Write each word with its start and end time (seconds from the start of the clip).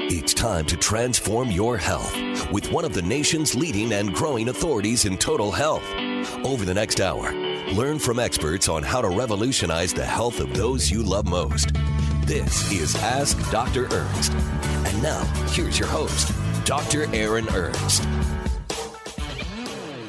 It's 0.00 0.32
time 0.32 0.64
to 0.66 0.76
transform 0.76 1.50
your 1.50 1.76
health 1.76 2.14
with 2.52 2.70
one 2.70 2.84
of 2.84 2.94
the 2.94 3.02
nation's 3.02 3.56
leading 3.56 3.92
and 3.92 4.14
growing 4.14 4.48
authorities 4.48 5.04
in 5.04 5.18
total 5.18 5.50
health. 5.50 5.82
Over 6.44 6.64
the 6.64 6.72
next 6.72 7.00
hour, 7.00 7.32
learn 7.72 7.98
from 7.98 8.20
experts 8.20 8.68
on 8.68 8.84
how 8.84 9.00
to 9.02 9.08
revolutionize 9.08 9.92
the 9.92 10.04
health 10.04 10.38
of 10.38 10.54
those 10.54 10.88
you 10.88 11.02
love 11.02 11.26
most. 11.26 11.72
This 12.26 12.70
is 12.70 12.94
Ask 12.94 13.38
Dr. 13.50 13.88
Ernst. 13.92 14.32
And 14.32 15.02
now, 15.02 15.24
here's 15.48 15.76
your 15.80 15.88
host, 15.88 16.32
Dr. 16.64 17.12
Aaron 17.12 17.48
Ernst. 17.48 18.06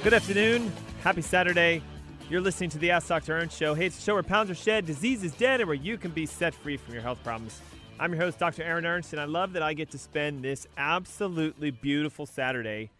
Good 0.03 0.13
afternoon. 0.13 0.71
Happy 1.01 1.23
Saturday. 1.23 1.81
You're 2.29 2.41
listening 2.41 2.69
to 2.69 2.77
the 2.77 2.91
Ask 2.91 3.07
Dr. 3.07 3.39
Ernst 3.39 3.57
show. 3.57 3.73
Hey, 3.73 3.87
it's 3.87 3.97
a 3.97 4.01
show 4.01 4.13
where 4.13 4.21
pounds 4.21 4.51
are 4.51 4.55
shed, 4.55 4.85
disease 4.85 5.23
is 5.23 5.33
dead, 5.33 5.61
and 5.61 5.67
where 5.67 5.73
you 5.73 5.97
can 5.97 6.11
be 6.11 6.27
set 6.27 6.53
free 6.53 6.77
from 6.77 6.93
your 6.93 7.01
health 7.01 7.17
problems. 7.23 7.59
I'm 8.01 8.13
your 8.13 8.21
host, 8.21 8.39
Dr. 8.39 8.63
Aaron 8.63 8.85
Ernst, 8.85 9.11
and 9.11 9.19
I 9.19 9.25
love 9.25 9.51
that 9.51 9.61
I 9.61 9.73
get 9.73 9.91
to 9.91 9.97
spend 9.97 10.41
this 10.41 10.65
absolutely 10.77 11.69
beautiful 11.69 12.25
Saturday 12.25 12.91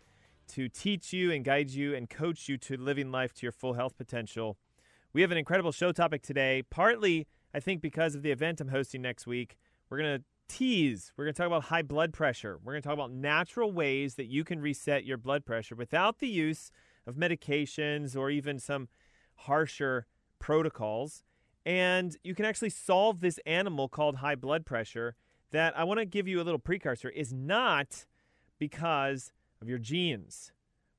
to 0.50 0.68
teach 0.68 1.14
you 1.14 1.32
and 1.32 1.46
guide 1.46 1.70
you 1.70 1.96
and 1.96 2.10
coach 2.10 2.50
you 2.50 2.58
to 2.58 2.76
living 2.76 3.10
life 3.10 3.34
to 3.36 3.46
your 3.46 3.54
full 3.54 3.76
health 3.76 3.98
potential. 3.98 4.58
We 5.14 5.22
have 5.22 5.32
an 5.32 5.38
incredible 5.38 5.72
show 5.72 5.94
topic 5.94 6.22
today, 6.22 6.64
partly, 6.70 7.28
I 7.54 7.62
think, 7.62 7.82
because 7.82 8.14
of 8.14 8.24
the 8.24 8.32
event 8.32 8.60
I'm 8.60 8.68
hosting 8.68 9.02
next 9.02 9.26
week. 9.26 9.58
We're 9.90 10.00
going 10.00 10.18
to 10.18 10.24
tease, 10.50 11.14
we're 11.16 11.24
going 11.24 11.34
to 11.34 11.38
talk 11.38 11.48
about 11.48 11.64
high 11.64 11.82
blood 11.82 12.12
pressure. 12.12 12.60
We're 12.62 12.74
going 12.74 12.82
to 12.82 12.88
talk 12.90 12.96
about 12.96 13.14
natural 13.14 13.72
ways 13.72 14.16
that 14.16 14.26
you 14.26 14.44
can 14.44 14.60
reset 14.60 15.06
your 15.06 15.18
blood 15.18 15.46
pressure 15.46 15.76
without 15.76 16.20
the 16.20 16.28
use 16.28 16.72
of 17.08 17.16
medications 17.16 18.18
or 18.18 18.30
even 18.30 18.60
some 18.60 18.90
harsher 19.36 20.08
protocols. 20.40 21.24
And 21.66 22.16
you 22.24 22.36
can 22.36 22.46
actually 22.46 22.70
solve 22.70 23.22
this 23.22 23.40
animal 23.46 23.90
called 23.90 24.18
high 24.18 24.36
blood 24.36 24.66
pressure 24.66 25.16
that 25.52 25.78
I 25.78 25.84
want 25.84 26.00
to 26.00 26.06
give 26.06 26.28
you 26.28 26.42
a 26.42 26.44
little 26.44 26.60
precursor 26.60 27.10
is 27.10 27.34
not 27.34 28.06
because 28.60 29.32
of 29.62 29.68
your 29.68 29.80
genes. 29.80 30.52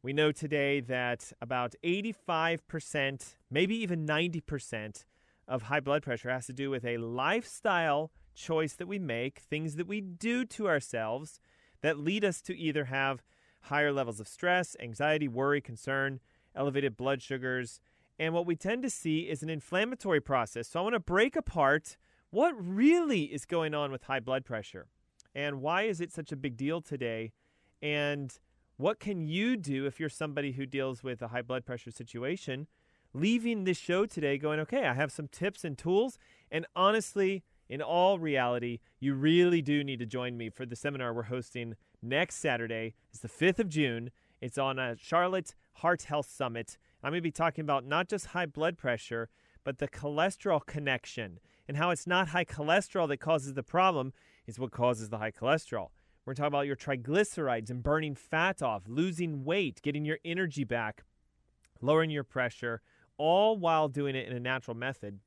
We 0.02 0.12
know 0.12 0.32
today 0.32 0.80
that 0.80 1.32
about 1.40 1.74
85%, 1.84 3.34
maybe 3.50 3.76
even 3.76 4.06
90% 4.06 5.04
of 5.46 5.62
high 5.62 5.80
blood 5.80 6.02
pressure 6.02 6.30
has 6.30 6.46
to 6.46 6.52
do 6.52 6.70
with 6.70 6.84
a 6.84 6.96
lifestyle 6.96 8.10
choice 8.34 8.72
that 8.74 8.86
we 8.86 8.98
make, 8.98 9.40
things 9.40 9.76
that 9.76 9.86
we 9.86 10.00
do 10.00 10.44
to 10.46 10.68
ourselves 10.68 11.40
that 11.82 11.98
lead 11.98 12.24
us 12.24 12.40
to 12.42 12.56
either 12.56 12.86
have 12.86 13.22
higher 13.62 13.92
levels 13.92 14.20
of 14.20 14.28
stress, 14.28 14.76
anxiety, 14.80 15.28
worry, 15.28 15.60
concern, 15.60 16.20
elevated 16.54 16.96
blood 16.96 17.22
sugars, 17.22 17.80
and 18.20 18.34
what 18.34 18.44
we 18.44 18.54
tend 18.54 18.82
to 18.82 18.90
see 18.90 19.20
is 19.20 19.42
an 19.42 19.48
inflammatory 19.48 20.20
process. 20.20 20.68
So 20.68 20.78
I 20.78 20.82
want 20.82 20.92
to 20.92 21.00
break 21.00 21.36
apart 21.36 21.96
what 22.28 22.54
really 22.54 23.22
is 23.22 23.46
going 23.46 23.74
on 23.74 23.90
with 23.90 24.04
high 24.04 24.20
blood 24.20 24.44
pressure 24.44 24.88
and 25.34 25.62
why 25.62 25.84
is 25.84 26.02
it 26.02 26.12
such 26.12 26.30
a 26.30 26.36
big 26.36 26.56
deal 26.56 26.82
today? 26.82 27.32
And 27.80 28.38
what 28.76 29.00
can 29.00 29.26
you 29.26 29.56
do 29.56 29.86
if 29.86 29.98
you're 29.98 30.10
somebody 30.10 30.52
who 30.52 30.66
deals 30.66 31.02
with 31.02 31.22
a 31.22 31.28
high 31.28 31.40
blood 31.40 31.64
pressure 31.64 31.90
situation? 31.90 32.66
Leaving 33.14 33.64
this 33.64 33.78
show 33.78 34.04
today 34.04 34.36
going 34.36 34.60
okay 34.60 34.86
i 34.86 34.92
have 34.94 35.10
some 35.10 35.26
tips 35.26 35.64
and 35.64 35.78
tools. 35.78 36.18
And 36.50 36.66
honestly 36.76 37.42
in 37.70 37.80
all 37.80 38.18
reality 38.18 38.80
you 38.98 39.14
really 39.14 39.62
do 39.62 39.82
need 39.82 39.98
to 39.98 40.06
join 40.06 40.36
me 40.36 40.50
for 40.50 40.66
the 40.66 40.76
seminar 40.76 41.14
we're 41.14 41.22
hosting 41.22 41.74
next 42.02 42.36
saturday. 42.36 42.92
It's 43.10 43.20
the 43.20 43.28
5th 43.28 43.60
of 43.60 43.70
june. 43.70 44.10
It's 44.42 44.58
on 44.58 44.78
a 44.78 44.94
charlotte 44.98 45.54
heart 45.76 46.02
health 46.02 46.30
summit 46.30 46.76
I'm 47.02 47.12
going 47.12 47.18
to 47.18 47.22
be 47.22 47.30
talking 47.30 47.62
about 47.62 47.86
not 47.86 48.08
just 48.08 48.26
high 48.26 48.46
blood 48.46 48.76
pressure, 48.76 49.28
but 49.64 49.78
the 49.78 49.88
cholesterol 49.88 50.64
connection 50.64 51.38
and 51.66 51.76
how 51.76 51.90
it's 51.90 52.06
not 52.06 52.28
high 52.28 52.44
cholesterol 52.44 53.08
that 53.08 53.18
causes 53.18 53.54
the 53.54 53.62
problem, 53.62 54.12
it's 54.46 54.58
what 54.58 54.70
causes 54.70 55.08
the 55.08 55.18
high 55.18 55.30
cholesterol. 55.30 55.88
We're 56.24 56.34
talking 56.34 56.48
about 56.48 56.66
your 56.66 56.76
triglycerides 56.76 57.70
and 57.70 57.82
burning 57.82 58.14
fat 58.14 58.62
off, 58.62 58.82
losing 58.86 59.44
weight, 59.44 59.80
getting 59.82 60.04
your 60.04 60.18
energy 60.24 60.64
back, 60.64 61.04
lowering 61.80 62.10
your 62.10 62.24
pressure, 62.24 62.82
all 63.16 63.56
while 63.56 63.88
doing 63.88 64.14
it 64.14 64.28
in 64.28 64.36
a 64.36 64.40
natural 64.40 64.76
method. 64.76 65.20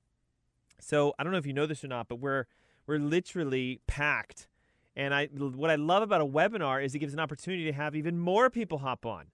So 0.79 1.13
I 1.17 1.23
don't 1.23 1.31
know 1.31 1.39
if 1.39 1.45
you 1.45 1.53
know 1.53 1.65
this 1.65 1.83
or 1.83 1.87
not, 1.87 2.07
but 2.07 2.17
we're 2.19 2.45
we're 2.85 2.99
literally 2.99 3.79
packed. 3.87 4.47
And 4.95 5.13
I 5.13 5.25
what 5.27 5.69
I 5.69 5.75
love 5.75 6.03
about 6.03 6.21
a 6.21 6.25
webinar 6.25 6.83
is 6.83 6.93
it 6.93 6.99
gives 6.99 7.13
an 7.13 7.19
opportunity 7.19 7.65
to 7.65 7.73
have 7.73 7.95
even 7.95 8.19
more 8.19 8.49
people 8.49 8.79
hop 8.79 9.05
on. 9.05 9.27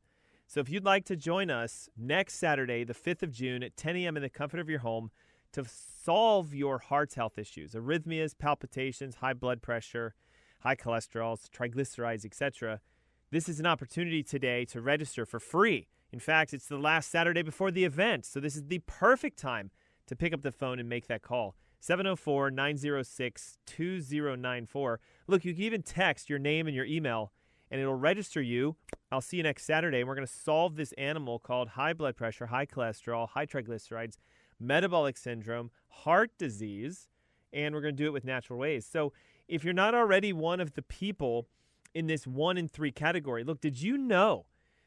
So 0.50 0.60
if 0.60 0.68
you'd 0.68 0.84
like 0.84 1.06
to 1.06 1.16
join 1.16 1.52
us 1.52 1.90
next 1.96 2.40
Saturday, 2.40 2.84
the 2.84 2.96
5th 2.96 3.22
of 3.22 3.32
June 3.32 3.62
at 3.62 3.78
10 3.78 3.96
a.m. 3.98 4.18
in 4.18 4.24
the 4.24 4.32
comfort 4.32 4.60
of 4.60 4.68
your 4.68 4.80
home 4.80 5.12
to 5.52 5.64
solve 5.64 6.56
your 6.56 6.80
heart's 6.80 7.14
health 7.14 7.38
issues, 7.38 7.74
arrhythmias, 7.74 8.36
palpitations, 8.36 9.18
high 9.18 9.34
blood 9.34 9.62
pressure, 9.62 10.16
high 10.62 10.76
cholesterol, 10.76 11.38
triglycerides, 11.52 12.26
etc., 12.26 12.82
this 13.30 13.48
is 13.48 13.60
an 13.60 13.68
opportunity 13.68 14.24
today 14.24 14.66
to 14.66 14.82
register 14.82 15.24
for 15.24 15.40
free. 15.40 15.88
In 16.12 16.18
fact, 16.18 16.52
it's 16.52 16.68
the 16.68 16.80
last 16.80 17.12
Saturday 17.12 17.44
before 17.44 17.70
the 17.70 17.86
event, 17.86 18.26
so 18.26 18.40
this 18.40 18.56
is 18.56 18.64
the 18.64 18.80
perfect 18.88 19.38
time 19.38 19.70
to 20.08 20.16
pick 20.16 20.34
up 20.34 20.42
the 20.42 20.52
phone 20.52 20.80
and 20.80 20.90
make 20.90 21.06
that 21.10 21.22
call. 21.22 21.56
704 21.80 22.50
906 22.50 23.60
2094. 23.68 25.00
Look, 25.28 25.46
you 25.46 25.54
can 25.54 25.62
even 25.62 25.84
text 25.84 26.28
your 26.28 26.40
name 26.40 26.66
and 26.66 26.76
your 26.76 26.86
email 26.86 27.34
and 27.72 27.80
it'll 27.80 27.96
register 27.96 28.42
you. 28.42 28.76
I'll 29.12 29.22
see 29.22 29.38
you 29.38 29.44
next 29.44 29.66
Saturday. 29.66 30.00
And 30.00 30.08
we're 30.08 30.16
going 30.16 30.28
to 30.28 30.34
solve 30.34 30.76
this 30.76 30.92
animal 30.94 31.40
called 31.40 31.70
high 31.70 31.94
blood 31.94 32.16
pressure, 32.16 32.48
high 32.48 32.66
cholesterol, 32.66 33.30
high 33.30 33.46
triglycerides, 33.46 34.18
metabolic 34.60 35.18
syndrome, 35.18 35.72
heart 35.90 36.32
disease, 36.38 37.08
and 37.54 37.74
we're 37.74 37.82
going 37.82 37.96
to 37.96 38.04
do 38.04 38.08
it 38.08 38.14
with 38.14 38.26
natural 38.26 38.60
ways. 38.60 38.86
So 38.86 39.14
if 39.48 39.64
you're 39.64 39.74
not 39.74 39.96
already 39.96 40.34
one 40.34 40.60
of 40.60 40.74
the 40.74 40.82
people 40.82 41.48
in 41.94 42.08
this 42.08 42.28
one 42.28 42.58
in 42.58 42.68
three 42.68 42.92
category, 42.92 43.44
look, 43.44 43.62
did 43.62 43.82
you 43.82 43.98
know 43.98 44.46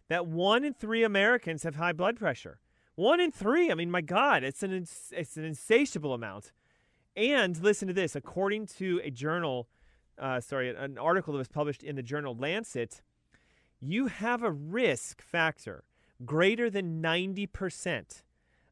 that 0.09 0.27
one 0.27 0.65
in 0.65 0.75
three 0.75 1.03
Americans 1.03 1.65
have 1.65 1.77
high 1.77 1.93
blood 1.93 2.17
pressure? 2.17 2.61
One 2.95 3.21
in 3.21 3.33
three. 3.33 3.71
I 3.71 3.75
mean, 3.75 3.91
my 3.91 4.03
God, 4.03 4.45
it's 4.45 4.63
an 4.63 4.73
it's 5.11 5.37
an 5.37 5.45
insatiable 5.45 6.13
amount. 6.13 6.53
And 7.17 7.61
listen 7.61 7.89
to 7.89 7.95
this: 7.95 8.15
according 8.15 8.67
to 8.79 9.01
a 9.03 9.11
journal 9.11 9.69
uh, 10.19 10.41
sorry, 10.41 10.75
an 10.75 10.99
article 10.99 11.33
that 11.33 11.39
was 11.39 11.49
published 11.49 11.83
in 11.83 11.97
the 11.97 12.03
journal 12.03 12.37
Lancet, 12.37 13.01
you 13.81 14.07
have 14.07 14.43
a 14.43 14.51
risk 14.51 15.21
factor 15.23 15.85
greater 16.25 16.71
than 16.71 17.03
90% 17.03 18.23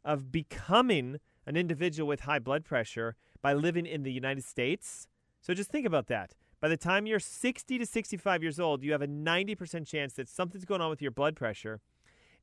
of 0.04 0.30
becoming 0.30 1.18
an 1.46 1.56
individual 1.56 2.06
with 2.06 2.20
high 2.20 2.38
blood 2.38 2.64
pressure 2.64 3.16
by 3.42 3.52
living 3.52 3.86
in 3.86 4.02
the 4.02 4.12
United 4.12 4.44
States. 4.44 5.08
So 5.40 5.54
just 5.54 5.70
think 5.70 5.86
about 5.86 6.06
that. 6.08 6.34
By 6.60 6.68
the 6.68 6.76
time 6.76 7.06
you're 7.06 7.18
60 7.18 7.78
to 7.78 7.86
65 7.86 8.42
years 8.42 8.60
old, 8.60 8.82
you 8.82 8.92
have 8.92 9.02
a 9.02 9.08
90% 9.08 9.86
chance 9.86 10.12
that 10.14 10.28
something's 10.28 10.64
going 10.64 10.82
on 10.82 10.90
with 10.90 11.00
your 11.00 11.10
blood 11.10 11.34
pressure. 11.34 11.80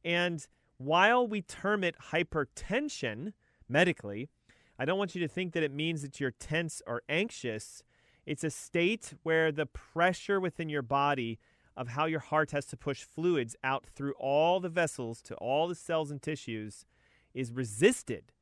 And 0.04 0.46
while 0.78 1.28
we 1.28 1.42
term 1.42 1.84
it 1.84 1.96
hypertension 2.12 3.34
medically, 3.70 4.30
I 4.80 4.86
don't 4.86 4.98
want 4.98 5.16
you 5.16 5.22
to 5.22 5.28
think 5.28 5.54
that 5.54 5.64
it 5.64 5.74
means 5.74 6.02
that 6.02 6.20
you're 6.20 6.32
tense 6.32 6.82
or 6.88 7.02
anxious. 7.10 7.84
It's 8.28 8.44
a 8.44 8.50
state 8.50 9.14
where 9.24 9.54
the 9.54 9.66
pressure 9.66 10.38
within 10.42 10.68
your 10.68 10.82
body 10.82 11.40
of 11.78 11.88
how 11.90 12.06
your 12.08 12.20
heart 12.20 12.52
has 12.52 12.66
to 12.66 12.78
push 12.78 13.04
fluids 13.04 13.56
out 13.64 13.86
through 13.96 14.14
all 14.20 14.60
the 14.60 14.68
vessels 14.68 15.22
to 15.24 15.36
all 15.36 15.70
the 15.70 15.76
cells 15.76 16.12
and 16.12 16.22
tissues 16.22 16.86
is 17.34 17.54
resisted. 17.54 18.34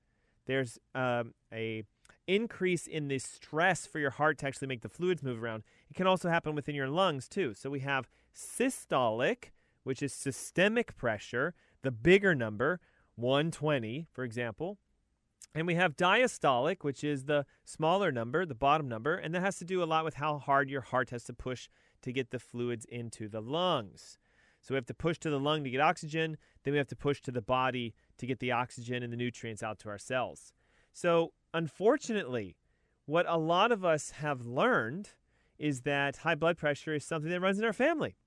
There's 0.47 0.79
um, 0.95 1.35
a 1.53 1.83
increase 2.27 2.87
in 2.87 3.09
the 3.09 3.19
stress 3.19 3.85
for 3.85 3.99
your 3.99 4.09
heart 4.09 4.39
to 4.39 4.47
actually 4.47 4.67
make 4.67 4.81
the 4.81 4.89
fluids 4.89 5.21
move 5.21 5.43
around. 5.43 5.61
It 5.87 5.95
can 5.95 6.07
also 6.07 6.29
happen 6.29 6.55
within 6.55 6.73
your 6.73 6.89
lungs 6.89 7.29
too. 7.29 7.53
So 7.53 7.69
we 7.69 7.81
have 7.81 8.09
systolic, 8.35 9.51
which 9.83 10.01
is 10.01 10.13
systemic 10.13 10.97
pressure, 10.97 11.53
the 11.83 11.91
bigger 11.91 12.33
number, 12.33 12.79
120, 13.17 14.07
for 14.11 14.23
example. 14.23 14.79
And 15.55 15.65
we 15.65 15.75
have 15.75 15.95
diastolic, 15.95 16.83
which 16.83 17.01
is 17.01 17.23
the 17.23 17.45
smaller 17.63 18.11
number, 18.11 18.45
the 18.45 18.53
bottom 18.53 18.89
number, 18.89 19.15
and 19.15 19.33
that 19.33 19.39
has 19.39 19.57
to 19.59 19.65
do 19.65 19.81
a 19.81 19.85
lot 19.85 20.03
with 20.03 20.15
how 20.15 20.37
hard 20.37 20.69
your 20.69 20.81
heart 20.81 21.11
has 21.11 21.23
to 21.23 21.33
push 21.33 21.69
to 22.01 22.11
get 22.11 22.31
the 22.31 22.39
fluids 22.39 22.83
into 22.83 23.29
the 23.29 23.41
lungs. 23.41 24.19
So 24.61 24.73
we 24.73 24.75
have 24.75 24.85
to 24.87 24.93
push 24.93 25.17
to 25.19 25.29
the 25.29 25.39
lung 25.39 25.63
to 25.63 25.69
get 25.69 25.79
oxygen, 25.79 26.35
then 26.63 26.73
we 26.73 26.77
have 26.77 26.89
to 26.89 26.95
push 26.95 27.21
to 27.21 27.31
the 27.31 27.41
body 27.41 27.93
to 28.17 28.25
get 28.25 28.39
the 28.39 28.51
oxygen 28.51 29.01
and 29.01 29.13
the 29.13 29.17
nutrients 29.17 29.63
out 29.63 29.79
to 29.79 29.89
our 29.89 29.97
cells. 29.97 30.51
So, 30.91 31.31
unfortunately, 31.53 32.57
what 33.05 33.25
a 33.29 33.37
lot 33.37 33.71
of 33.71 33.85
us 33.85 34.11
have 34.11 34.45
learned 34.45 35.11
is 35.57 35.81
that 35.81 36.17
high 36.17 36.35
blood 36.35 36.57
pressure 36.57 36.95
is 36.95 37.05
something 37.05 37.31
that 37.31 37.39
runs 37.39 37.59
in 37.59 37.65
our 37.65 37.73
family. 37.73 38.17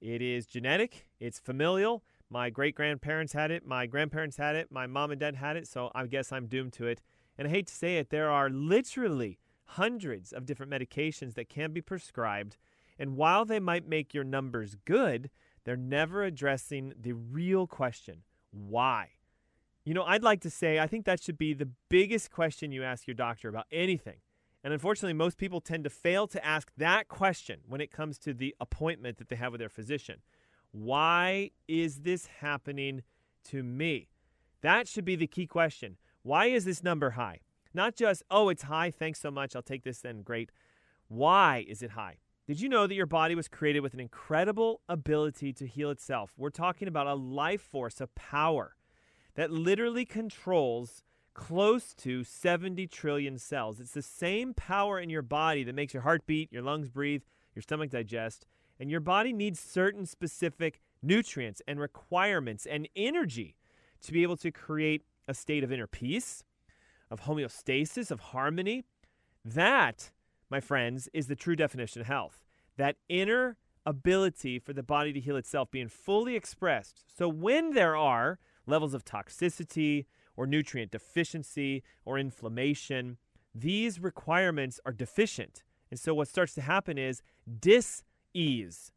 It 0.00 0.22
is 0.22 0.44
genetic, 0.44 1.06
it's 1.20 1.38
familial. 1.38 2.02
My 2.34 2.50
great 2.50 2.74
grandparents 2.74 3.32
had 3.32 3.52
it, 3.52 3.64
my 3.64 3.86
grandparents 3.86 4.38
had 4.38 4.56
it, 4.56 4.72
my 4.72 4.88
mom 4.88 5.12
and 5.12 5.20
dad 5.20 5.36
had 5.36 5.56
it, 5.56 5.68
so 5.68 5.92
I 5.94 6.04
guess 6.06 6.32
I'm 6.32 6.48
doomed 6.48 6.72
to 6.72 6.88
it. 6.88 7.00
And 7.38 7.46
I 7.46 7.50
hate 7.52 7.68
to 7.68 7.72
say 7.72 7.98
it, 7.98 8.10
there 8.10 8.28
are 8.28 8.50
literally 8.50 9.38
hundreds 9.66 10.32
of 10.32 10.44
different 10.44 10.72
medications 10.72 11.34
that 11.34 11.48
can 11.48 11.72
be 11.72 11.80
prescribed. 11.80 12.56
And 12.98 13.16
while 13.16 13.44
they 13.44 13.60
might 13.60 13.88
make 13.88 14.12
your 14.12 14.24
numbers 14.24 14.74
good, 14.84 15.30
they're 15.62 15.76
never 15.76 16.24
addressing 16.24 16.94
the 17.00 17.12
real 17.12 17.68
question 17.68 18.24
why? 18.50 19.10
You 19.84 19.94
know, 19.94 20.02
I'd 20.02 20.24
like 20.24 20.40
to 20.40 20.50
say 20.50 20.80
I 20.80 20.88
think 20.88 21.04
that 21.04 21.22
should 21.22 21.38
be 21.38 21.54
the 21.54 21.70
biggest 21.88 22.32
question 22.32 22.72
you 22.72 22.82
ask 22.82 23.06
your 23.06 23.14
doctor 23.14 23.48
about 23.48 23.66
anything. 23.70 24.16
And 24.64 24.72
unfortunately, 24.72 25.12
most 25.12 25.38
people 25.38 25.60
tend 25.60 25.84
to 25.84 25.90
fail 25.90 26.26
to 26.26 26.44
ask 26.44 26.72
that 26.78 27.06
question 27.06 27.60
when 27.68 27.80
it 27.80 27.92
comes 27.92 28.18
to 28.18 28.34
the 28.34 28.56
appointment 28.58 29.18
that 29.18 29.28
they 29.28 29.36
have 29.36 29.52
with 29.52 29.60
their 29.60 29.68
physician. 29.68 30.16
Why 30.74 31.52
is 31.68 32.00
this 32.00 32.26
happening 32.40 33.04
to 33.44 33.62
me? 33.62 34.08
That 34.60 34.88
should 34.88 35.04
be 35.04 35.14
the 35.14 35.28
key 35.28 35.46
question. 35.46 35.98
Why 36.24 36.46
is 36.46 36.64
this 36.64 36.82
number 36.82 37.10
high? 37.10 37.42
Not 37.72 37.94
just, 37.94 38.24
oh, 38.28 38.48
it's 38.48 38.64
high, 38.64 38.90
thanks 38.90 39.20
so 39.20 39.30
much, 39.30 39.54
I'll 39.54 39.62
take 39.62 39.84
this 39.84 40.00
then, 40.00 40.22
great. 40.22 40.50
Why 41.06 41.64
is 41.68 41.80
it 41.80 41.92
high? 41.92 42.16
Did 42.48 42.60
you 42.60 42.68
know 42.68 42.88
that 42.88 42.94
your 42.94 43.06
body 43.06 43.36
was 43.36 43.46
created 43.46 43.80
with 43.80 43.94
an 43.94 44.00
incredible 44.00 44.80
ability 44.88 45.52
to 45.52 45.66
heal 45.66 45.90
itself? 45.90 46.32
We're 46.36 46.50
talking 46.50 46.88
about 46.88 47.06
a 47.06 47.14
life 47.14 47.62
force, 47.62 48.00
a 48.00 48.08
power 48.08 48.74
that 49.36 49.52
literally 49.52 50.04
controls 50.04 51.04
close 51.34 51.94
to 51.94 52.24
70 52.24 52.88
trillion 52.88 53.38
cells. 53.38 53.78
It's 53.78 53.92
the 53.92 54.02
same 54.02 54.54
power 54.54 54.98
in 54.98 55.08
your 55.08 55.22
body 55.22 55.62
that 55.62 55.74
makes 55.76 55.94
your 55.94 56.02
heart 56.02 56.26
beat, 56.26 56.52
your 56.52 56.62
lungs 56.62 56.88
breathe, 56.88 57.22
your 57.54 57.62
stomach 57.62 57.90
digest, 57.90 58.44
and 58.78 58.90
your 58.90 59.00
body 59.00 59.32
needs 59.32 59.60
certain 59.60 60.06
specific 60.06 60.80
nutrients 61.02 61.62
and 61.66 61.78
requirements 61.78 62.66
and 62.66 62.88
energy 62.96 63.56
to 64.02 64.12
be 64.12 64.22
able 64.22 64.36
to 64.38 64.50
create 64.50 65.02
a 65.28 65.34
state 65.34 65.64
of 65.64 65.72
inner 65.72 65.86
peace, 65.86 66.44
of 67.10 67.22
homeostasis, 67.22 68.10
of 68.10 68.20
harmony. 68.20 68.84
That, 69.44 70.10
my 70.50 70.60
friends, 70.60 71.08
is 71.12 71.26
the 71.26 71.36
true 71.36 71.56
definition 71.56 72.00
of 72.00 72.06
health. 72.06 72.44
That 72.76 72.96
inner 73.08 73.56
ability 73.86 74.58
for 74.58 74.72
the 74.72 74.82
body 74.82 75.12
to 75.12 75.20
heal 75.20 75.36
itself 75.36 75.70
being 75.70 75.88
fully 75.88 76.36
expressed. 76.36 77.04
So 77.16 77.28
when 77.28 77.74
there 77.74 77.96
are 77.96 78.38
levels 78.66 78.94
of 78.94 79.04
toxicity, 79.04 80.06
or 80.36 80.46
nutrient 80.46 80.90
deficiency 80.90 81.82
or 82.04 82.18
inflammation. 82.18 83.18
These 83.54 84.00
requirements 84.00 84.80
are 84.84 84.92
deficient. 84.92 85.62
And 85.90 86.00
so 86.00 86.14
what 86.14 86.28
starts 86.28 86.54
to 86.54 86.60
happen 86.60 86.98
is 86.98 87.22
dis-ease. 88.34 88.92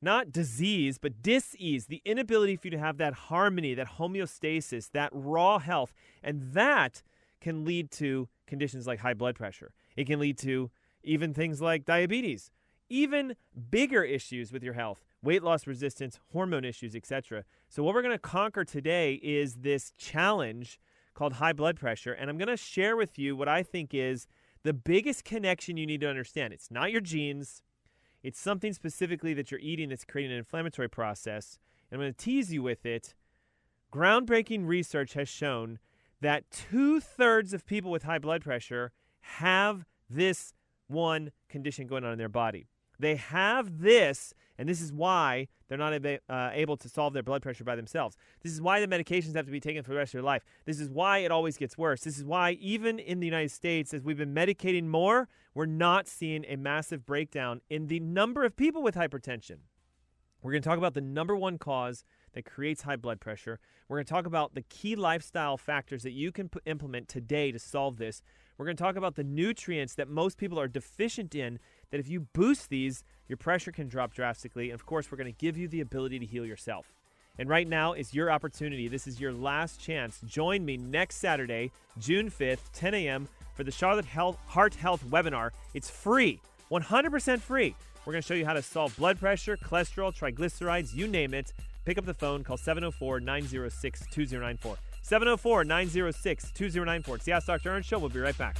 Not 0.00 0.32
disease, 0.32 0.98
but 0.98 1.22
dis-ease, 1.22 1.86
the 1.86 2.02
inability 2.04 2.56
for 2.56 2.66
you 2.66 2.72
to 2.72 2.78
have 2.78 2.98
that 2.98 3.14
harmony, 3.14 3.74
that 3.74 3.96
homeostasis, 3.98 4.90
that 4.92 5.10
raw 5.12 5.58
health. 5.58 5.94
And 6.22 6.52
that 6.52 7.02
can 7.40 7.64
lead 7.64 7.90
to 7.92 8.28
conditions 8.46 8.86
like 8.86 9.00
high 9.00 9.14
blood 9.14 9.34
pressure. 9.34 9.72
It 9.96 10.06
can 10.06 10.20
lead 10.20 10.36
to 10.38 10.70
even 11.02 11.32
things 11.32 11.60
like 11.62 11.86
diabetes, 11.86 12.50
even 12.90 13.36
bigger 13.70 14.02
issues 14.04 14.52
with 14.52 14.62
your 14.62 14.74
health 14.74 15.04
weight 15.22 15.42
loss 15.42 15.66
resistance, 15.66 16.20
hormone 16.32 16.66
issues, 16.66 16.94
etc. 16.94 17.44
So, 17.70 17.82
what 17.82 17.94
we're 17.94 18.02
going 18.02 18.12
to 18.12 18.18
conquer 18.18 18.62
today 18.62 19.14
is 19.22 19.54
this 19.56 19.90
challenge 19.96 20.78
called 21.14 21.34
high 21.34 21.54
blood 21.54 21.80
pressure. 21.80 22.12
And 22.12 22.28
I'm 22.28 22.36
going 22.36 22.48
to 22.48 22.58
share 22.58 22.94
with 22.94 23.18
you 23.18 23.34
what 23.34 23.48
I 23.48 23.62
think 23.62 23.94
is 23.94 24.26
the 24.64 24.74
biggest 24.74 25.24
connection 25.24 25.78
you 25.78 25.86
need 25.86 26.02
to 26.02 26.10
understand. 26.10 26.52
It's 26.52 26.70
not 26.70 26.92
your 26.92 27.00
genes, 27.00 27.62
it's 28.24 28.40
something 28.40 28.72
specifically 28.72 29.34
that 29.34 29.50
you're 29.50 29.60
eating 29.60 29.90
that's 29.90 30.04
creating 30.04 30.32
an 30.32 30.38
inflammatory 30.38 30.88
process. 30.88 31.58
And 31.90 31.98
I'm 31.98 32.02
going 32.04 32.14
to 32.14 32.24
tease 32.24 32.52
you 32.52 32.62
with 32.62 32.86
it. 32.86 33.14
Groundbreaking 33.92 34.66
research 34.66 35.12
has 35.12 35.28
shown 35.28 35.78
that 36.22 36.50
two 36.50 37.00
thirds 37.00 37.52
of 37.52 37.66
people 37.66 37.90
with 37.90 38.04
high 38.04 38.18
blood 38.18 38.42
pressure 38.42 38.92
have 39.20 39.84
this 40.08 40.54
one 40.88 41.32
condition 41.50 41.86
going 41.86 42.02
on 42.02 42.12
in 42.12 42.18
their 42.18 42.30
body. 42.30 42.66
They 42.98 43.16
have 43.16 43.80
this, 43.80 44.34
and 44.58 44.68
this 44.68 44.80
is 44.80 44.92
why 44.92 45.48
they're 45.68 45.78
not 45.78 45.92
uh, 46.28 46.50
able 46.52 46.76
to 46.76 46.88
solve 46.88 47.12
their 47.12 47.22
blood 47.22 47.42
pressure 47.42 47.64
by 47.64 47.76
themselves. 47.76 48.16
This 48.42 48.52
is 48.52 48.60
why 48.60 48.80
the 48.80 48.86
medications 48.86 49.34
have 49.34 49.46
to 49.46 49.52
be 49.52 49.60
taken 49.60 49.82
for 49.82 49.90
the 49.90 49.96
rest 49.96 50.14
of 50.14 50.18
their 50.18 50.24
life. 50.24 50.44
This 50.64 50.80
is 50.80 50.90
why 50.90 51.18
it 51.18 51.30
always 51.30 51.56
gets 51.56 51.76
worse. 51.76 52.02
This 52.02 52.18
is 52.18 52.24
why, 52.24 52.52
even 52.52 52.98
in 52.98 53.20
the 53.20 53.26
United 53.26 53.50
States, 53.50 53.92
as 53.94 54.02
we've 54.02 54.18
been 54.18 54.34
medicating 54.34 54.86
more, 54.86 55.28
we're 55.54 55.66
not 55.66 56.08
seeing 56.08 56.44
a 56.46 56.56
massive 56.56 57.06
breakdown 57.06 57.60
in 57.70 57.86
the 57.86 58.00
number 58.00 58.44
of 58.44 58.56
people 58.56 58.82
with 58.82 58.94
hypertension. 58.94 59.58
We're 60.42 60.52
going 60.52 60.62
to 60.62 60.68
talk 60.68 60.78
about 60.78 60.92
the 60.92 61.00
number 61.00 61.34
one 61.34 61.56
cause 61.56 62.04
that 62.34 62.44
creates 62.44 62.82
high 62.82 62.96
blood 62.96 63.18
pressure. 63.18 63.58
We're 63.88 63.96
going 63.96 64.04
to 64.04 64.12
talk 64.12 64.26
about 64.26 64.54
the 64.54 64.62
key 64.62 64.94
lifestyle 64.94 65.56
factors 65.56 66.02
that 66.02 66.12
you 66.12 66.32
can 66.32 66.50
p- 66.50 66.60
implement 66.66 67.08
today 67.08 67.50
to 67.50 67.58
solve 67.58 67.96
this. 67.96 68.22
We're 68.58 68.66
going 68.66 68.76
to 68.76 68.82
talk 68.82 68.96
about 68.96 69.14
the 69.14 69.24
nutrients 69.24 69.94
that 69.94 70.08
most 70.08 70.36
people 70.36 70.60
are 70.60 70.68
deficient 70.68 71.34
in 71.34 71.58
that 71.94 72.00
if 72.00 72.08
you 72.08 72.26
boost 72.32 72.70
these, 72.70 73.04
your 73.28 73.36
pressure 73.36 73.70
can 73.70 73.86
drop 73.86 74.12
drastically. 74.12 74.70
And 74.70 74.74
of 74.74 74.84
course, 74.84 75.12
we're 75.12 75.16
going 75.16 75.32
to 75.32 75.38
give 75.38 75.56
you 75.56 75.68
the 75.68 75.80
ability 75.80 76.18
to 76.18 76.26
heal 76.26 76.44
yourself. 76.44 76.92
And 77.38 77.48
right 77.48 77.68
now 77.68 77.92
is 77.92 78.12
your 78.12 78.32
opportunity. 78.32 78.88
This 78.88 79.06
is 79.06 79.20
your 79.20 79.32
last 79.32 79.78
chance. 79.78 80.18
Join 80.26 80.64
me 80.64 80.76
next 80.76 81.18
Saturday, 81.18 81.70
June 82.00 82.32
5th, 82.32 82.72
10 82.72 82.94
a.m., 82.94 83.28
for 83.54 83.62
the 83.62 83.70
Charlotte 83.70 84.06
Health, 84.06 84.36
Heart 84.48 84.74
Health 84.74 85.04
webinar. 85.08 85.50
It's 85.72 85.88
free, 85.88 86.40
100% 86.68 87.40
free. 87.40 87.76
We're 88.04 88.12
going 88.12 88.22
to 88.22 88.26
show 88.26 88.34
you 88.34 88.44
how 88.44 88.54
to 88.54 88.62
solve 88.62 88.96
blood 88.96 89.20
pressure, 89.20 89.56
cholesterol, 89.56 90.12
triglycerides, 90.12 90.96
you 90.96 91.06
name 91.06 91.32
it. 91.32 91.52
Pick 91.84 91.96
up 91.96 92.06
the 92.06 92.14
phone, 92.14 92.42
call 92.42 92.56
704 92.56 93.20
906 93.20 94.00
2094. 94.10 94.76
704 95.02 95.62
906 95.62 96.50
2094. 96.50 97.14
It's 97.14 97.24
the 97.24 97.30
Ask 97.30 97.46
Dr. 97.46 97.70
Ernst 97.70 97.88
Show. 97.88 98.00
We'll 98.00 98.08
be 98.08 98.18
right 98.18 98.36
back. 98.36 98.56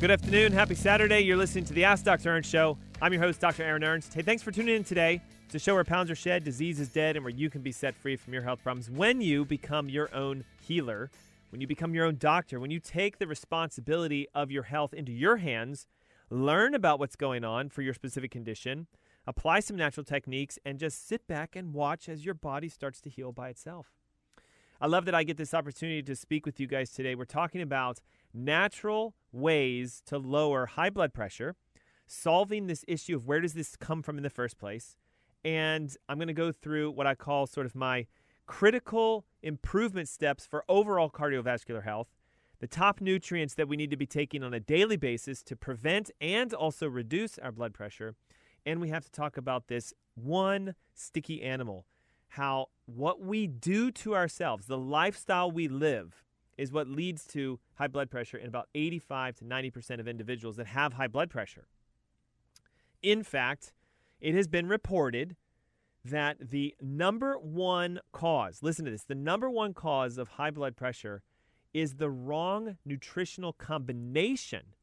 Good 0.00 0.12
afternoon. 0.12 0.52
Happy 0.52 0.76
Saturday. 0.76 1.22
You're 1.22 1.36
listening 1.36 1.64
to 1.64 1.72
the 1.72 1.82
Ask 1.82 2.04
Dr. 2.04 2.28
Ernst 2.30 2.48
Show. 2.48 2.78
I'm 3.02 3.12
your 3.12 3.20
host, 3.20 3.40
Dr. 3.40 3.64
Aaron 3.64 3.82
Ernst. 3.82 4.14
Hey, 4.14 4.22
thanks 4.22 4.44
for 4.44 4.52
tuning 4.52 4.76
in 4.76 4.84
today. 4.84 5.20
It's 5.46 5.56
a 5.56 5.58
show 5.58 5.74
where 5.74 5.82
pounds 5.82 6.08
are 6.08 6.14
shed, 6.14 6.44
disease 6.44 6.78
is 6.78 6.90
dead, 6.90 7.16
and 7.16 7.24
where 7.24 7.34
you 7.34 7.50
can 7.50 7.62
be 7.62 7.72
set 7.72 7.96
free 7.96 8.14
from 8.14 8.32
your 8.32 8.44
health 8.44 8.62
problems 8.62 8.88
when 8.88 9.20
you 9.20 9.44
become 9.44 9.88
your 9.88 10.08
own 10.14 10.44
healer, 10.62 11.10
when 11.50 11.60
you 11.60 11.66
become 11.66 11.94
your 11.94 12.06
own 12.06 12.16
doctor, 12.16 12.60
when 12.60 12.70
you 12.70 12.78
take 12.78 13.18
the 13.18 13.26
responsibility 13.26 14.28
of 14.36 14.52
your 14.52 14.62
health 14.62 14.94
into 14.94 15.10
your 15.10 15.38
hands, 15.38 15.88
learn 16.30 16.76
about 16.76 17.00
what's 17.00 17.16
going 17.16 17.44
on 17.44 17.68
for 17.68 17.82
your 17.82 17.92
specific 17.92 18.30
condition, 18.30 18.86
apply 19.26 19.58
some 19.58 19.74
natural 19.76 20.04
techniques, 20.04 20.60
and 20.64 20.78
just 20.78 21.08
sit 21.08 21.26
back 21.26 21.56
and 21.56 21.74
watch 21.74 22.08
as 22.08 22.24
your 22.24 22.34
body 22.34 22.68
starts 22.68 23.00
to 23.00 23.10
heal 23.10 23.32
by 23.32 23.48
itself. 23.48 23.88
I 24.80 24.86
love 24.86 25.06
that 25.06 25.14
I 25.16 25.24
get 25.24 25.38
this 25.38 25.54
opportunity 25.54 26.04
to 26.04 26.14
speak 26.14 26.46
with 26.46 26.60
you 26.60 26.68
guys 26.68 26.92
today. 26.92 27.16
We're 27.16 27.24
talking 27.24 27.62
about 27.62 28.00
natural 28.32 29.14
ways 29.32 30.02
to 30.06 30.18
lower 30.18 30.66
high 30.66 30.90
blood 30.90 31.12
pressure, 31.12 31.54
solving 32.06 32.66
this 32.66 32.84
issue 32.88 33.16
of 33.16 33.26
where 33.26 33.40
does 33.40 33.54
this 33.54 33.76
come 33.76 34.02
from 34.02 34.16
in 34.16 34.22
the 34.22 34.30
first 34.30 34.58
place. 34.58 34.96
And 35.44 35.94
I'm 36.08 36.18
going 36.18 36.28
to 36.28 36.34
go 36.34 36.52
through 36.52 36.90
what 36.90 37.06
I 37.06 37.14
call 37.14 37.46
sort 37.46 37.66
of 37.66 37.74
my 37.74 38.06
critical 38.46 39.26
improvement 39.42 40.08
steps 40.08 40.46
for 40.46 40.64
overall 40.68 41.10
cardiovascular 41.10 41.84
health, 41.84 42.08
the 42.60 42.66
top 42.66 43.00
nutrients 43.00 43.54
that 43.54 43.68
we 43.68 43.76
need 43.76 43.90
to 43.90 43.96
be 43.96 44.06
taking 44.06 44.42
on 44.42 44.54
a 44.54 44.60
daily 44.60 44.96
basis 44.96 45.42
to 45.44 45.54
prevent 45.54 46.10
and 46.20 46.52
also 46.52 46.88
reduce 46.88 47.38
our 47.38 47.52
blood 47.52 47.74
pressure. 47.74 48.14
And 48.66 48.80
we 48.80 48.88
have 48.88 49.04
to 49.04 49.10
talk 49.10 49.36
about 49.36 49.68
this 49.68 49.92
one 50.14 50.74
sticky 50.94 51.42
animal 51.42 51.86
how 52.32 52.66
what 52.86 53.20
we 53.20 53.46
do 53.46 53.90
to 53.90 54.14
ourselves, 54.14 54.66
the 54.66 54.78
lifestyle 54.78 55.50
we 55.50 55.68
live, 55.68 56.22
is 56.58 56.72
what 56.72 56.88
leads 56.88 57.24
to 57.28 57.60
high 57.74 57.86
blood 57.86 58.10
pressure 58.10 58.36
in 58.36 58.48
about 58.48 58.68
85 58.74 59.36
to 59.36 59.44
90% 59.44 60.00
of 60.00 60.08
individuals 60.08 60.56
that 60.56 60.66
have 60.66 60.94
high 60.94 61.06
blood 61.06 61.30
pressure. 61.30 61.68
In 63.02 63.22
fact, 63.22 63.72
it 64.20 64.34
has 64.34 64.48
been 64.48 64.66
reported 64.66 65.36
that 66.04 66.50
the 66.50 66.74
number 66.80 67.34
one 67.38 68.00
cause, 68.12 68.58
listen 68.62 68.84
to 68.84 68.90
this, 68.90 69.04
the 69.04 69.14
number 69.14 69.48
one 69.48 69.72
cause 69.72 70.18
of 70.18 70.28
high 70.30 70.50
blood 70.50 70.76
pressure 70.76 71.22
is 71.72 71.94
the 71.94 72.10
wrong 72.10 72.76
nutritional 72.84 73.52
combination 73.52 74.74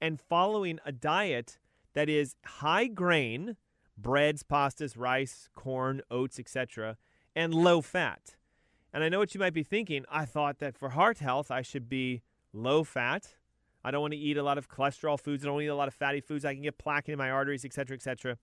and 0.00 0.20
following 0.20 0.78
a 0.86 0.92
diet 0.92 1.58
that 1.94 2.08
is 2.08 2.36
high 2.44 2.86
grain, 2.86 3.56
breads, 3.96 4.42
pastas, 4.42 4.94
rice, 4.96 5.48
corn, 5.54 6.00
oats, 6.10 6.38
etc., 6.38 6.96
and 7.34 7.52
low 7.52 7.80
fat. 7.80 8.36
And 8.92 9.04
I 9.04 9.08
know 9.08 9.18
what 9.18 9.34
you 9.34 9.40
might 9.40 9.54
be 9.54 9.62
thinking. 9.62 10.04
I 10.10 10.24
thought 10.24 10.58
that 10.58 10.76
for 10.76 10.90
heart 10.90 11.18
health, 11.18 11.50
I 11.50 11.62
should 11.62 11.88
be 11.88 12.22
low 12.52 12.84
fat. 12.84 13.34
I 13.84 13.90
don't 13.90 14.00
want 14.00 14.12
to 14.12 14.18
eat 14.18 14.36
a 14.36 14.42
lot 14.42 14.58
of 14.58 14.68
cholesterol 14.68 15.20
foods. 15.20 15.44
I 15.44 15.46
don't 15.46 15.54
want 15.54 15.62
to 15.62 15.66
eat 15.66 15.70
a 15.70 15.74
lot 15.74 15.88
of 15.88 15.94
fatty 15.94 16.20
foods. 16.20 16.44
I 16.44 16.54
can 16.54 16.62
get 16.62 16.78
plaque 16.78 17.08
in 17.08 17.18
my 17.18 17.30
arteries, 17.30 17.64
etc., 17.64 17.96
etc. 17.96 18.38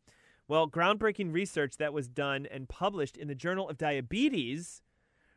Well, 0.47 0.69
groundbreaking 0.69 1.33
research 1.33 1.77
that 1.77 1.93
was 1.93 2.07
done 2.07 2.45
and 2.45 2.69
published 2.69 3.17
in 3.17 3.27
the 3.27 3.35
Journal 3.35 3.67
of 3.67 3.77
Diabetes 3.77 4.81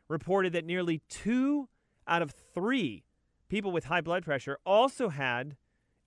reported 0.07 0.53
that 0.53 0.65
nearly 0.65 1.01
two 1.09 1.67
out 2.07 2.21
of 2.21 2.33
three 2.53 3.03
people 3.49 3.71
with 3.71 3.85
high 3.85 4.01
blood 4.01 4.23
pressure 4.23 4.59
also 4.65 5.09
had 5.09 5.57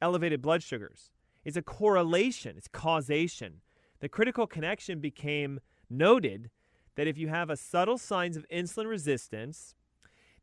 elevated 0.01 0.41
blood 0.41 0.63
sugars. 0.63 1.11
It's 1.45 1.57
a 1.57 1.63
correlation, 1.63 2.57
it's 2.57 2.69
causation. 2.69 3.61
The 4.01 4.09
critical 4.09 4.47
connection 4.47 5.01
became 5.01 5.61
noted 5.91 6.51
that 6.97 7.07
if 7.07 7.19
you 7.19 7.29
have 7.29 7.51
a 7.51 7.57
subtle 7.57 7.99
signs 7.99 8.37
of 8.37 8.49
insulin 8.49 8.87
resistance, 8.87 9.75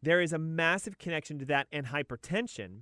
there 0.01 0.21
is 0.21 0.33
a 0.33 0.39
massive 0.39 0.97
connection 0.97 1.39
to 1.39 1.45
that 1.45 1.67
and 1.71 1.87
hypertension. 1.87 2.81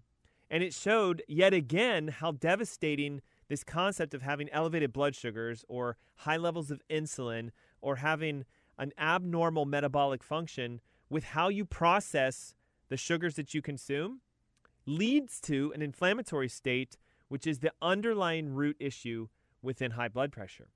And 0.49 0.63
it 0.63 0.73
showed 0.73 1.23
yet 1.27 1.53
again 1.53 2.07
how 2.07 2.31
devastating 2.31 3.21
this 3.49 3.63
concept 3.63 4.13
of 4.13 4.21
having 4.21 4.49
elevated 4.49 4.93
blood 4.93 5.15
sugars 5.15 5.65
or 5.67 5.97
high 6.17 6.37
levels 6.37 6.71
of 6.71 6.81
insulin 6.89 7.51
or 7.81 7.97
having 7.97 8.45
an 8.77 8.93
abnormal 8.97 9.65
metabolic 9.65 10.23
function 10.23 10.79
with 11.09 11.23
how 11.23 11.49
you 11.49 11.65
process 11.65 12.53
the 12.89 12.97
sugars 12.97 13.35
that 13.35 13.53
you 13.53 13.61
consume 13.61 14.21
leads 14.85 15.41
to 15.41 15.71
an 15.75 15.81
inflammatory 15.81 16.47
state, 16.47 16.97
which 17.27 17.45
is 17.45 17.59
the 17.59 17.71
underlying 17.81 18.53
root 18.53 18.77
issue 18.79 19.27
within 19.61 19.91
high 19.91 20.07
blood 20.07 20.31
pressure. 20.31 20.69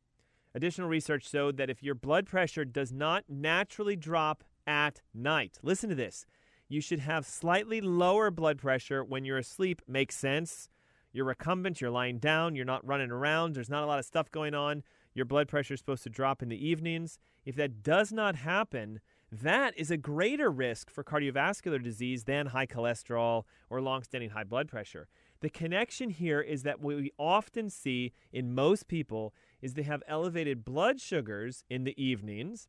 Additional 0.54 0.90
research 0.90 1.30
showed 1.30 1.58
that 1.58 1.70
if 1.70 1.82
your 1.82 1.96
blood 1.96 2.26
pressure 2.26 2.66
does 2.66 2.92
not 2.92 3.24
naturally 3.30 3.96
drop 3.96 4.44
at 4.68 5.02
night, 5.14 5.58
listen 5.64 5.90
to 5.90 5.96
this, 5.96 6.26
you 6.68 6.82
should 6.82 7.00
have 7.00 7.26
slightly 7.26 7.82
lower 7.82 8.32
blood 8.32 8.58
pressure 8.58 9.04
when 9.04 9.26
you're 9.26 9.38
asleep. 9.38 9.82
Makes 9.88 10.16
sense. 10.16 10.70
You're 11.14 11.26
recumbent, 11.26 11.82
you're 11.82 11.90
lying 11.90 12.20
down, 12.20 12.56
you're 12.56 12.64
not 12.64 12.88
running 12.88 13.12
around, 13.12 13.54
there's 13.54 13.70
not 13.70 13.84
a 13.84 13.86
lot 13.86 14.00
of 14.00 14.06
stuff 14.06 14.32
going 14.32 14.54
on. 14.54 14.84
Your 15.14 15.26
blood 15.26 15.50
pressure 15.50 15.74
is 15.74 15.82
supposed 15.82 16.04
to 16.04 16.10
drop 16.10 16.42
in 16.42 16.48
the 16.48 16.68
evenings. 16.68 17.20
If 17.44 17.56
that 17.58 17.84
does 17.84 18.14
not 18.14 18.38
happen, 18.38 19.02
that 19.30 19.78
is 19.78 19.92
a 19.92 19.98
greater 19.98 20.50
risk 20.50 20.90
for 20.90 21.04
cardiovascular 21.04 21.84
disease 21.84 22.24
than 22.24 22.48
high 22.48 22.66
cholesterol 22.66 23.44
or 23.70 23.82
long-standing 23.82 24.30
high 24.30 24.46
blood 24.46 24.70
pressure. 24.70 25.10
The 25.42 25.50
connection 25.50 26.12
here 26.12 26.40
is 26.40 26.64
that 26.64 26.80
what 26.80 26.98
we 26.98 27.12
often 27.18 27.70
see 27.70 28.14
in 28.32 28.54
most 28.54 28.88
people 28.88 29.34
is 29.62 29.74
they 29.74 29.82
have 29.84 30.04
elevated 30.08 30.64
blood 30.64 31.02
sugars 31.02 31.64
in 31.70 31.84
the 31.84 32.02
evenings, 32.02 32.68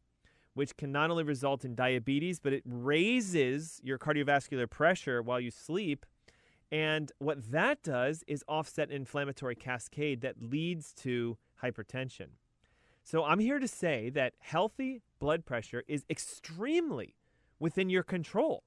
which 0.54 0.76
can 0.76 0.90
not 0.90 1.10
only 1.10 1.22
result 1.22 1.64
in 1.64 1.74
diabetes, 1.74 2.40
but 2.40 2.54
it 2.54 2.62
raises 2.64 3.80
your 3.84 3.98
cardiovascular 3.98 4.68
pressure 4.68 5.22
while 5.22 5.38
you 5.38 5.50
sleep. 5.50 6.06
And 6.70 7.12
what 7.18 7.50
that 7.52 7.82
does 7.82 8.24
is 8.26 8.42
offset 8.48 8.88
an 8.88 8.96
inflammatory 8.96 9.54
cascade 9.54 10.22
that 10.22 10.42
leads 10.42 10.94
to 10.94 11.36
hypertension. 11.62 12.28
So 13.04 13.24
I'm 13.24 13.38
here 13.38 13.58
to 13.58 13.68
say 13.68 14.08
that 14.10 14.32
healthy 14.38 15.02
blood 15.18 15.44
pressure 15.44 15.84
is 15.86 16.04
extremely 16.08 17.16
within 17.58 17.90
your 17.90 18.02
control. 18.02 18.64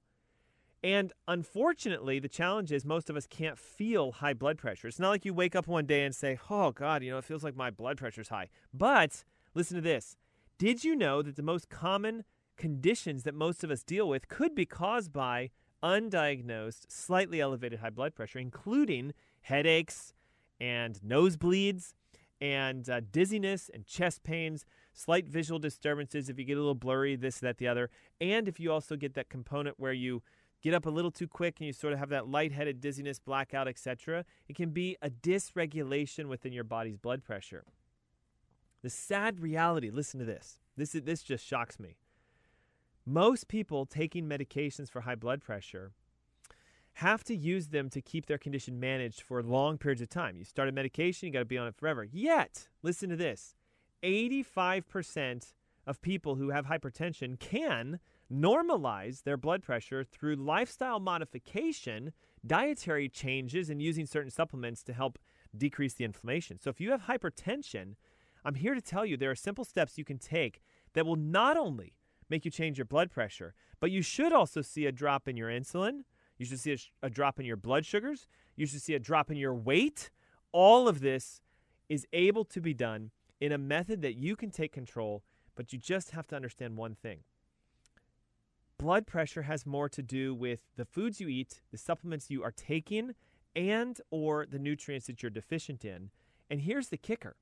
And 0.86 1.14
unfortunately, 1.28 2.20
the 2.20 2.30
challenge 2.30 2.72
is 2.72 2.86
most 2.86 3.10
of 3.10 3.16
us 3.16 3.26
can't 3.26 3.58
feel 3.58 4.12
high 4.12 4.36
blood 4.36 4.60
pressure. 4.60 4.88
It's 4.88 5.00
not 5.00 5.10
like 5.10 5.26
you 5.26 5.34
wake 5.34 5.56
up 5.56 5.66
one 5.66 5.88
day 5.88 6.06
and 6.06 6.14
say, 6.14 6.38
oh, 6.48 6.70
God, 6.70 7.02
you 7.02 7.10
know, 7.10 7.18
it 7.18 7.24
feels 7.24 7.44
like 7.44 7.56
my 7.56 7.72
blood 7.72 7.98
pressure's 7.98 8.30
high. 8.30 8.50
But 8.72 9.24
listen 9.56 9.78
to 9.78 9.82
this 9.82 10.16
Did 10.60 10.84
you 10.84 10.96
know 10.96 11.24
that 11.24 11.38
the 11.38 11.42
most 11.42 11.70
common 11.70 12.24
conditions 12.56 13.24
that 13.24 13.34
most 13.34 13.64
of 13.64 13.72
us 13.72 13.82
deal 13.82 14.08
with 14.08 14.28
could 14.28 14.54
be 14.54 14.68
caused 14.68 15.12
by 15.12 15.50
undiagnosed, 15.82 16.86
slightly 16.88 17.42
elevated 17.42 17.80
high 17.80 17.90
blood 17.90 18.14
pressure, 18.14 18.38
including 18.38 19.16
headaches 19.42 20.14
and 20.60 21.00
nosebleeds 21.00 21.96
and 22.40 22.88
uh, 22.92 23.02
dizziness 23.12 23.72
and 23.74 23.88
chest 23.88 24.22
pains, 24.22 24.66
slight 24.94 25.28
visual 25.28 25.58
disturbances 25.58 26.30
if 26.30 26.38
you 26.38 26.46
get 26.46 26.58
a 26.58 26.60
little 26.60 26.76
blurry, 26.76 27.16
this, 27.16 27.40
that, 27.40 27.58
the 27.58 27.68
other, 27.68 27.90
and 28.22 28.48
if 28.48 28.60
you 28.60 28.72
also 28.72 28.96
get 28.96 29.16
that 29.16 29.30
component 29.30 29.80
where 29.80 29.94
you 29.94 30.22
get 30.66 30.74
up 30.74 30.88
a 30.88 30.90
little 30.90 31.12
too 31.12 31.28
quick 31.28 31.58
and 31.60 31.68
you 31.68 31.74
sort 31.74 31.94
of 31.94 32.00
have 32.00 32.10
that 32.10 32.28
lightheaded 32.28 32.82
dizziness, 32.82 33.20
blackout, 33.20 33.68
etc., 33.68 34.26
it 34.50 34.56
can 34.56 34.72
be 34.72 34.98
a 35.00 35.12
dysregulation 35.12 36.26
within 36.26 36.52
your 36.52 36.64
body's 36.64 36.98
blood 36.98 37.24
pressure. 37.24 37.64
The 38.82 38.90
sad 38.90 39.40
reality, 39.40 39.92
listen 39.92 40.20
to 40.20 40.26
this. 40.26 40.58
This, 40.76 40.94
this 40.94 41.22
just 41.22 41.46
shocks 41.46 41.80
me. 41.80 41.98
Most 43.06 43.48
people 43.48 43.86
taking 43.86 44.28
medications 44.28 44.90
for 44.90 45.02
high 45.02 45.14
blood 45.14 45.40
pressure 45.40 45.92
have 46.94 47.24
to 47.26 47.36
use 47.36 47.68
them 47.68 47.88
to 47.92 48.02
keep 48.02 48.26
their 48.26 48.40
condition 48.40 48.80
managed 48.80 49.22
for 49.22 49.44
long 49.44 49.78
periods 49.78 50.02
of 50.02 50.10
time. 50.10 50.36
You 50.36 50.46
start 50.46 50.68
a 50.68 50.72
medication, 50.72 51.28
you 51.28 51.34
got 51.34 51.40
to 51.40 51.46
be 51.46 51.60
on 51.60 51.68
it 51.68 51.76
forever. 51.76 52.08
Yet, 52.12 52.70
listen 52.82 53.12
to 53.12 53.16
this 53.16 53.54
85% 54.02 55.54
of 55.86 56.02
people 56.02 56.36
who 56.36 56.50
have 56.50 56.66
hypertension 56.66 57.38
can 57.38 58.00
normalize 58.32 59.24
their 59.24 59.38
blood 59.38 59.64
pressure 59.64 60.04
through 60.04 60.36
lifestyle 60.36 61.00
modification, 61.00 62.12
dietary 62.46 63.10
changes, 63.10 63.70
and 63.70 63.82
using 63.82 64.06
certain 64.06 64.32
supplements 64.32 64.84
to 64.84 64.94
help 64.94 65.20
decrease 65.56 65.94
the 65.94 66.06
inflammation. 66.06 66.60
So, 66.60 66.70
if 66.70 66.82
you 66.82 66.92
have 66.92 67.04
hypertension, 67.04 67.96
I'm 68.44 68.56
here 68.56 68.76
to 68.76 68.82
tell 68.82 69.06
you 69.06 69.18
there 69.18 69.32
are 69.32 69.36
simple 69.36 69.66
steps 69.66 69.98
you 69.98 70.06
can 70.06 70.20
take 70.20 70.62
that 70.94 71.06
will 71.06 71.16
not 71.16 71.58
only 71.58 71.94
make 72.30 72.46
you 72.46 72.52
change 72.52 72.78
your 72.78 72.86
blood 72.86 73.12
pressure, 73.12 73.54
but 73.80 73.92
you 73.92 74.02
should 74.02 74.34
also 74.34 74.62
see 74.62 74.86
a 74.86 74.92
drop 74.92 75.28
in 75.28 75.38
your 75.38 75.50
insulin 75.50 76.02
you 76.38 76.46
should 76.46 76.60
see 76.60 76.74
a, 76.74 76.78
a 77.04 77.10
drop 77.10 77.40
in 77.40 77.46
your 77.46 77.58
blood 77.58 77.86
sugars. 77.86 78.28
You 78.56 78.66
should 78.66 78.82
see 78.82 78.94
a 78.94 79.00
drop 79.00 79.32
in 79.32 79.38
your 79.38 79.54
weight. 79.54 80.12
All 80.52 80.88
of 80.88 81.00
this 81.00 81.42
is 81.90 82.08
able 82.14 82.46
to 82.46 82.62
be 82.62 82.74
done 82.74 83.12
in 83.40 83.52
a 83.52 83.58
method 83.58 84.02
that 84.02 84.16
you 84.16 84.36
can 84.36 84.50
take 84.50 84.72
control, 84.72 85.24
but 85.56 85.72
you 85.72 85.80
just 85.80 86.12
have 86.12 86.28
to 86.28 86.36
understand 86.36 86.78
one 86.78 86.96
thing. 86.96 87.20
Blood 88.78 89.08
pressure 89.08 89.44
has 89.44 89.66
more 89.66 89.88
to 89.90 90.02
do 90.02 90.36
with 90.36 90.62
the 90.76 90.86
foods 90.86 91.22
you 91.22 91.28
eat, 91.30 91.62
the 91.72 91.78
supplements 91.78 92.30
you 92.30 92.44
are 92.44 92.52
taking, 92.52 93.16
and 93.56 94.02
or 94.12 94.46
the 94.46 94.60
nutrients 94.60 95.08
that 95.08 95.24
you're 95.24 95.30
deficient 95.30 95.86
in. 95.86 96.10
And 96.50 96.62
here's 96.62 96.90
the 96.90 96.98
kicker. 96.98 97.38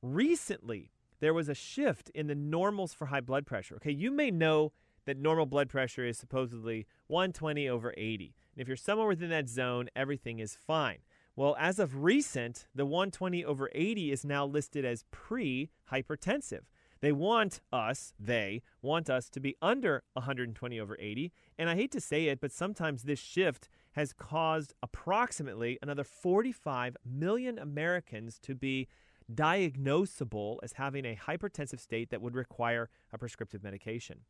Recently, 0.00 0.92
there 1.18 1.34
was 1.34 1.48
a 1.48 1.54
shift 1.54 2.10
in 2.10 2.28
the 2.28 2.34
normals 2.34 2.94
for 2.94 3.06
high 3.06 3.20
blood 3.20 3.46
pressure. 3.46 3.74
Okay, 3.76 3.90
you 3.90 4.10
may 4.10 4.30
know 4.30 4.72
that 5.06 5.18
normal 5.18 5.46
blood 5.46 5.68
pressure 5.68 6.04
is 6.04 6.16
supposedly 6.16 6.86
120 7.08 7.68
over 7.68 7.92
80. 7.96 8.34
And 8.54 8.62
if 8.62 8.68
you're 8.68 8.76
somewhere 8.76 9.08
within 9.08 9.30
that 9.30 9.48
zone, 9.48 9.88
everything 9.96 10.38
is 10.38 10.54
fine. 10.54 10.98
Well, 11.36 11.56
as 11.58 11.78
of 11.78 12.02
recent, 12.02 12.66
the 12.74 12.86
120 12.86 13.44
over 13.44 13.70
80 13.74 14.12
is 14.12 14.24
now 14.24 14.46
listed 14.46 14.84
as 14.84 15.04
pre 15.10 15.70
hypertensive. 15.90 16.62
They 17.00 17.12
want 17.12 17.60
us, 17.72 18.12
they 18.18 18.62
want 18.82 19.08
us 19.08 19.30
to 19.30 19.40
be 19.40 19.56
under 19.62 20.02
120 20.12 20.78
over 20.78 20.96
80. 21.00 21.32
And 21.58 21.70
I 21.70 21.74
hate 21.74 21.92
to 21.92 22.00
say 22.00 22.26
it, 22.26 22.40
but 22.40 22.52
sometimes 22.52 23.02
this 23.02 23.18
shift 23.18 23.68
has 23.92 24.12
caused 24.12 24.74
approximately 24.82 25.78
another 25.82 26.04
45 26.04 26.96
million 27.04 27.58
Americans 27.58 28.38
to 28.40 28.54
be 28.54 28.88
diagnosable 29.32 30.58
as 30.62 30.74
having 30.74 31.04
a 31.04 31.16
hypertensive 31.26 31.80
state 31.80 32.10
that 32.10 32.20
would 32.20 32.34
require 32.34 32.88
a 33.12 33.18
prescriptive 33.18 33.62
medication. 33.62 34.20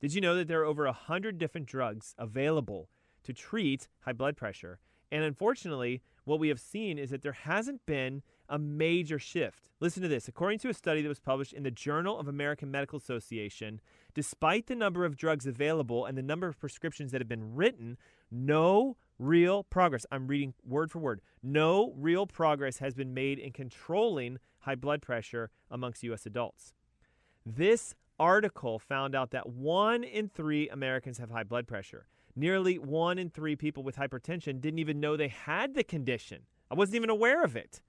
Did 0.00 0.14
you 0.14 0.20
know 0.20 0.34
that 0.36 0.48
there 0.48 0.60
are 0.60 0.66
over 0.66 0.84
100 0.84 1.38
different 1.38 1.66
drugs 1.66 2.14
available 2.18 2.88
to 3.24 3.32
treat 3.32 3.88
high 4.00 4.12
blood 4.12 4.36
pressure? 4.36 4.78
And 5.10 5.24
unfortunately, 5.24 6.02
what 6.24 6.38
we 6.38 6.48
have 6.48 6.60
seen 6.60 6.98
is 6.98 7.10
that 7.10 7.22
there 7.22 7.32
hasn't 7.32 7.84
been 7.86 8.22
a 8.48 8.58
major 8.58 9.18
shift. 9.18 9.70
Listen 9.80 10.02
to 10.02 10.08
this. 10.08 10.28
According 10.28 10.58
to 10.60 10.68
a 10.68 10.74
study 10.74 11.02
that 11.02 11.08
was 11.08 11.20
published 11.20 11.52
in 11.52 11.62
the 11.62 11.70
Journal 11.70 12.18
of 12.18 12.28
American 12.28 12.70
Medical 12.70 12.98
Association, 12.98 13.80
despite 14.14 14.66
the 14.66 14.74
number 14.74 15.04
of 15.04 15.16
drugs 15.16 15.46
available 15.46 16.04
and 16.04 16.16
the 16.16 16.22
number 16.22 16.46
of 16.46 16.58
prescriptions 16.58 17.12
that 17.12 17.20
have 17.20 17.28
been 17.28 17.54
written, 17.54 17.96
no 18.30 18.96
real 19.18 19.64
progress. 19.64 20.06
I'm 20.10 20.26
reading 20.26 20.54
word 20.66 20.90
for 20.90 20.98
word. 20.98 21.20
No 21.42 21.92
real 21.96 22.26
progress 22.26 22.78
has 22.78 22.94
been 22.94 23.14
made 23.14 23.38
in 23.38 23.52
controlling 23.52 24.38
high 24.60 24.74
blood 24.74 25.02
pressure 25.02 25.50
amongst 25.70 26.02
U.S. 26.04 26.26
adults. 26.26 26.72
This 27.46 27.94
article 28.18 28.78
found 28.78 29.14
out 29.14 29.30
that 29.32 29.48
one 29.48 30.04
in 30.04 30.28
three 30.28 30.68
Americans 30.68 31.18
have 31.18 31.30
high 31.30 31.44
blood 31.44 31.66
pressure. 31.66 32.06
Nearly 32.36 32.78
one 32.78 33.18
in 33.18 33.30
three 33.30 33.56
people 33.56 33.82
with 33.82 33.96
hypertension 33.96 34.60
didn't 34.60 34.80
even 34.80 35.00
know 35.00 35.16
they 35.16 35.28
had 35.28 35.74
the 35.74 35.84
condition. 35.84 36.42
I 36.70 36.74
wasn't 36.74 36.96
even 36.96 37.10
aware 37.10 37.44
of 37.44 37.56
it. 37.56 37.80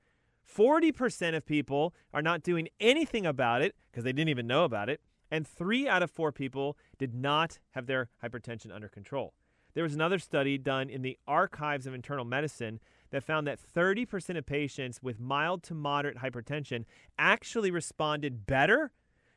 40% 0.47 1.35
of 1.35 1.45
people 1.45 1.93
are 2.13 2.21
not 2.21 2.43
doing 2.43 2.69
anything 2.79 3.25
about 3.25 3.61
it 3.61 3.75
because 3.91 4.03
they 4.03 4.13
didn't 4.13 4.29
even 4.29 4.47
know 4.47 4.63
about 4.63 4.89
it. 4.89 5.01
And 5.31 5.47
three 5.47 5.87
out 5.87 6.03
of 6.03 6.11
four 6.11 6.31
people 6.31 6.77
did 6.99 7.13
not 7.13 7.59
have 7.71 7.87
their 7.87 8.09
hypertension 8.23 8.73
under 8.73 8.87
control. 8.87 9.33
There 9.73 9.83
was 9.83 9.95
another 9.95 10.19
study 10.19 10.57
done 10.57 10.89
in 10.89 11.01
the 11.01 11.17
Archives 11.27 11.87
of 11.87 11.93
Internal 11.93 12.23
Medicine 12.23 12.79
that 13.09 13.23
found 13.23 13.47
that 13.47 13.59
30% 13.59 14.37
of 14.37 14.45
patients 14.45 15.01
with 15.01 15.19
mild 15.19 15.63
to 15.63 15.73
moderate 15.73 16.17
hypertension 16.17 16.85
actually 17.17 17.71
responded 17.71 18.45
better 18.45 18.91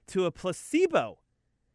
to 0.09 0.27
a 0.27 0.31
placebo 0.31 1.19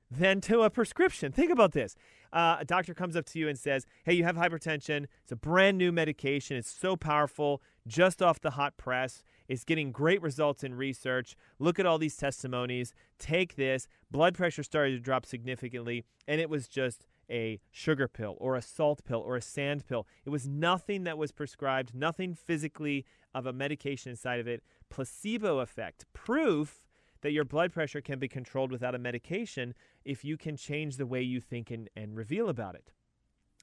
than 0.09 0.39
to 0.41 0.61
a 0.61 0.69
prescription. 0.69 1.31
Think 1.31 1.51
about 1.51 1.73
this. 1.73 1.95
Uh, 2.33 2.57
a 2.59 2.65
doctor 2.65 2.95
comes 2.95 3.15
up 3.15 3.25
to 3.27 3.39
you 3.39 3.47
and 3.47 3.57
says, 3.57 3.85
Hey, 4.03 4.13
you 4.13 4.23
have 4.23 4.35
hypertension. 4.35 5.05
It's 5.21 5.31
a 5.31 5.35
brand 5.35 5.77
new 5.77 5.91
medication. 5.91 6.57
It's 6.57 6.71
so 6.71 6.95
powerful, 6.95 7.61
just 7.87 8.23
off 8.23 8.41
the 8.41 8.51
hot 8.51 8.75
press. 8.75 9.23
It's 9.47 9.63
getting 9.63 9.91
great 9.91 10.21
results 10.21 10.63
in 10.63 10.73
research. 10.73 11.35
Look 11.59 11.79
at 11.79 11.85
all 11.85 11.99
these 11.99 12.17
testimonies. 12.17 12.93
Take 13.19 13.55
this. 13.55 13.87
Blood 14.09 14.33
pressure 14.33 14.63
started 14.63 14.91
to 14.93 14.99
drop 14.99 15.27
significantly, 15.27 16.05
and 16.27 16.41
it 16.41 16.49
was 16.49 16.67
just 16.67 17.05
a 17.29 17.59
sugar 17.71 18.07
pill 18.07 18.35
or 18.39 18.55
a 18.55 18.61
salt 18.61 19.03
pill 19.05 19.19
or 19.19 19.35
a 19.35 19.41
sand 19.41 19.85
pill. 19.87 20.07
It 20.25 20.29
was 20.29 20.47
nothing 20.47 21.03
that 21.03 21.17
was 21.17 21.31
prescribed, 21.31 21.93
nothing 21.93 22.33
physically 22.33 23.05
of 23.33 23.45
a 23.45 23.53
medication 23.53 24.11
inside 24.11 24.39
of 24.39 24.47
it. 24.47 24.63
Placebo 24.89 25.59
effect, 25.59 26.05
proof 26.13 26.83
that 27.23 27.31
your 27.31 27.45
blood 27.45 27.73
pressure 27.73 28.01
can 28.01 28.19
be 28.19 28.27
controlled 28.27 28.71
without 28.71 28.93
a 28.93 28.99
medication 28.99 29.73
if 30.05 30.23
you 30.23 30.37
can 30.37 30.55
change 30.55 30.97
the 30.97 31.05
way 31.05 31.21
you 31.21 31.39
think 31.39 31.71
and, 31.71 31.89
and 31.95 32.15
reveal 32.15 32.49
about 32.49 32.75
it. 32.75 32.91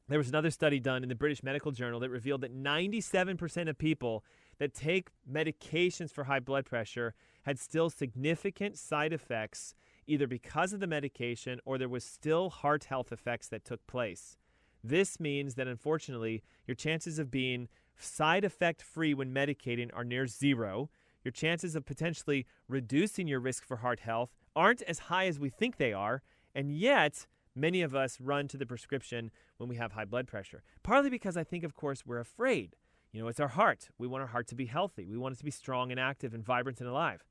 There 0.09 0.19
was 0.19 0.31
another 0.31 0.51
study 0.51 0.81
done 0.81 1.05
in 1.05 1.09
the 1.09 1.15
British 1.15 1.43
Medical 1.43 1.71
Journal 1.71 2.01
that 2.01 2.11
revealed 2.11 2.41
that 2.41 2.57
97% 2.57 3.69
of 3.69 3.79
people 3.79 4.25
that 4.59 4.75
take 4.75 5.11
medications 5.31 6.11
for 6.11 6.25
high 6.25 6.41
blood 6.41 6.65
pressure 6.65 7.15
had 7.45 7.61
still 7.61 7.91
significant 7.91 8.77
side 8.77 9.13
effects, 9.13 9.75
either 10.07 10.27
because 10.27 10.73
of 10.73 10.81
the 10.81 10.87
medication 10.87 11.61
or 11.65 11.79
there 11.79 11.89
was 11.89 12.03
still 12.03 12.51
heart 12.51 12.85
health 12.85 13.13
effects 13.13 13.47
that 13.49 13.65
took 13.65 13.87
place. 13.87 14.37
This 14.83 15.21
means 15.21 15.55
that 15.55 15.69
unfortunately, 15.69 16.43
your 16.67 16.75
chances 16.75 17.19
of 17.19 17.31
being 17.31 17.69
side 17.99 18.45
effect 18.45 18.83
free 18.83 19.13
when 19.13 19.33
medicating 19.33 19.91
are 19.95 20.05
near 20.05 20.27
zero 20.27 20.89
your 21.25 21.33
chances 21.33 21.77
of 21.77 21.85
potentially 21.85 22.47
reducing 22.69 23.27
your 23.27 23.41
risk 23.41 23.67
for 23.67 23.79
heart 23.79 24.01
health 24.01 24.31
aren't 24.57 24.83
as 24.83 24.99
high 24.99 25.27
as 25.27 25.39
we 25.39 25.51
think 25.51 25.77
they 25.77 25.93
are, 25.93 26.23
and 26.55 26.73
yet 26.73 27.27
many 27.55 27.83
of 27.83 27.95
us 27.95 28.21
run 28.21 28.49
to 28.49 28.57
the 28.57 28.67
prescription 28.67 29.31
when 29.59 29.69
we 29.69 29.77
have 29.77 29.93
high 29.93 30.05
blood 30.05 30.27
pressure. 30.27 30.63
Partly 30.83 31.11
because 31.11 31.37
I 31.37 31.45
think, 31.45 31.65
of 31.65 31.75
course, 31.75 32.05
we're 32.07 32.21
afraid. 32.21 32.77
You 33.13 33.21
know, 33.21 33.29
it's 33.29 33.41
our 33.41 33.49
heart. 33.49 33.89
We 33.99 34.07
want 34.07 34.23
our 34.23 34.29
heart 34.29 34.47
to 34.49 34.55
be 34.55 34.67
healthy. 34.67 35.07
We 35.07 35.19
want 35.19 35.35
it 35.35 35.39
to 35.39 35.45
be 35.45 35.51
strong 35.51 35.91
and 35.91 35.99
active 35.99 36.33
and 36.33 36.45
vibrant 36.45 36.81
and 36.81 36.89
alive. 36.89 37.25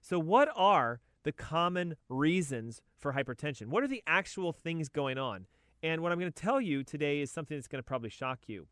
So, 0.00 0.18
what 0.18 0.50
are 0.56 1.00
the 1.24 1.32
common 1.32 1.96
reasons 2.08 2.80
for 2.96 3.12
hypertension? 3.12 3.66
What 3.66 3.82
are 3.82 3.88
the 3.88 4.02
actual 4.06 4.52
things 4.52 4.88
going 4.88 5.18
on? 5.18 5.46
And 5.82 6.00
what 6.00 6.12
I'm 6.12 6.18
going 6.18 6.32
to 6.32 6.42
tell 6.42 6.60
you 6.60 6.82
today 6.82 7.20
is 7.20 7.30
something 7.30 7.56
that's 7.56 7.68
going 7.68 7.82
to 7.82 7.86
probably 7.86 8.08
shock 8.08 8.40
you. 8.46 8.66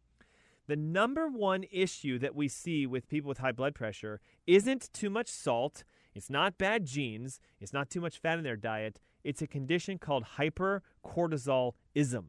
The 0.67 0.77
number 0.77 1.29
one 1.29 1.65
issue 1.71 2.19
that 2.21 2.35
we 2.35 2.49
see 2.49 2.87
with 2.87 3.09
people 3.09 3.29
with 3.29 3.39
high 3.39 3.53
blood 3.53 3.75
pressure 3.75 4.21
isn't 4.47 4.91
too 4.93 5.11
much 5.11 5.29
salt, 5.29 5.85
it's 6.15 6.31
not 6.31 6.57
bad 6.57 6.87
genes, 6.87 7.39
it's 7.61 7.73
not 7.73 7.91
too 7.91 8.01
much 8.01 8.19
fat 8.19 8.39
in 8.39 8.45
their 8.45 8.57
diet. 8.57 8.99
It's 9.25 9.43
a 9.43 9.47
condition 9.47 9.99
called 9.99 10.25
hypercortisolism. 10.37 12.25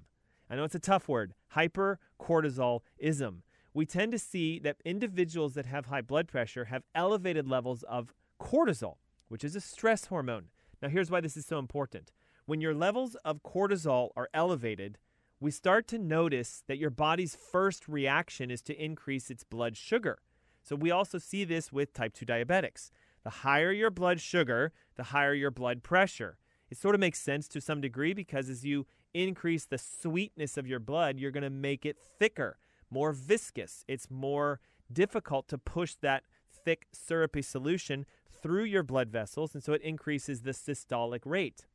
I 0.49 0.55
know 0.55 0.63
it's 0.63 0.75
a 0.75 0.79
tough 0.79 1.07
word 1.07 1.33
hypercortisolism. 1.55 3.41
We 3.73 3.85
tend 3.85 4.11
to 4.13 4.19
see 4.19 4.59
that 4.59 4.77
individuals 4.85 5.53
that 5.55 5.65
have 5.65 5.87
high 5.87 6.01
blood 6.01 6.27
pressure 6.27 6.65
have 6.65 6.83
elevated 6.93 7.47
levels 7.47 7.83
of 7.83 8.13
cortisol, 8.41 8.95
which 9.27 9.43
is 9.43 9.55
a 9.55 9.61
stress 9.61 10.05
hormone. 10.05 10.45
Now, 10.81 10.89
here's 10.89 11.11
why 11.11 11.21
this 11.21 11.35
is 11.37 11.45
so 11.45 11.59
important. 11.59 12.11
When 12.45 12.61
your 12.61 12.73
levels 12.73 13.15
of 13.25 13.43
cortisol 13.43 14.11
are 14.15 14.29
elevated, 14.33 14.97
we 15.45 15.51
start 15.51 15.87
to 15.87 15.99
notice 15.99 16.63
that 16.67 16.79
your 16.79 16.89
body's 16.89 17.35
first 17.35 17.87
reaction 17.87 18.49
is 18.49 18.63
to 18.63 18.83
increase 18.83 19.29
its 19.29 19.43
blood 19.43 19.77
sugar. 19.77 20.17
So 20.63 20.75
we 20.75 20.89
also 20.89 21.19
see 21.19 21.43
this 21.43 21.71
with 21.71 21.93
type 21.93 22.15
2 22.15 22.25
diabetics. 22.25 22.89
The 23.23 23.29
higher 23.29 23.71
your 23.71 23.91
blood 23.91 24.19
sugar, 24.19 24.73
the 24.95 25.03
higher 25.03 25.35
your 25.35 25.51
blood 25.51 25.83
pressure. 25.83 26.39
It 26.71 26.79
sort 26.79 26.95
of 26.95 26.99
makes 26.99 27.21
sense 27.21 27.47
to 27.49 27.61
some 27.61 27.79
degree 27.79 28.15
because 28.15 28.49
as 28.49 28.65
you 28.65 28.87
increase 29.13 29.65
the 29.65 29.77
sweetness 29.77 30.57
of 30.57 30.65
your 30.65 30.79
blood, 30.79 31.19
you're 31.19 31.29
going 31.29 31.43
to 31.43 31.51
make 31.51 31.85
it 31.85 31.99
thicker, 31.99 32.57
more 32.89 33.11
viscous. 33.11 33.85
It's 33.87 34.09
more 34.09 34.59
difficult 34.91 35.47
to 35.49 35.59
push 35.59 35.93
that 36.01 36.23
thick, 36.51 36.87
syrupy 36.91 37.43
solution 37.43 38.07
through 38.41 38.63
your 38.63 38.81
blood 38.81 39.11
vessels, 39.11 39.53
and 39.53 39.63
so 39.63 39.73
it 39.73 39.83
increases 39.83 40.41
the 40.41 40.53
systolic 40.53 41.21
rate. 41.23 41.67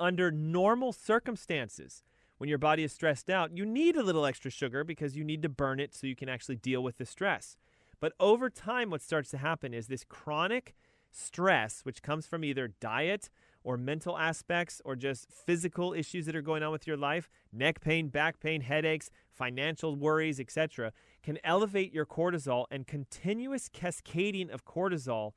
Under 0.00 0.32
normal 0.32 0.92
circumstances, 0.92 2.02
when 2.42 2.48
your 2.48 2.58
body 2.58 2.82
is 2.82 2.92
stressed 2.92 3.30
out, 3.30 3.56
you 3.56 3.64
need 3.64 3.94
a 3.94 4.02
little 4.02 4.26
extra 4.26 4.50
sugar 4.50 4.82
because 4.82 5.14
you 5.14 5.22
need 5.22 5.42
to 5.42 5.48
burn 5.48 5.78
it 5.78 5.94
so 5.94 6.08
you 6.08 6.16
can 6.16 6.28
actually 6.28 6.56
deal 6.56 6.82
with 6.82 6.98
the 6.98 7.06
stress. 7.06 7.56
But 8.00 8.14
over 8.18 8.50
time, 8.50 8.90
what 8.90 9.00
starts 9.00 9.30
to 9.30 9.38
happen 9.38 9.72
is 9.72 9.86
this 9.86 10.02
chronic 10.02 10.74
stress, 11.12 11.82
which 11.84 12.02
comes 12.02 12.26
from 12.26 12.42
either 12.42 12.66
diet 12.80 13.30
or 13.62 13.76
mental 13.76 14.18
aspects 14.18 14.82
or 14.84 14.96
just 14.96 15.30
physical 15.30 15.92
issues 15.92 16.26
that 16.26 16.34
are 16.34 16.42
going 16.42 16.64
on 16.64 16.72
with 16.72 16.84
your 16.84 16.96
life, 16.96 17.30
neck 17.52 17.80
pain, 17.80 18.08
back 18.08 18.40
pain, 18.40 18.62
headaches, 18.62 19.08
financial 19.30 19.94
worries, 19.94 20.40
etc., 20.40 20.92
can 21.22 21.38
elevate 21.44 21.94
your 21.94 22.04
cortisol 22.04 22.64
and 22.72 22.88
continuous 22.88 23.68
cascading 23.72 24.50
of 24.50 24.64
cortisol 24.64 25.30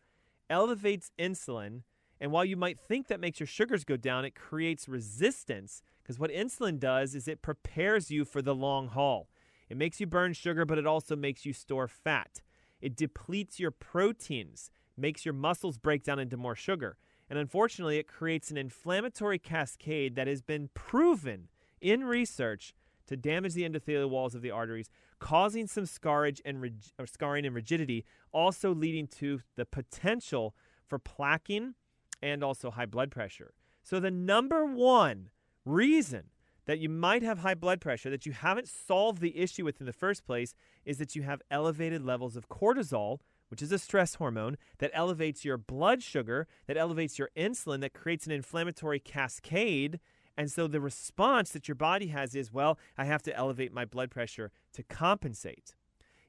elevates 0.49 1.11
insulin. 1.19 1.83
And 2.19 2.31
while 2.31 2.45
you 2.45 2.57
might 2.57 2.79
think 2.79 3.09
that 3.09 3.19
makes 3.19 3.39
your 3.39 3.45
sugars 3.45 3.83
go 3.83 3.95
down, 3.95 4.25
it 4.25 4.33
creates 4.33 4.89
resistance 4.89 5.83
because 6.05 6.19
what 6.19 6.29
insulin 6.29 6.79
does 6.79 7.15
is 7.15 7.27
it 7.27 7.41
prepares 7.41 8.11
you 8.11 8.25
for 8.25 8.39
the 8.39 8.53
long 8.53 8.89
haul. 8.89 9.27
It 9.69 9.77
makes 9.77 9.99
you 9.99 10.05
burn 10.05 10.33
sugar, 10.33 10.63
but 10.63 10.77
it 10.77 10.85
also 10.85 11.15
makes 11.15 11.47
you 11.47 11.51
store 11.51 11.87
fat. 11.87 12.43
It 12.79 12.95
depletes 12.95 13.59
your 13.59 13.71
proteins, 13.71 14.69
makes 14.95 15.25
your 15.25 15.33
muscles 15.33 15.79
break 15.79 16.03
down 16.03 16.19
into 16.19 16.37
more 16.37 16.55
sugar. 16.55 16.97
And 17.27 17.39
unfortunately, 17.39 17.97
it 17.97 18.07
creates 18.07 18.51
an 18.51 18.57
inflammatory 18.57 19.39
cascade 19.39 20.15
that 20.15 20.27
has 20.27 20.43
been 20.43 20.69
proven 20.75 21.47
in 21.81 22.03
research 22.03 22.75
to 23.07 23.17
damage 23.17 23.55
the 23.55 23.67
endothelial 23.67 24.09
walls 24.09 24.35
of 24.35 24.43
the 24.43 24.51
arteries, 24.51 24.91
causing 25.17 25.65
some 25.65 25.87
scarring 25.87 26.37
and, 26.45 26.61
rig- 26.61 26.83
scarring 27.05 27.47
and 27.47 27.55
rigidity, 27.55 28.05
also 28.31 28.75
leading 28.75 29.07
to 29.07 29.41
the 29.55 29.65
potential 29.65 30.53
for 30.85 30.99
plaquing 30.99 31.73
and 32.21 32.43
also 32.43 32.69
high 32.69 32.85
blood 32.85 33.09
pressure. 33.09 33.55
So, 33.81 33.99
the 33.99 34.11
number 34.11 34.65
one 34.65 35.29
reason 35.65 36.29
that 36.65 36.79
you 36.79 36.89
might 36.89 37.23
have 37.23 37.39
high 37.39 37.55
blood 37.55 37.81
pressure 37.81 38.09
that 38.09 38.25
you 38.25 38.31
haven't 38.31 38.67
solved 38.67 39.21
the 39.21 39.37
issue 39.37 39.65
with 39.65 39.79
in 39.79 39.85
the 39.85 39.93
first 39.93 40.25
place 40.25 40.53
is 40.85 40.97
that 40.97 41.15
you 41.15 41.23
have 41.23 41.41
elevated 41.51 42.03
levels 42.03 42.35
of 42.35 42.49
cortisol, 42.49 43.19
which 43.49 43.61
is 43.61 43.71
a 43.71 43.79
stress 43.79 44.15
hormone 44.15 44.57
that 44.79 44.91
elevates 44.93 45.45
your 45.45 45.57
blood 45.57 46.01
sugar, 46.01 46.47
that 46.67 46.77
elevates 46.77 47.19
your 47.19 47.29
insulin, 47.37 47.81
that 47.81 47.93
creates 47.93 48.25
an 48.25 48.31
inflammatory 48.31 48.99
cascade. 48.99 49.99
And 50.37 50.51
so 50.51 50.67
the 50.67 50.81
response 50.81 51.51
that 51.51 51.67
your 51.67 51.75
body 51.75 52.07
has 52.07 52.35
is, 52.35 52.51
well, 52.51 52.79
I 52.97 53.05
have 53.05 53.21
to 53.23 53.35
elevate 53.35 53.71
my 53.71 53.85
blood 53.85 54.09
pressure 54.09 54.51
to 54.73 54.83
compensate. 54.83 55.75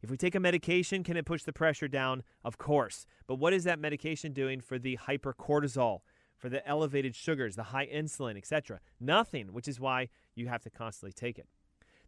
If 0.03 0.11
we 0.11 0.17
take 0.17 0.35
a 0.35 0.41
medication, 0.41 1.03
can 1.03 1.17
it 1.17 1.25
push 1.25 1.43
the 1.43 1.53
pressure 1.53 1.89
down? 1.89 2.23
Of 2.45 2.59
course. 2.59 3.07
But 3.27 3.37
what 3.37 3.53
is 3.53 3.65
that 3.65 3.79
medication 3.79 4.33
doing 4.33 4.61
for 4.61 4.79
the 4.79 4.99
hypercortisol? 4.99 6.01
For 6.37 6.49
the 6.49 6.67
elevated 6.67 7.15
sugars, 7.15 7.57
the 7.57 7.65
high 7.65 7.87
insulin, 7.87 8.37
etc. 8.37 8.81
Nothing, 9.01 9.53
which 9.53 9.69
is 9.69 9.81
why 9.81 10.09
you 10.35 10.49
have 10.49 10.63
to 10.63 10.71
constantly 10.71 11.13
take 11.13 11.39
it. 11.39 11.47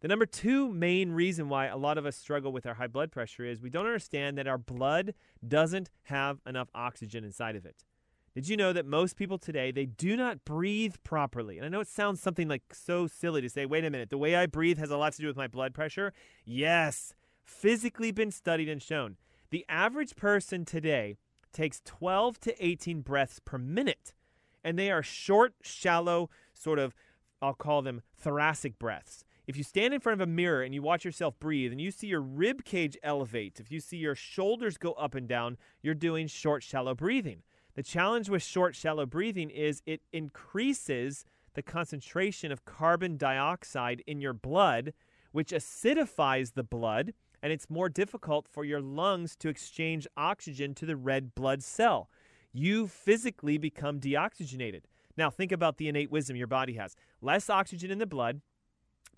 The 0.01 0.09
number 0.09 0.27
two 0.27 0.69
main 0.69 1.11
reason 1.11 1.49
why 1.49 1.67
a 1.67 1.77
lot 1.77 1.99
of 1.99 2.07
us 2.07 2.17
struggle 2.17 2.53
with 2.53 2.67
our 2.67 2.75
high 2.75 2.87
blood 2.87 3.11
pressure 3.11 3.45
is 3.45 3.61
we 3.61 3.71
don't 3.71 3.87
understand 3.87 4.39
that 4.39 4.47
our 4.47 4.59
blood 4.59 5.15
doesn't 5.47 5.91
have 6.05 6.39
enough 6.47 6.69
oxygen 6.75 7.25
inside 7.25 7.57
of 7.57 7.67
it. 7.67 7.85
Did 8.35 8.49
you 8.49 8.57
know 8.57 8.73
that 8.73 8.87
most 8.87 9.17
people 9.17 9.39
today 9.39 9.73
they 9.73 9.87
do 9.87 10.17
not 10.17 10.45
breathe 10.45 10.95
properly? 11.03 11.57
And 11.57 11.67
I 11.67 11.69
know 11.69 11.81
it 11.81 11.89
sounds 11.89 12.21
something 12.21 12.47
like 12.47 12.63
so 12.73 13.09
silly 13.09 13.41
to 13.41 13.49
say, 13.49 13.67
wait 13.67 13.85
a 13.85 13.91
minute, 13.91 14.11
the 14.11 14.19
way 14.19 14.37
I 14.37 14.47
breathe 14.47 14.79
has 14.79 14.91
a 14.91 14.97
lot 14.97 15.15
to 15.15 15.23
do 15.23 15.27
with 15.27 15.37
my 15.37 15.49
blood 15.49 15.75
pressure? 15.75 16.13
Yes, 16.45 17.15
physically 17.45 18.13
been 18.13 18.31
studied 18.31 18.69
and 18.69 18.81
shown. 18.81 19.17
The 19.51 19.65
average 19.69 20.15
person 20.15 20.65
today 20.65 21.17
takes 21.53 21.81
12 21.85 22.39
to 22.41 22.65
18 22.65 23.01
breaths 23.01 23.41
per 23.45 23.59
minute 23.59 24.15
and 24.69 24.79
they 24.79 24.91
are 24.91 25.03
short, 25.03 25.55
shallow, 25.63 26.29
sort 26.53 26.79
of, 26.79 26.95
I'll 27.41 27.55
call 27.55 27.81
them 27.81 28.03
thoracic 28.15 28.79
breaths. 28.79 29.25
If 29.47 29.57
you 29.57 29.65
stand 29.65 29.95
in 29.95 30.01
front 30.01 30.21
of 30.21 30.29
a 30.29 30.31
mirror 30.31 30.63
and 30.63 30.75
you 30.75 30.83
watch 30.83 31.07
yourself 31.07 31.41
breathe 31.41 31.73
and 31.73 31.81
you 31.81 31.91
see 31.91 32.09
your 32.09 32.21
rib 32.21 32.67
cage 32.67 32.95
elevate, 33.03 33.61
if 33.61 33.73
you 33.73 33.81
see 33.81 33.97
your 33.97 34.15
shoulders 34.15 34.77
go 34.77 34.93
up 34.93 35.15
and 35.15 35.27
down, 35.27 35.57
you're 35.81 35.95
doing 35.95 36.27
short, 36.27 36.63
shallow 36.63 36.95
breathing. 36.95 37.45
The 37.77 37.83
challenge 37.83 38.29
with 38.29 38.43
short, 38.43 38.77
shallow 38.77 39.07
breathing 39.07 39.49
is 39.49 39.81
it 39.87 40.03
increases 40.13 41.25
the 41.55 41.63
concentration 41.63 42.53
of 42.53 42.67
carbon 42.67 43.17
dioxide 43.17 44.03
in 44.07 44.21
your 44.21 44.35
blood, 44.35 44.93
which 45.33 45.53
acidifies 45.53 46.53
the 46.53 46.63
blood, 46.63 47.15
and 47.43 47.55
it's 47.55 47.71
more 47.71 47.89
difficult 47.89 48.47
for 48.47 48.67
your 48.67 48.83
lungs 48.83 49.35
to 49.37 49.49
exchange 49.49 50.07
oxygen 50.15 50.75
to 50.75 50.85
the 50.85 50.97
red 50.97 51.35
blood 51.35 51.63
cell 51.63 52.11
you 52.53 52.87
physically 52.87 53.59
become 53.59 54.01
deoxygenated. 54.01 54.83
Now, 55.17 55.31
think 55.31 55.53
about 55.53 55.79
the 55.79 55.89
innate 55.89 56.11
wisdom 56.11 56.37
your 56.37 56.47
body 56.47 56.75
has 56.75 56.95
less 57.21 57.51
oxygen 57.51 57.91
in 57.91 57.99
the 57.99 58.07
blood, 58.07 58.41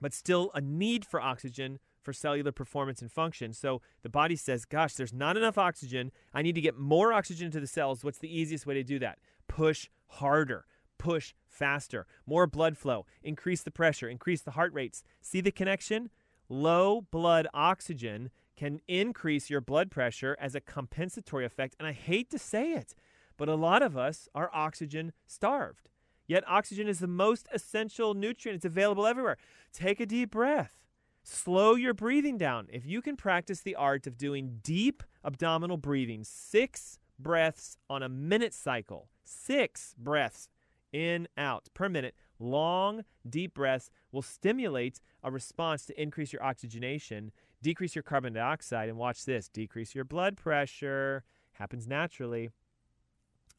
but 0.01 0.15
still 0.15 0.51
a 0.55 0.61
need 0.61 1.05
for 1.05 1.21
oxygen 1.21 1.79
for 2.03 2.13
cellular 2.13 2.53
performance 2.53 3.03
and 3.03 3.13
function. 3.13 3.53
So 3.53 3.83
the 4.03 4.09
body 4.09 4.37
says, 4.37 4.65
Gosh, 4.65 4.95
there's 4.95 5.13
not 5.13 5.37
enough 5.37 5.59
oxygen. 5.59 6.11
I 6.33 6.43
need 6.43 6.55
to 6.55 6.61
get 6.61 6.79
more 6.79 7.13
oxygen 7.13 7.51
to 7.53 7.61
the 7.61 7.67
cells. 7.67 8.03
What's 8.03 8.19
the 8.19 8.35
easiest 8.35 8.67
way 8.67 8.75
to 8.75 8.83
do 8.83 8.99
that? 9.01 9.19
Push 9.49 9.89
harder, 10.07 10.65
push 10.99 11.35
faster, 11.47 12.07
more 12.27 12.47
blood 12.47 12.79
flow, 12.79 13.07
increase 13.23 13.63
the 13.63 13.71
pressure, 13.71 14.09
increase 14.09 14.43
the 14.43 14.53
heart 14.53 14.73
rates. 14.73 15.03
See 15.21 15.41
the 15.41 15.53
connection? 15.53 16.11
Low 16.49 17.03
blood 17.11 17.47
oxygen 17.53 18.31
can 18.57 18.81
increase 18.89 19.49
your 19.49 19.61
blood 19.61 19.91
pressure 19.91 20.37
as 20.41 20.55
a 20.55 20.61
compensatory 20.61 21.45
effect. 21.47 21.77
And 21.79 21.87
I 21.87 21.93
hate 21.93 22.31
to 22.31 22.39
say 22.39 22.73
it, 22.73 22.95
but 23.41 23.49
a 23.49 23.55
lot 23.55 23.81
of 23.81 23.97
us 23.97 24.29
are 24.35 24.51
oxygen 24.53 25.15
starved. 25.27 25.89
Yet 26.27 26.45
oxygen 26.47 26.87
is 26.87 26.99
the 26.99 27.07
most 27.07 27.49
essential 27.51 28.13
nutrient. 28.13 28.57
It's 28.57 28.67
available 28.67 29.07
everywhere. 29.07 29.39
Take 29.73 29.99
a 29.99 30.05
deep 30.05 30.33
breath. 30.33 30.85
Slow 31.23 31.75
your 31.75 31.95
breathing 31.95 32.37
down. 32.37 32.67
If 32.71 32.85
you 32.85 33.01
can 33.01 33.17
practice 33.17 33.63
the 33.63 33.77
art 33.77 34.07
of 34.07 34.19
doing 34.19 34.59
deep 34.63 35.03
abdominal 35.25 35.79
breathing, 35.79 36.23
six 36.23 36.99
breaths 37.19 37.79
on 37.89 38.03
a 38.03 38.11
minute 38.11 38.53
cycle, 38.53 39.09
six 39.25 39.95
breaths 39.97 40.51
in, 40.93 41.27
out 41.39 41.71
per 41.73 41.89
minute, 41.89 42.15
long, 42.39 43.07
deep 43.27 43.55
breaths 43.55 43.91
will 44.13 44.21
stimulate 44.21 45.01
a 45.23 45.31
response 45.31 45.87
to 45.87 45.99
increase 45.99 46.31
your 46.31 46.43
oxygenation, 46.43 47.33
decrease 47.63 47.95
your 47.95 48.03
carbon 48.03 48.35
dioxide, 48.35 48.91
and 48.91 48.99
watch 48.99 49.25
this 49.25 49.49
decrease 49.49 49.95
your 49.95 50.05
blood 50.05 50.37
pressure. 50.37 51.25
Happens 51.53 51.87
naturally. 51.87 52.51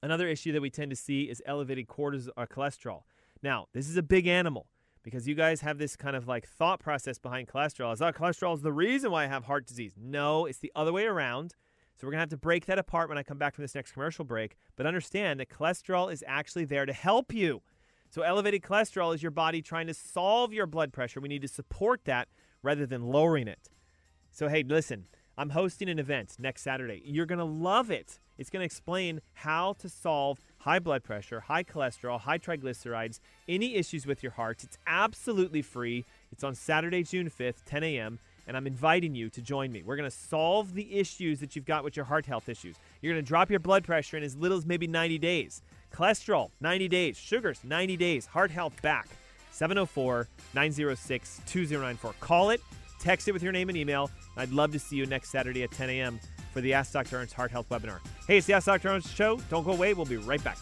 Another 0.04 0.28
issue 0.28 0.52
that 0.54 0.62
we 0.62 0.70
tend 0.70 0.90
to 0.90 0.96
see 0.96 1.24
is 1.24 1.42
elevated 1.46 1.88
cortisol 1.88 2.30
or 2.36 2.44
uh, 2.44 2.46
cholesterol. 2.48 3.04
Now, 3.44 3.68
this 3.74 3.88
is 3.88 3.98
a 3.98 4.04
big 4.04 4.28
animal 4.28 4.68
because 5.04 5.28
you 5.28 5.36
guys 5.36 5.62
have 5.62 5.78
this 5.78 5.96
kind 5.96 6.16
of 6.16 6.28
like 6.28 6.48
thought 6.48 6.80
process 6.80 7.20
behind 7.20 7.48
cholesterol. 7.48 7.94
Is 7.94 8.02
oh, 8.02 8.12
cholesterol 8.12 8.56
is 8.56 8.62
the 8.62 8.74
reason 8.74 9.12
why 9.12 9.26
I 9.26 9.28
have 9.28 9.46
heart 9.46 9.68
disease? 9.68 9.94
No, 10.00 10.46
it's 10.46 10.60
the 10.60 10.72
other 10.76 10.94
way 10.94 11.06
around. 11.06 11.56
So 11.96 12.08
we're 12.08 12.14
to 12.14 12.20
have 12.20 12.30
to 12.30 12.38
break 12.38 12.66
that 12.66 12.80
apart 12.80 13.10
when 13.10 13.18
I 13.18 13.24
come 13.24 13.38
back 13.38 13.54
from 13.54 13.64
this 13.64 13.76
next 13.76 13.92
commercial 13.92 14.26
break. 14.26 14.56
But 14.76 14.88
understand 14.88 15.40
that 15.40 15.50
cholesterol 15.50 16.12
is 16.12 16.24
actually 16.28 16.66
there 16.66 16.86
to 16.86 16.94
help 16.94 17.32
you. 17.32 17.62
So 18.10 18.24
elevated 18.24 18.64
cholesterol 18.64 19.14
is 19.14 19.22
your 19.22 19.32
body 19.32 19.62
trying 19.62 19.88
to 19.88 19.94
solve 19.94 20.52
your 20.52 20.66
blood 20.66 20.94
pressure. 20.94 21.22
We 21.22 21.30
need 21.30 21.44
to 21.44 21.48
support 21.48 22.06
that 22.06 22.28
rather 22.64 22.86
than 22.86 23.04
lowering 23.04 23.48
it. 23.48 23.70
So 24.32 24.48
hey, 24.48 24.64
listen, 24.64 25.06
I'm 25.38 25.52
hosting 25.52 25.90
an 25.90 26.00
event 26.00 26.36
next 26.40 26.64
Saturday. 26.64 27.02
You're 27.06 27.26
to 27.38 27.46
love 27.46 27.92
it. 27.92 28.20
It's 28.42 28.50
going 28.50 28.62
to 28.62 28.66
explain 28.66 29.22
how 29.34 29.74
to 29.74 29.88
solve 29.88 30.40
high 30.58 30.80
blood 30.80 31.04
pressure, 31.04 31.42
high 31.42 31.64
cholesterol, 31.64 32.20
high 32.20 32.40
triglycerides, 32.40 33.20
any 33.48 33.76
issues 33.76 34.08
with 34.08 34.24
your 34.24 34.32
heart. 34.32 34.64
It's 34.64 34.80
absolutely 34.88 35.62
free. 35.62 36.06
It's 36.32 36.44
on 36.44 36.56
Saturday, 36.56 37.04
June 37.04 37.30
5th, 37.30 37.64
10 37.68 37.84
a.m., 37.84 38.18
and 38.48 38.58
I'm 38.58 38.66
inviting 38.66 39.14
you 39.14 39.30
to 39.30 39.42
join 39.44 39.72
me. 39.72 39.84
We're 39.84 39.96
going 39.96 40.10
to 40.10 40.16
solve 40.16 40.74
the 40.74 40.98
issues 40.98 41.40
that 41.40 41.56
you've 41.56 41.68
got 41.68 41.84
with 41.84 41.96
your 41.96 42.06
heart 42.06 42.26
health 42.26 42.50
issues. 42.50 42.78
You're 43.00 43.14
going 43.14 43.24
to 43.24 43.28
drop 43.28 43.52
your 43.52 43.60
blood 43.60 43.84
pressure 43.84 44.18
in 44.18 44.24
as 44.24 44.36
little 44.36 44.58
as 44.58 44.66
maybe 44.66 44.88
90 44.88 45.20
days. 45.20 45.62
Cholesterol, 45.94 46.50
90 46.62 46.88
days. 46.88 47.18
Sugars, 47.18 47.60
90 47.64 47.96
days. 47.96 48.26
Heart 48.26 48.50
health 48.50 48.82
back. 48.82 49.08
704 49.52 50.28
906 50.56 51.42
2094. 51.46 52.16
Call 52.20 52.50
it, 52.50 52.62
text 53.00 53.28
it 53.28 53.34
with 53.34 53.44
your 53.44 53.52
name 53.52 53.70
and 53.70 53.78
email. 53.78 54.10
I'd 54.36 54.52
love 54.52 54.72
to 54.72 54.80
see 54.80 54.96
you 54.96 55.06
next 55.06 55.30
Saturday 55.30 55.62
at 55.62 55.72
10 55.72 55.92
a.m 55.92 56.20
for 56.52 56.62
the 56.62 56.74
Ask 56.74 56.94
Dr. 56.94 57.18
Ernst 57.18 57.34
Heart 57.34 57.52
Health 57.52 57.70
webinar. 57.70 58.00
Hey, 58.32 58.38
it's 58.38 58.48
the 58.48 58.54
Ask 58.54 58.66
Dr. 58.66 58.88
Ernst 58.88 59.14
show. 59.14 59.36
Don't 59.50 59.66
go 59.66 59.74
away. 59.74 59.94
We'll 59.94 60.06
be 60.06 60.16
right 60.16 60.42
back. 60.42 60.58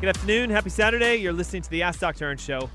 Good 0.00 0.10
afternoon. 0.10 0.48
Happy 0.48 0.70
Saturday. 0.70 1.16
You're 1.16 1.32
listening 1.32 1.62
to 1.62 1.70
the 1.70 1.82
Ask 1.82 1.98
Dr. 1.98 2.26
Ernst 2.26 2.46
show. 2.46 2.70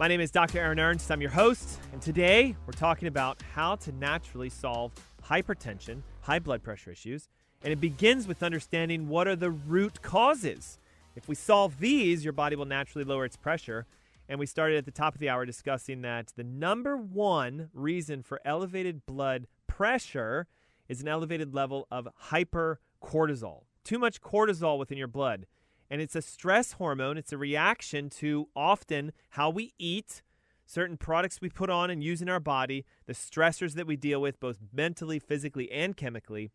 My 0.00 0.08
name 0.08 0.20
is 0.20 0.32
Dr. 0.32 0.58
Aaron 0.58 0.80
Ernst. 0.80 1.08
I'm 1.08 1.20
your 1.20 1.30
host. 1.30 1.78
And 1.92 2.02
today 2.02 2.56
we're 2.66 2.72
talking 2.72 3.06
about 3.06 3.40
how 3.52 3.76
to 3.76 3.92
naturally 3.92 4.50
solve 4.50 4.90
hypertension, 5.24 6.02
high 6.22 6.40
blood 6.40 6.64
pressure 6.64 6.90
issues. 6.90 7.28
And 7.62 7.72
it 7.72 7.80
begins 7.80 8.26
with 8.26 8.42
understanding 8.42 9.08
what 9.08 9.28
are 9.28 9.36
the 9.36 9.52
root 9.52 10.02
causes. 10.02 10.80
If 11.14 11.28
we 11.28 11.36
solve 11.36 11.78
these, 11.78 12.24
your 12.24 12.32
body 12.32 12.56
will 12.56 12.64
naturally 12.64 13.04
lower 13.04 13.24
its 13.24 13.36
pressure 13.36 13.86
and 14.28 14.38
we 14.38 14.46
started 14.46 14.78
at 14.78 14.84
the 14.84 14.90
top 14.90 15.14
of 15.14 15.20
the 15.20 15.28
hour 15.28 15.44
discussing 15.44 16.02
that 16.02 16.32
the 16.36 16.44
number 16.44 16.96
one 16.96 17.70
reason 17.72 18.22
for 18.22 18.40
elevated 18.44 19.04
blood 19.06 19.46
pressure 19.66 20.46
is 20.88 21.00
an 21.00 21.08
elevated 21.08 21.54
level 21.54 21.86
of 21.90 22.08
hypercortisol. 22.30 23.62
Too 23.84 23.98
much 23.98 24.20
cortisol 24.20 24.78
within 24.78 24.98
your 24.98 25.08
blood. 25.08 25.46
And 25.90 26.00
it's 26.00 26.16
a 26.16 26.22
stress 26.22 26.72
hormone, 26.72 27.18
it's 27.18 27.32
a 27.32 27.38
reaction 27.38 28.08
to 28.10 28.48
often 28.56 29.12
how 29.30 29.50
we 29.50 29.74
eat, 29.78 30.22
certain 30.66 30.96
products 30.96 31.40
we 31.40 31.50
put 31.50 31.68
on 31.68 31.90
and 31.90 32.02
use 32.02 32.22
in 32.22 32.28
our 32.28 32.40
body, 32.40 32.86
the 33.06 33.12
stressors 33.12 33.74
that 33.74 33.86
we 33.86 33.96
deal 33.96 34.20
with, 34.20 34.40
both 34.40 34.58
mentally, 34.72 35.18
physically, 35.18 35.70
and 35.70 35.96
chemically. 35.96 36.50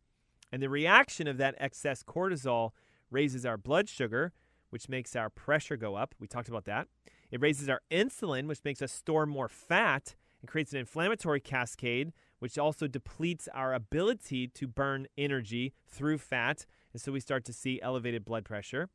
And 0.51 0.63
the 0.63 0.69
reaction 0.69 1.27
of 1.27 1.37
that 1.37 1.55
excess 1.59 2.01
cortisol 2.01 2.71
raises 3.11 3.45
our 3.45 3.57
blood 3.57 3.87
sugar, 3.87 4.33
which 4.71 4.89
makes 4.89 5.15
our 5.15 5.29
pressure 5.29 5.77
go 5.77 5.95
up. 5.95 6.15
We 6.19 6.27
talked 6.27 6.49
about 6.49 6.65
that. 6.65 6.87
It 7.31 7.41
raises 7.41 7.69
our 7.69 7.81
insulin, 7.91 8.47
which 8.47 8.63
makes 8.63 8.81
us 8.81 8.91
store 8.91 9.25
more 9.25 9.47
fat 9.47 10.15
and 10.41 10.49
creates 10.49 10.73
an 10.73 10.79
inflammatory 10.79 11.39
cascade, 11.39 12.13
which 12.39 12.57
also 12.57 12.87
depletes 12.87 13.47
our 13.53 13.73
ability 13.73 14.47
to 14.47 14.67
burn 14.67 15.07
energy 15.17 15.73
through 15.87 16.17
fat. 16.17 16.65
And 16.93 17.01
so 17.01 17.11
we 17.11 17.19
start 17.19 17.45
to 17.45 17.53
see 17.53 17.81
elevated 17.81 18.25
blood 18.25 18.45
pressure. 18.45 18.89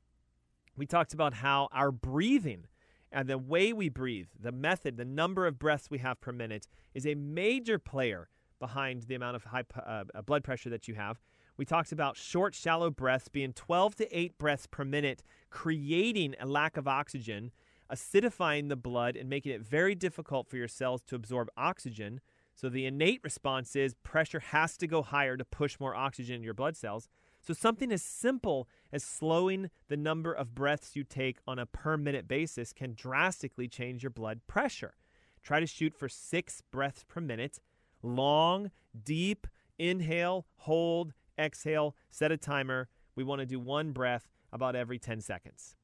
We 0.77 0.87
talked 0.87 1.15
about 1.15 1.35
how 1.35 1.69
our 1.73 1.93
breathing 1.93 2.67
and 3.13 3.29
the 3.29 3.39
way 3.39 3.73
we 3.73 3.89
breathe, 3.89 4.27
the 4.39 4.51
method, 4.51 4.97
the 4.97 5.05
number 5.05 5.47
of 5.47 5.59
breaths 5.59 5.89
we 5.89 5.99
have 5.99 6.21
per 6.21 6.33
minute 6.33 6.67
is 6.95 7.07
a 7.07 7.15
major 7.15 7.79
player 7.79 8.29
behind 8.59 9.03
the 9.03 9.15
amount 9.15 9.37
of 9.37 9.45
high 9.45 9.63
uh, 9.87 10.05
blood 10.23 10.43
pressure 10.43 10.71
that 10.71 10.89
you 10.89 10.95
have. 10.95 11.21
We 11.57 11.65
talked 11.65 11.93
about 11.93 12.17
short, 12.17 12.55
shallow 12.55 12.91
breaths 12.91 13.29
being 13.29 13.53
12 13.53 13.95
to 13.97 14.19
8 14.19 14.39
breaths 14.39 14.67
per 14.67 14.85
minute, 14.85 15.23
creating 15.51 16.35
a 16.41 16.47
lack 16.47 16.77
of 16.77 16.89
oxygen 16.89 17.53
acidifying 17.93 18.69
the 18.69 18.77
blood 18.77 19.17
and 19.17 19.29
making 19.29 19.53
it 19.53 19.63
very 19.63 19.95
difficult 19.95 20.49
for 20.49 20.57
your 20.57 20.69
cells 20.69 21.03
to 21.03 21.15
absorb 21.15 21.49
oxygen. 21.57 22.21
So 22.55 22.69
the 22.69 22.87
innate 22.87 23.21
response 23.23 23.75
is 23.75 23.95
pressure 23.95 24.41
has 24.41 24.77
to 24.79 24.87
go 24.87 25.03
higher 25.03 25.37
to 25.37 25.45
push 25.45 25.81
more 25.81 25.95
oxygen 25.95 26.37
in 26.37 26.43
your 26.43 26.55
blood 26.55 26.77
cells. 26.77 27.09
So 27.41 27.53
something 27.53 27.93
as 27.93 28.03
simple 28.03 28.69
as 28.93 29.03
slowing 29.03 29.71
the 29.89 29.97
number 29.97 30.33
of 30.33 30.55
breaths 30.55 30.97
you 30.97 31.05
take 31.05 31.39
on 31.47 31.59
a 31.59 31.67
per 31.67 31.97
minute 31.97 32.27
basis 32.27 32.73
can 32.73 32.95
drastically 32.95 33.69
change 33.69 34.03
your 34.03 34.11
blood 34.11 34.41
pressure. 34.47 34.95
Try 35.43 35.61
to 35.61 35.67
shoot 35.67 35.95
for 35.95 36.09
six 36.09 36.63
breaths 36.71 37.05
per 37.07 37.21
minute. 37.21 37.61
Long, 38.03 38.71
deep, 39.03 39.47
inhale, 39.79 40.47
hold, 40.57 41.13
exhale, 41.39 41.95
set 42.11 42.33
a 42.33 42.37
timer. 42.37 42.89
We 43.15 43.25
want 43.25 43.41
to 43.41 43.47
do 43.47 43.61
one 43.61 43.93
breath 43.93 44.31
about 44.53 44.75
every 44.75 44.99
10 44.99 45.21
seconds 45.21 45.77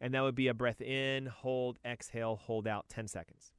and 0.00 0.14
that 0.14 0.22
would 0.22 0.34
be 0.34 0.48
a 0.48 0.54
breath 0.54 0.80
in, 0.80 1.26
hold, 1.26 1.78
exhale, 1.84 2.36
hold 2.36 2.66
out 2.66 2.88
10 2.88 3.08
seconds. 3.08 3.52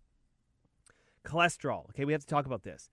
Cholesterol. 1.25 1.89
Okay, 1.89 2.05
we 2.05 2.13
have 2.13 2.21
to 2.21 2.27
talk 2.27 2.45
about 2.45 2.63
this. 2.63 2.89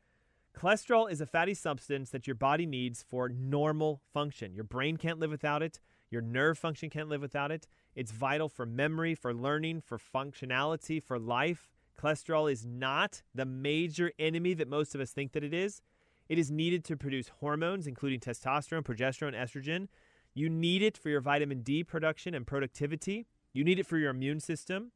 Cholesterol 0.56 1.10
is 1.10 1.20
a 1.20 1.26
fatty 1.26 1.54
substance 1.54 2.10
that 2.10 2.26
your 2.26 2.36
body 2.36 2.64
needs 2.64 3.02
for 3.02 3.28
normal 3.28 4.00
function. 4.12 4.54
Your 4.54 4.64
brain 4.64 4.96
can't 4.96 5.18
live 5.18 5.30
without 5.30 5.62
it, 5.62 5.80
your 6.10 6.22
nerve 6.22 6.56
function 6.56 6.90
can't 6.90 7.08
live 7.08 7.20
without 7.20 7.50
it. 7.50 7.66
It's 7.96 8.12
vital 8.12 8.48
for 8.48 8.64
memory, 8.66 9.16
for 9.16 9.34
learning, 9.34 9.80
for 9.80 9.98
functionality, 9.98 11.02
for 11.02 11.18
life. 11.18 11.72
Cholesterol 12.00 12.50
is 12.50 12.64
not 12.64 13.22
the 13.34 13.44
major 13.44 14.12
enemy 14.18 14.54
that 14.54 14.68
most 14.68 14.94
of 14.94 15.00
us 15.00 15.10
think 15.10 15.32
that 15.32 15.42
it 15.42 15.52
is. 15.52 15.82
It 16.28 16.38
is 16.38 16.50
needed 16.50 16.84
to 16.84 16.96
produce 16.96 17.28
hormones, 17.40 17.86
including 17.86 18.20
testosterone, 18.20 18.84
progesterone, 18.84 19.34
estrogen. 19.34 19.88
You 20.34 20.48
need 20.48 20.82
it 20.82 20.96
for 20.96 21.08
your 21.08 21.20
vitamin 21.20 21.62
D 21.62 21.82
production 21.82 22.34
and 22.34 22.46
productivity. 22.46 23.26
You 23.54 23.64
need 23.64 23.78
it 23.78 23.86
for 23.86 23.96
your 23.96 24.10
immune 24.10 24.40
system. 24.40 24.92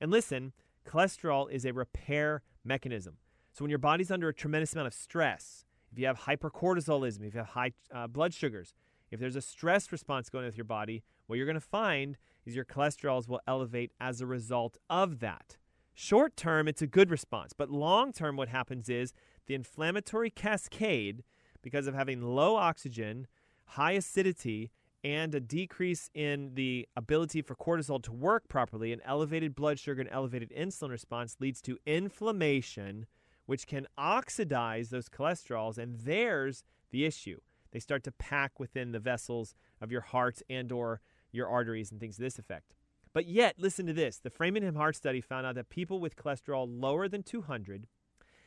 And 0.00 0.10
listen, 0.10 0.52
cholesterol 0.84 1.48
is 1.50 1.64
a 1.64 1.72
repair 1.72 2.42
mechanism. 2.64 3.18
So 3.52 3.62
when 3.62 3.70
your 3.70 3.78
body's 3.78 4.10
under 4.10 4.28
a 4.28 4.34
tremendous 4.34 4.72
amount 4.72 4.88
of 4.88 4.94
stress, 4.94 5.64
if 5.92 5.98
you 5.98 6.06
have 6.06 6.20
hypercortisolism, 6.20 7.26
if 7.26 7.34
you 7.34 7.38
have 7.38 7.50
high 7.50 7.72
uh, 7.94 8.06
blood 8.06 8.32
sugars, 8.32 8.74
if 9.10 9.20
there's 9.20 9.36
a 9.36 9.42
stress 9.42 9.92
response 9.92 10.30
going 10.30 10.44
on 10.44 10.48
with 10.48 10.56
your 10.56 10.64
body, 10.64 11.02
what 11.26 11.36
you're 11.36 11.46
going 11.46 11.54
to 11.54 11.60
find 11.60 12.16
is 12.46 12.56
your 12.56 12.64
cholesterols 12.64 13.28
will 13.28 13.40
elevate 13.46 13.92
as 14.00 14.20
a 14.20 14.26
result 14.26 14.78
of 14.88 15.20
that. 15.20 15.58
Short 15.92 16.36
term, 16.36 16.68
it's 16.68 16.80
a 16.80 16.86
good 16.86 17.10
response, 17.10 17.52
but 17.52 17.70
long 17.70 18.12
term, 18.12 18.36
what 18.36 18.48
happens 18.48 18.88
is 18.88 19.12
the 19.46 19.54
inflammatory 19.54 20.30
cascade, 20.30 21.24
because 21.60 21.86
of 21.86 21.94
having 21.94 22.22
low 22.22 22.56
oxygen, 22.56 23.26
high 23.66 23.92
acidity, 23.92 24.70
and 25.02 25.34
a 25.34 25.40
decrease 25.40 26.10
in 26.14 26.54
the 26.54 26.86
ability 26.96 27.42
for 27.42 27.54
cortisol 27.54 28.02
to 28.02 28.12
work 28.12 28.48
properly, 28.48 28.92
an 28.92 29.00
elevated 29.04 29.54
blood 29.54 29.78
sugar 29.78 30.00
and 30.00 30.10
elevated 30.10 30.52
insulin 30.56 30.90
response 30.90 31.36
leads 31.40 31.62
to 31.62 31.78
inflammation, 31.86 33.06
which 33.46 33.66
can 33.66 33.86
oxidize 33.96 34.90
those 34.90 35.08
cholesterols. 35.08 35.78
And 35.78 36.00
there's 36.00 36.64
the 36.90 37.04
issue. 37.04 37.40
They 37.72 37.78
start 37.78 38.04
to 38.04 38.12
pack 38.12 38.60
within 38.60 38.92
the 38.92 38.98
vessels 38.98 39.54
of 39.80 39.90
your 39.90 40.00
heart 40.02 40.42
and 40.50 40.70
or 40.70 41.00
your 41.32 41.48
arteries 41.48 41.90
and 41.90 42.00
things 42.00 42.16
to 42.16 42.22
this 42.22 42.38
effect. 42.38 42.74
But 43.12 43.26
yet, 43.26 43.56
listen 43.58 43.86
to 43.86 43.92
this 43.92 44.18
the 44.18 44.30
Framingham 44.30 44.76
Heart 44.76 44.96
Study 44.96 45.20
found 45.20 45.46
out 45.46 45.54
that 45.56 45.70
people 45.70 45.98
with 45.98 46.16
cholesterol 46.16 46.66
lower 46.68 47.08
than 47.08 47.22
200 47.22 47.86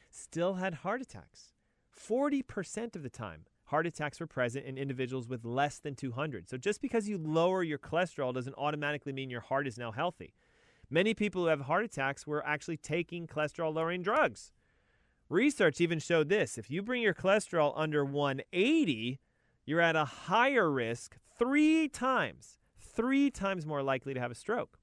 still 0.09 0.55
had 0.55 0.75
heart 0.75 1.01
attacks. 1.01 1.53
40% 1.97 2.95
of 2.95 3.03
the 3.03 3.09
time, 3.09 3.45
heart 3.73 3.87
attacks 3.87 4.19
were 4.19 4.27
present 4.27 4.67
in 4.67 4.77
individuals 4.77 5.27
with 5.27 5.43
less 5.43 5.79
than 5.79 5.95
200. 5.95 6.47
So 6.47 6.57
just 6.57 6.79
because 6.79 7.09
you 7.09 7.17
lower 7.17 7.63
your 7.63 7.79
cholesterol 7.79 8.31
doesn't 8.31 8.53
automatically 8.55 9.11
mean 9.11 9.31
your 9.31 9.41
heart 9.41 9.65
is 9.65 9.79
now 9.79 9.91
healthy. 9.91 10.35
Many 10.91 11.15
people 11.15 11.41
who 11.41 11.47
have 11.47 11.61
heart 11.61 11.83
attacks 11.83 12.27
were 12.27 12.45
actually 12.45 12.77
taking 12.77 13.25
cholesterol 13.25 13.73
lowering 13.73 14.03
drugs. 14.03 14.51
Research 15.27 15.81
even 15.81 15.97
showed 15.97 16.29
this 16.29 16.59
if 16.59 16.69
you 16.69 16.83
bring 16.83 17.01
your 17.01 17.15
cholesterol 17.15 17.73
under 17.75 18.05
180, 18.05 19.19
you're 19.65 19.81
at 19.81 19.95
a 19.95 20.05
higher 20.05 20.69
risk, 20.69 21.17
three 21.39 21.87
times, 21.87 22.59
three 22.79 23.31
times 23.31 23.65
more 23.65 23.81
likely 23.81 24.13
to 24.13 24.19
have 24.19 24.29
a 24.29 24.35
stroke. 24.35 24.77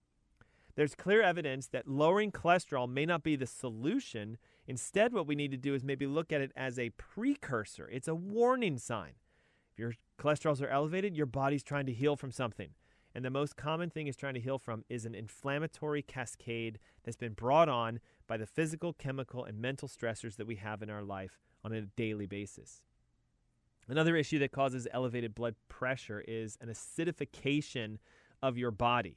There's 0.74 0.96
clear 0.96 1.22
evidence 1.22 1.68
that 1.68 1.86
lowering 1.86 2.32
cholesterol 2.32 2.90
may 2.90 3.06
not 3.06 3.22
be 3.22 3.36
the 3.36 3.46
solution. 3.46 4.36
Instead, 4.70 5.12
what 5.12 5.26
we 5.26 5.34
need 5.34 5.50
to 5.50 5.56
do 5.56 5.74
is 5.74 5.82
maybe 5.82 6.06
look 6.06 6.32
at 6.32 6.40
it 6.40 6.52
as 6.54 6.78
a 6.78 6.90
precursor. 6.90 7.88
It's 7.88 8.06
a 8.06 8.14
warning 8.14 8.78
sign. 8.78 9.14
If 9.72 9.80
your 9.80 9.94
cholesterols 10.16 10.62
are 10.62 10.68
elevated, 10.68 11.16
your 11.16 11.26
body's 11.26 11.64
trying 11.64 11.86
to 11.86 11.92
heal 11.92 12.14
from 12.14 12.30
something. 12.30 12.68
And 13.12 13.24
the 13.24 13.30
most 13.30 13.56
common 13.56 13.90
thing 13.90 14.06
is 14.06 14.14
trying 14.14 14.34
to 14.34 14.40
heal 14.40 14.60
from 14.60 14.84
is 14.88 15.04
an 15.04 15.16
inflammatory 15.16 16.02
cascade 16.02 16.78
that's 17.02 17.16
been 17.16 17.32
brought 17.32 17.68
on 17.68 17.98
by 18.28 18.36
the 18.36 18.46
physical, 18.46 18.92
chemical, 18.92 19.44
and 19.44 19.58
mental 19.58 19.88
stressors 19.88 20.36
that 20.36 20.46
we 20.46 20.54
have 20.54 20.82
in 20.82 20.88
our 20.88 21.02
life 21.02 21.40
on 21.64 21.72
a 21.72 21.80
daily 21.80 22.26
basis. 22.26 22.84
Another 23.88 24.14
issue 24.14 24.38
that 24.38 24.52
causes 24.52 24.86
elevated 24.92 25.34
blood 25.34 25.56
pressure 25.68 26.22
is 26.28 26.56
an 26.60 26.68
acidification 26.68 27.98
of 28.40 28.56
your 28.56 28.70
body. 28.70 29.16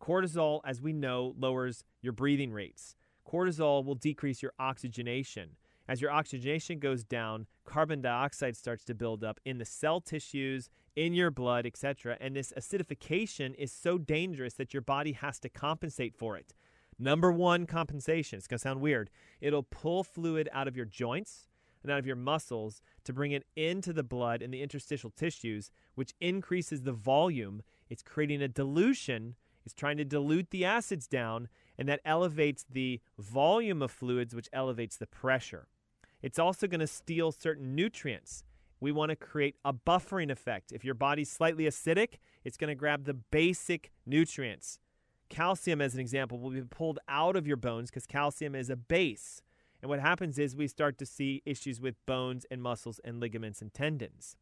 Cortisol, 0.00 0.62
as 0.64 0.80
we 0.80 0.94
know, 0.94 1.34
lowers 1.38 1.84
your 2.00 2.14
breathing 2.14 2.52
rates. 2.54 2.96
Cortisol 3.28 3.84
will 3.84 3.94
decrease 3.94 4.42
your 4.42 4.52
oxygenation. 4.58 5.56
As 5.86 6.00
your 6.00 6.10
oxygenation 6.10 6.78
goes 6.78 7.04
down, 7.04 7.46
carbon 7.64 8.00
dioxide 8.00 8.56
starts 8.56 8.84
to 8.84 8.94
build 8.94 9.24
up 9.24 9.40
in 9.44 9.58
the 9.58 9.64
cell 9.64 10.00
tissues, 10.00 10.68
in 10.96 11.14
your 11.14 11.30
blood, 11.30 11.64
etc. 11.64 12.16
And 12.20 12.34
this 12.34 12.52
acidification 12.58 13.54
is 13.54 13.72
so 13.72 13.98
dangerous 13.98 14.54
that 14.54 14.74
your 14.74 14.82
body 14.82 15.12
has 15.12 15.38
to 15.40 15.48
compensate 15.48 16.14
for 16.14 16.36
it. 16.36 16.54
Number 16.98 17.30
one 17.30 17.66
compensation, 17.66 18.38
it's 18.38 18.48
going 18.48 18.58
to 18.58 18.62
sound 18.62 18.80
weird, 18.80 19.08
it'll 19.40 19.62
pull 19.62 20.02
fluid 20.02 20.48
out 20.52 20.66
of 20.66 20.76
your 20.76 20.84
joints 20.84 21.46
and 21.82 21.92
out 21.92 21.98
of 21.98 22.06
your 22.06 22.16
muscles 22.16 22.82
to 23.04 23.12
bring 23.12 23.30
it 23.30 23.44
into 23.54 23.92
the 23.92 24.02
blood 24.02 24.42
and 24.42 24.52
the 24.52 24.62
interstitial 24.62 25.10
tissues, 25.10 25.70
which 25.94 26.14
increases 26.20 26.82
the 26.82 26.92
volume. 26.92 27.62
It's 27.88 28.02
creating 28.02 28.42
a 28.42 28.48
dilution, 28.48 29.36
it's 29.64 29.74
trying 29.74 29.98
to 29.98 30.04
dilute 30.04 30.50
the 30.50 30.64
acids 30.64 31.06
down, 31.06 31.48
and 31.78 31.88
that 31.88 32.00
elevates 32.04 32.64
the 32.68 33.00
volume 33.18 33.80
of 33.80 33.90
fluids, 33.90 34.34
which 34.34 34.48
elevates 34.52 34.96
the 34.96 35.06
pressure. 35.06 35.68
It's 36.20 36.38
also 36.38 36.66
going 36.66 36.80
to 36.80 36.86
steal 36.86 37.30
certain 37.30 37.74
nutrients. 37.74 38.42
We 38.80 38.92
want 38.92 39.10
to 39.10 39.16
create 39.16 39.56
a 39.64 39.72
buffering 39.72 40.30
effect. 40.30 40.72
If 40.72 40.84
your 40.84 40.94
body's 40.94 41.30
slightly 41.30 41.64
acidic, 41.64 42.18
it's 42.44 42.56
going 42.56 42.68
to 42.68 42.74
grab 42.74 43.04
the 43.04 43.14
basic 43.14 43.92
nutrients. 44.04 44.78
Calcium, 45.28 45.80
as 45.80 45.94
an 45.94 46.00
example, 46.00 46.38
will 46.38 46.50
be 46.50 46.62
pulled 46.62 46.98
out 47.08 47.36
of 47.36 47.46
your 47.46 47.56
bones 47.56 47.90
because 47.90 48.06
calcium 48.06 48.54
is 48.54 48.70
a 48.70 48.76
base. 48.76 49.42
And 49.80 49.88
what 49.88 50.00
happens 50.00 50.38
is 50.38 50.56
we 50.56 50.66
start 50.66 50.98
to 50.98 51.06
see 51.06 51.42
issues 51.46 51.80
with 51.80 51.94
bones 52.06 52.44
and 52.50 52.62
muscles 52.62 53.00
and 53.04 53.20
ligaments 53.20 53.62
and 53.62 53.72
tendons. 53.72 54.36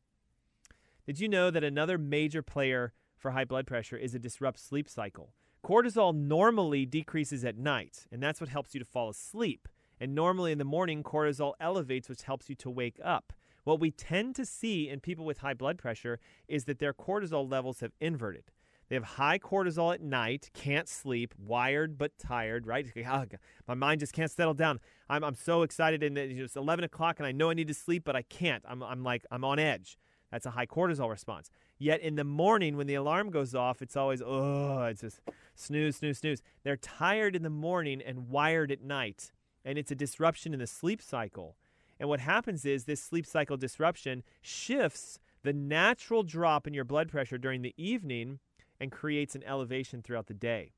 Did 1.05 1.20
you 1.20 1.29
know 1.29 1.51
that 1.51 1.64
another 1.64 1.99
major 1.99 2.42
player 2.42 2.92
for 3.16 3.33
high 3.33 3.44
blood 3.44 3.66
pressure 3.66 3.96
is 3.96 4.14
a 4.14 4.18
disrupt 4.18 4.59
sleep 4.59 4.88
cycle? 4.88 5.33
Cortisol 5.67 6.15
normally 6.15 6.87
decreases 6.87 7.45
at 7.45 7.59
night, 7.59 8.07
and 8.13 8.23
that's 8.23 8.41
what 8.41 8.49
helps 8.49 8.73
you 8.73 8.79
to 8.79 8.87
fall 8.87 9.09
asleep. 9.09 9.67
And 9.99 10.15
normally 10.15 10.53
in 10.53 10.59
the 10.59 10.65
morning, 10.65 11.03
cortisol 11.03 11.55
elevates, 11.59 12.09
which 12.09 12.23
helps 12.23 12.49
you 12.49 12.55
to 12.55 12.71
wake 12.71 13.01
up. 13.03 13.33
What 13.65 13.81
we 13.81 13.91
tend 13.91 14.37
to 14.37 14.47
see 14.47 14.89
in 14.89 15.01
people 15.01 15.25
with 15.25 15.39
high 15.39 15.55
blood 15.55 15.77
pressure 15.77 16.21
is 16.47 16.67
that 16.67 16.79
their 16.79 16.95
cortisol 16.95 17.51
levels 17.51 17.81
have 17.81 17.91
inverted. 18.01 18.45
They 18.89 18.95
have 18.95 19.03
high 19.03 19.41
cortisol 19.41 19.93
at 19.93 20.01
night, 20.01 20.51
can't 20.55 20.89
sleep, 20.89 21.35
wired 21.37 21.99
but 21.99 22.17
tired, 22.17 22.65
right? 22.69 22.87
Ah, 23.05 23.25
my 23.67 23.75
mind 23.75 23.99
just 23.99 24.13
can't 24.13 24.31
settle 24.31 24.55
down. 24.55 24.79
I'm, 25.11 25.25
I'm 25.25 25.35
so 25.35 25.63
excited, 25.63 26.05
and 26.05 26.17
it's 26.17 26.55
11 26.55 26.85
o'clock, 26.85 27.19
and 27.19 27.27
I 27.27 27.33
know 27.33 27.51
I 27.51 27.55
need 27.55 27.67
to 27.67 27.75
sleep, 27.75 28.05
but 28.05 28.15
I 28.15 28.23
can't. 28.23 28.63
I'm, 28.69 28.85
I'm 28.85 29.03
like, 29.03 29.27
I'm 29.33 29.43
on 29.43 29.59
edge. 29.59 29.99
That's 30.31 30.47
a 30.47 30.51
high 30.51 30.67
cortisol 30.67 31.11
response. 31.11 31.51
Yet 31.79 32.01
in 32.01 32.15
the 32.15 32.25
morning, 32.25 32.77
when 32.77 32.87
the 32.87 32.95
alarm 32.95 33.31
goes 33.31 33.55
off, 33.55 33.83
it's 33.83 33.97
always, 33.97 34.23
oh, 34.25 34.85
it's 34.85 35.03
just 35.03 35.21
snooze, 35.55 35.97
snooze, 35.97 36.19
snooze. 36.19 36.43
They're 36.62 36.77
tired 36.77 37.37
in 37.37 37.43
the 37.43 37.51
morning 37.51 38.01
and 38.01 38.29
wired 38.29 38.73
at 38.73 38.83
night, 38.83 39.33
and 39.65 39.77
it's 39.77 39.91
a 39.91 39.97
disruption 39.97 40.55
in 40.55 40.61
the 40.61 40.67
sleep 40.67 41.03
cycle. 41.03 41.57
And 42.01 42.09
what 42.09 42.21
happens 42.21 42.65
is 42.65 42.85
this 42.85 43.03
sleep 43.03 43.27
cycle 43.27 43.57
disruption 43.57 44.23
shifts 44.41 45.19
the 45.43 45.53
natural 45.53 46.23
drop 46.23 46.67
in 46.67 46.75
your 46.75 46.85
blood 46.85 47.09
pressure 47.11 47.39
during 47.39 47.62
the 47.62 47.75
evening 47.77 48.39
and 48.81 48.91
creates 48.91 49.35
an 49.35 49.45
elevation 49.45 50.03
throughout 50.03 50.27
the 50.27 50.35
day. 50.35 50.73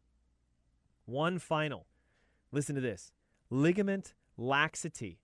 One 1.06 1.38
final 1.38 1.86
listen 2.52 2.74
to 2.74 2.80
this 2.80 3.12
ligament 3.50 4.14
laxity. 4.36 5.20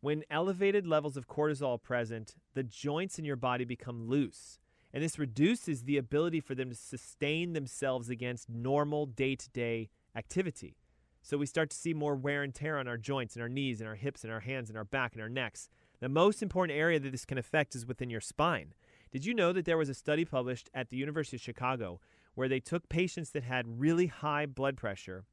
When 0.00 0.24
elevated 0.30 0.86
levels 0.86 1.18
of 1.18 1.28
cortisol 1.28 1.74
are 1.74 1.78
present, 1.78 2.34
the 2.54 2.62
joints 2.62 3.18
in 3.18 3.26
your 3.26 3.36
body 3.36 3.66
become 3.66 4.08
loose. 4.08 4.59
And 4.92 5.02
this 5.02 5.18
reduces 5.18 5.84
the 5.84 5.96
ability 5.96 6.40
for 6.40 6.54
them 6.54 6.70
to 6.70 6.76
sustain 6.76 7.52
themselves 7.52 8.10
against 8.10 8.50
normal 8.50 9.06
day 9.06 9.36
to 9.36 9.50
day 9.50 9.90
activity. 10.16 10.76
So 11.22 11.36
we 11.36 11.46
start 11.46 11.70
to 11.70 11.76
see 11.76 11.94
more 11.94 12.14
wear 12.14 12.42
and 12.42 12.54
tear 12.54 12.78
on 12.78 12.88
our 12.88 12.96
joints 12.96 13.34
and 13.36 13.42
our 13.42 13.48
knees 13.48 13.80
and 13.80 13.88
our 13.88 13.94
hips 13.94 14.24
and 14.24 14.32
our 14.32 14.40
hands 14.40 14.68
and 14.68 14.78
our 14.78 14.84
back 14.84 15.12
and 15.12 15.22
our 15.22 15.28
necks. 15.28 15.68
The 16.00 16.08
most 16.08 16.42
important 16.42 16.78
area 16.78 16.98
that 16.98 17.12
this 17.12 17.26
can 17.26 17.38
affect 17.38 17.74
is 17.74 17.86
within 17.86 18.10
your 18.10 18.22
spine. 18.22 18.74
Did 19.12 19.26
you 19.26 19.34
know 19.34 19.52
that 19.52 19.64
there 19.64 19.76
was 19.76 19.88
a 19.88 19.94
study 19.94 20.24
published 20.24 20.70
at 20.72 20.88
the 20.88 20.96
University 20.96 21.36
of 21.36 21.42
Chicago 21.42 22.00
where 22.34 22.48
they 22.48 22.60
took 22.60 22.88
patients 22.88 23.30
that 23.30 23.42
had 23.42 23.80
really 23.80 24.06
high 24.06 24.46
blood 24.46 24.76
pressure? 24.76 25.24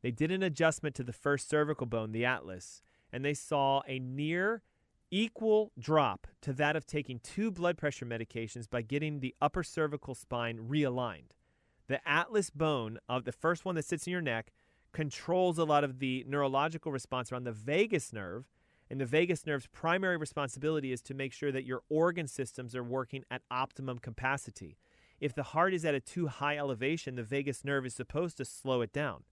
They 0.00 0.10
did 0.10 0.30
an 0.30 0.42
adjustment 0.42 0.94
to 0.96 1.02
the 1.02 1.12
first 1.12 1.48
cervical 1.48 1.86
bone, 1.86 2.12
the 2.12 2.24
atlas, 2.24 2.82
and 3.12 3.24
they 3.24 3.34
saw 3.34 3.82
a 3.86 3.98
near 3.98 4.62
equal 5.10 5.72
drop 5.78 6.26
to 6.42 6.52
that 6.54 6.76
of 6.76 6.86
taking 6.86 7.20
two 7.20 7.50
blood 7.50 7.76
pressure 7.76 8.06
medications 8.06 8.68
by 8.68 8.82
getting 8.82 9.20
the 9.20 9.34
upper 9.40 9.62
cervical 9.62 10.14
spine 10.14 10.68
realigned. 10.68 11.30
The 11.86 12.06
atlas 12.08 12.50
bone 12.50 12.98
of 13.08 13.24
the 13.24 13.32
first 13.32 13.64
one 13.64 13.74
that 13.74 13.84
sits 13.84 14.06
in 14.06 14.12
your 14.12 14.22
neck 14.22 14.52
controls 14.92 15.58
a 15.58 15.64
lot 15.64 15.84
of 15.84 15.98
the 15.98 16.24
neurological 16.26 16.92
response 16.92 17.30
around 17.30 17.44
the 17.44 17.52
vagus 17.52 18.12
nerve 18.12 18.48
and 18.90 19.00
the 19.00 19.06
vagus 19.06 19.46
nerve's 19.46 19.66
primary 19.66 20.16
responsibility 20.16 20.92
is 20.92 21.02
to 21.02 21.14
make 21.14 21.32
sure 21.32 21.50
that 21.52 21.64
your 21.64 21.82
organ 21.88 22.26
systems 22.26 22.76
are 22.76 22.84
working 22.84 23.24
at 23.30 23.42
optimum 23.50 23.98
capacity. 23.98 24.76
If 25.20 25.34
the 25.34 25.42
heart 25.42 25.74
is 25.74 25.84
at 25.84 25.94
a 25.94 26.00
too 26.00 26.28
high 26.28 26.56
elevation, 26.56 27.16
the 27.16 27.22
vagus 27.22 27.64
nerve 27.64 27.86
is 27.86 27.94
supposed 27.94 28.36
to 28.38 28.44
slow 28.44 28.82
it 28.82 28.92
down. 28.92 29.24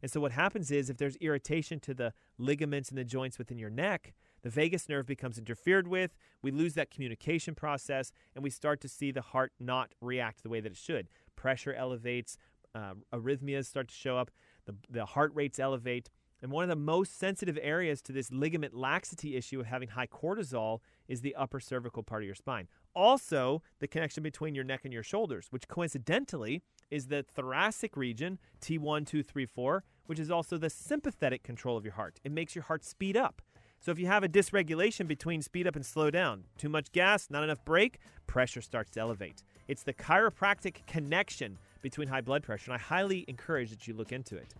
And 0.00 0.10
so 0.10 0.20
what 0.20 0.32
happens 0.32 0.70
is 0.70 0.90
if 0.90 0.96
there's 0.96 1.16
irritation 1.16 1.78
to 1.80 1.94
the 1.94 2.12
ligaments 2.38 2.88
and 2.88 2.98
the 2.98 3.04
joints 3.04 3.38
within 3.38 3.58
your 3.58 3.70
neck, 3.70 4.14
the 4.42 4.50
vagus 4.50 4.88
nerve 4.88 5.06
becomes 5.06 5.38
interfered 5.38 5.88
with, 5.88 6.14
we 6.42 6.50
lose 6.50 6.74
that 6.74 6.90
communication 6.90 7.54
process, 7.54 8.12
and 8.34 8.42
we 8.42 8.50
start 8.50 8.80
to 8.80 8.88
see 8.88 9.10
the 9.10 9.22
heart 9.22 9.52
not 9.58 9.92
react 10.00 10.42
the 10.42 10.48
way 10.48 10.60
that 10.60 10.72
it 10.72 10.78
should. 10.78 11.08
Pressure 11.36 11.74
elevates, 11.74 12.36
uh, 12.74 12.94
arrhythmias 13.12 13.66
start 13.66 13.88
to 13.88 13.94
show 13.94 14.18
up, 14.18 14.30
the, 14.66 14.74
the 14.88 15.06
heart 15.06 15.32
rates 15.34 15.58
elevate, 15.58 16.10
and 16.42 16.50
one 16.50 16.64
of 16.64 16.68
the 16.68 16.76
most 16.76 17.18
sensitive 17.18 17.56
areas 17.62 18.02
to 18.02 18.12
this 18.12 18.32
ligament 18.32 18.74
laxity 18.74 19.36
issue 19.36 19.60
of 19.60 19.66
having 19.66 19.90
high 19.90 20.08
cortisol 20.08 20.80
is 21.06 21.20
the 21.20 21.36
upper 21.36 21.60
cervical 21.60 22.02
part 22.02 22.22
of 22.22 22.26
your 22.26 22.34
spine. 22.34 22.66
Also, 22.94 23.62
the 23.78 23.86
connection 23.86 24.24
between 24.24 24.54
your 24.54 24.64
neck 24.64 24.80
and 24.82 24.92
your 24.92 25.04
shoulders, 25.04 25.46
which 25.50 25.68
coincidentally 25.68 26.62
is 26.90 27.06
the 27.06 27.22
thoracic 27.22 27.96
region, 27.96 28.38
T1, 28.60 29.06
2, 29.06 29.22
3, 29.22 29.46
4, 29.46 29.84
which 30.06 30.18
is 30.18 30.30
also 30.30 30.58
the 30.58 30.68
sympathetic 30.68 31.44
control 31.44 31.76
of 31.76 31.84
your 31.84 31.94
heart. 31.94 32.18
It 32.24 32.32
makes 32.32 32.56
your 32.56 32.64
heart 32.64 32.84
speed 32.84 33.16
up. 33.16 33.40
So 33.84 33.90
if 33.90 33.98
you 33.98 34.06
have 34.06 34.22
a 34.22 34.28
dysregulation 34.28 35.08
between 35.08 35.42
speed 35.42 35.66
up 35.66 35.74
and 35.74 35.84
slow 35.84 36.08
down, 36.08 36.44
too 36.56 36.68
much 36.68 36.92
gas, 36.92 37.28
not 37.30 37.42
enough 37.42 37.64
brake, 37.64 37.98
pressure 38.28 38.60
starts 38.60 38.92
to 38.92 39.00
elevate. 39.00 39.42
It's 39.66 39.82
the 39.82 39.92
chiropractic 39.92 40.86
connection 40.86 41.58
between 41.80 42.06
high 42.06 42.20
blood 42.20 42.44
pressure, 42.44 42.70
and 42.70 42.80
I 42.80 42.82
highly 42.82 43.24
encourage 43.26 43.70
that 43.70 43.88
you 43.88 43.94
look 43.94 44.12
into 44.12 44.36
it. 44.36 44.54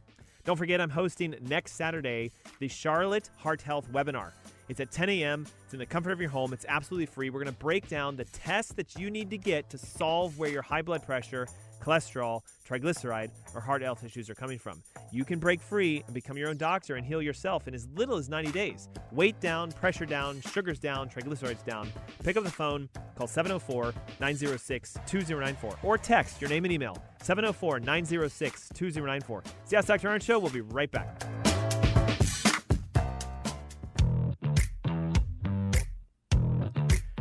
Don't 0.44 0.56
forget, 0.56 0.80
I'm 0.80 0.90
hosting 0.90 1.36
next 1.40 1.74
Saturday 1.74 2.32
the 2.58 2.66
Charlotte 2.66 3.30
Heart 3.36 3.62
Health 3.62 3.86
webinar. 3.92 4.32
It's 4.68 4.80
at 4.80 4.90
10 4.90 5.08
a.m. 5.10 5.46
It's 5.66 5.72
in 5.72 5.78
the 5.78 5.86
comfort 5.86 6.10
of 6.10 6.20
your 6.20 6.30
home. 6.30 6.52
It's 6.52 6.66
absolutely 6.68 7.06
free. 7.06 7.30
We're 7.30 7.44
going 7.44 7.54
to 7.54 7.60
break 7.60 7.88
down 7.88 8.16
the 8.16 8.24
tests 8.24 8.72
that 8.72 8.98
you 8.98 9.08
need 9.08 9.30
to 9.30 9.38
get 9.38 9.70
to 9.70 9.78
solve 9.78 10.36
where 10.36 10.50
your 10.50 10.62
high 10.62 10.82
blood 10.82 11.06
pressure, 11.06 11.46
cholesterol, 11.82 12.40
triglyceride, 12.68 13.30
or 13.54 13.60
heart 13.60 13.82
health 13.82 14.04
issues 14.04 14.30
are 14.30 14.34
coming 14.34 14.58
from. 14.58 14.82
You 15.10 15.24
can 15.24 15.38
break 15.38 15.60
free 15.60 16.02
and 16.06 16.14
become 16.14 16.36
your 16.36 16.48
own 16.48 16.56
doctor 16.56 16.96
and 16.96 17.04
heal 17.04 17.20
yourself 17.20 17.66
in 17.68 17.74
as 17.74 17.88
little 17.94 18.16
as 18.16 18.28
90 18.28 18.52
days. 18.52 18.88
Weight 19.10 19.38
down, 19.40 19.72
pressure 19.72 20.06
down, 20.06 20.40
sugars 20.40 20.78
down, 20.78 21.08
triglycerides 21.08 21.64
down. 21.64 21.90
Pick 22.22 22.36
up 22.36 22.44
the 22.44 22.50
phone, 22.50 22.88
Call 23.16 23.26
704 23.26 23.94
906 24.20 24.96
2094 25.06 25.78
or 25.82 25.98
text 25.98 26.40
your 26.40 26.50
name 26.50 26.64
and 26.64 26.72
email 26.72 26.96
704 27.22 27.80
906 27.80 28.70
2094. 28.74 29.42
It's 29.62 29.70
the 29.70 29.76
Ask 29.76 29.88
Dr. 29.88 30.08
Aaron 30.08 30.20
Show. 30.20 30.38
We'll 30.38 30.50
be 30.50 30.60
right 30.60 30.90
back. 30.90 31.22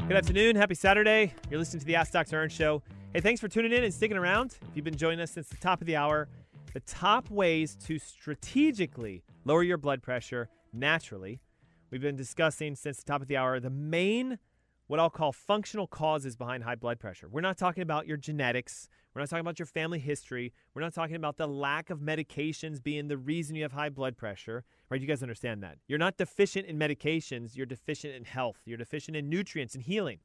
Good 0.07 0.17
afternoon. 0.17 0.55
Happy 0.57 0.75
Saturday. 0.75 1.33
You're 1.49 1.59
listening 1.59 1.79
to 1.79 1.85
the 1.85 1.95
Ask 1.95 2.11
Dr. 2.11 2.35
Aaron 2.35 2.49
Show. 2.49 2.83
Hey, 3.13 3.19
thanks 3.19 3.41
for 3.41 3.49
tuning 3.49 3.73
in 3.73 3.83
and 3.83 3.93
sticking 3.93 4.15
around. 4.15 4.57
If 4.69 4.69
you've 4.73 4.85
been 4.85 4.95
joining 4.95 5.19
us 5.19 5.31
since 5.31 5.49
the 5.49 5.57
top 5.57 5.81
of 5.81 5.85
the 5.85 5.97
hour, 5.97 6.29
the 6.73 6.79
top 6.79 7.29
ways 7.29 7.75
to 7.87 7.99
strategically 7.99 9.21
lower 9.43 9.63
your 9.63 9.77
blood 9.77 10.01
pressure 10.01 10.47
naturally. 10.71 11.41
We've 11.89 11.99
been 11.99 12.15
discussing 12.15 12.73
since 12.73 12.99
the 12.99 13.03
top 13.03 13.21
of 13.21 13.27
the 13.27 13.35
hour 13.35 13.59
the 13.59 13.69
main, 13.69 14.39
what 14.87 15.01
I'll 15.01 15.09
call 15.09 15.33
functional 15.33 15.87
causes 15.87 16.37
behind 16.37 16.63
high 16.63 16.75
blood 16.75 17.01
pressure. 17.01 17.27
We're 17.27 17.41
not 17.41 17.57
talking 17.57 17.83
about 17.83 18.07
your 18.07 18.15
genetics. 18.15 18.87
We're 19.13 19.23
not 19.23 19.29
talking 19.29 19.41
about 19.41 19.59
your 19.59 19.65
family 19.65 19.99
history. 19.99 20.53
We're 20.73 20.81
not 20.81 20.93
talking 20.93 21.17
about 21.17 21.35
the 21.35 21.47
lack 21.47 21.89
of 21.89 21.99
medications 21.99 22.81
being 22.81 23.09
the 23.09 23.17
reason 23.17 23.57
you 23.57 23.63
have 23.63 23.73
high 23.73 23.89
blood 23.89 24.15
pressure. 24.15 24.63
Right? 24.89 25.01
You 25.01 25.07
guys 25.07 25.21
understand 25.21 25.63
that. 25.63 25.79
You're 25.85 25.99
not 25.99 26.15
deficient 26.15 26.65
in 26.65 26.79
medications, 26.79 27.57
you're 27.57 27.65
deficient 27.65 28.15
in 28.15 28.23
health. 28.23 28.61
You're 28.63 28.77
deficient 28.77 29.17
in 29.17 29.27
nutrients 29.27 29.75
and 29.75 29.83
healing. 29.83 30.19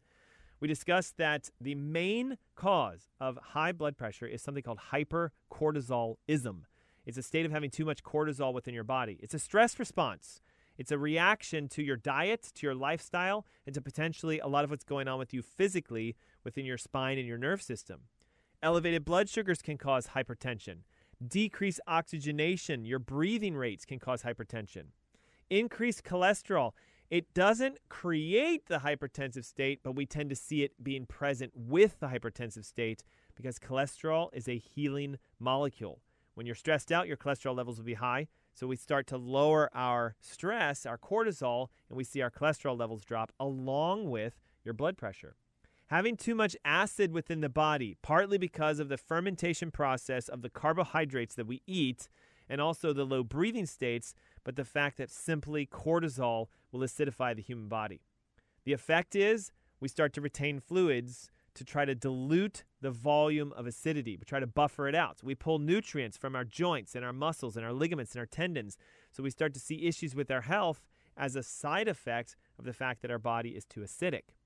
We 0.60 0.68
discussed 0.68 1.18
that 1.18 1.50
the 1.60 1.74
main 1.74 2.38
cause 2.54 3.10
of 3.20 3.38
high 3.42 3.72
blood 3.72 3.96
pressure 3.96 4.26
is 4.26 4.42
something 4.42 4.62
called 4.62 4.80
hypercortisolism. 4.92 6.62
It's 7.04 7.18
a 7.18 7.22
state 7.22 7.46
of 7.46 7.52
having 7.52 7.70
too 7.70 7.84
much 7.84 8.02
cortisol 8.02 8.52
within 8.52 8.74
your 8.74 8.84
body. 8.84 9.18
It's 9.20 9.34
a 9.34 9.38
stress 9.38 9.78
response. 9.78 10.40
It's 10.78 10.92
a 10.92 10.98
reaction 10.98 11.68
to 11.68 11.82
your 11.82 11.96
diet, 11.96 12.50
to 12.54 12.66
your 12.66 12.74
lifestyle, 12.74 13.46
and 13.64 13.74
to 13.74 13.80
potentially 13.80 14.38
a 14.40 14.48
lot 14.48 14.64
of 14.64 14.70
what's 14.70 14.84
going 14.84 15.08
on 15.08 15.18
with 15.18 15.32
you 15.32 15.42
physically 15.42 16.16
within 16.44 16.66
your 16.66 16.78
spine 16.78 17.18
and 17.18 17.26
your 17.26 17.38
nerve 17.38 17.62
system. 17.62 18.00
Elevated 18.62 19.04
blood 19.04 19.28
sugars 19.28 19.62
can 19.62 19.78
cause 19.78 20.08
hypertension. 20.08 20.78
Decreased 21.26 21.80
oxygenation, 21.86 22.84
your 22.84 22.98
breathing 22.98 23.56
rates 23.56 23.84
can 23.84 23.98
cause 23.98 24.22
hypertension. 24.22 24.86
Increased 25.48 26.04
cholesterol. 26.04 26.72
It 27.08 27.32
doesn't 27.34 27.78
create 27.88 28.66
the 28.66 28.78
hypertensive 28.78 29.44
state, 29.44 29.80
but 29.84 29.94
we 29.94 30.06
tend 30.06 30.30
to 30.30 30.36
see 30.36 30.64
it 30.64 30.82
being 30.82 31.06
present 31.06 31.52
with 31.54 32.00
the 32.00 32.08
hypertensive 32.08 32.64
state 32.64 33.04
because 33.36 33.58
cholesterol 33.58 34.28
is 34.32 34.48
a 34.48 34.58
healing 34.58 35.18
molecule. 35.38 36.00
When 36.34 36.46
you're 36.46 36.56
stressed 36.56 36.90
out, 36.90 37.06
your 37.06 37.16
cholesterol 37.16 37.56
levels 37.56 37.78
will 37.78 37.84
be 37.84 37.94
high. 37.94 38.26
So 38.54 38.66
we 38.66 38.76
start 38.76 39.06
to 39.08 39.16
lower 39.16 39.70
our 39.74 40.16
stress, 40.20 40.84
our 40.84 40.98
cortisol, 40.98 41.68
and 41.88 41.96
we 41.96 42.04
see 42.04 42.22
our 42.22 42.30
cholesterol 42.30 42.78
levels 42.78 43.04
drop 43.04 43.30
along 43.38 44.10
with 44.10 44.40
your 44.64 44.74
blood 44.74 44.96
pressure. 44.96 45.36
Having 45.88 46.16
too 46.16 46.34
much 46.34 46.56
acid 46.64 47.12
within 47.12 47.40
the 47.40 47.48
body, 47.48 47.96
partly 48.02 48.38
because 48.38 48.80
of 48.80 48.88
the 48.88 48.96
fermentation 48.96 49.70
process 49.70 50.28
of 50.28 50.42
the 50.42 50.50
carbohydrates 50.50 51.36
that 51.36 51.46
we 51.46 51.62
eat 51.66 52.08
and 52.48 52.60
also 52.60 52.92
the 52.92 53.04
low 53.04 53.22
breathing 53.22 53.66
states, 53.66 54.14
but 54.46 54.54
the 54.54 54.64
fact 54.64 54.96
that 54.96 55.10
simply 55.10 55.66
cortisol 55.66 56.46
will 56.70 56.78
acidify 56.78 57.34
the 57.34 57.42
human 57.42 57.66
body. 57.66 58.00
The 58.64 58.72
effect 58.72 59.16
is 59.16 59.50
we 59.80 59.88
start 59.88 60.12
to 60.12 60.20
retain 60.20 60.60
fluids 60.60 61.32
to 61.54 61.64
try 61.64 61.84
to 61.84 61.96
dilute 61.96 62.62
the 62.80 62.92
volume 62.92 63.52
of 63.56 63.66
acidity. 63.66 64.16
We 64.16 64.24
try 64.24 64.38
to 64.38 64.46
buffer 64.46 64.86
it 64.86 64.94
out. 64.94 65.18
So 65.18 65.26
we 65.26 65.34
pull 65.34 65.58
nutrients 65.58 66.16
from 66.16 66.36
our 66.36 66.44
joints 66.44 66.94
and 66.94 67.04
our 67.04 67.12
muscles 67.12 67.56
and 67.56 67.66
our 67.66 67.72
ligaments 67.72 68.12
and 68.12 68.20
our 68.20 68.26
tendons. 68.26 68.78
So 69.10 69.24
we 69.24 69.30
start 69.30 69.52
to 69.54 69.60
see 69.60 69.84
issues 69.84 70.14
with 70.14 70.30
our 70.30 70.42
health 70.42 70.80
as 71.16 71.34
a 71.34 71.42
side 71.42 71.88
effect 71.88 72.36
of 72.56 72.64
the 72.64 72.72
fact 72.72 73.02
that 73.02 73.10
our 73.10 73.18
body 73.18 73.50
is 73.50 73.64
too 73.64 73.80
acidic. 73.80 74.36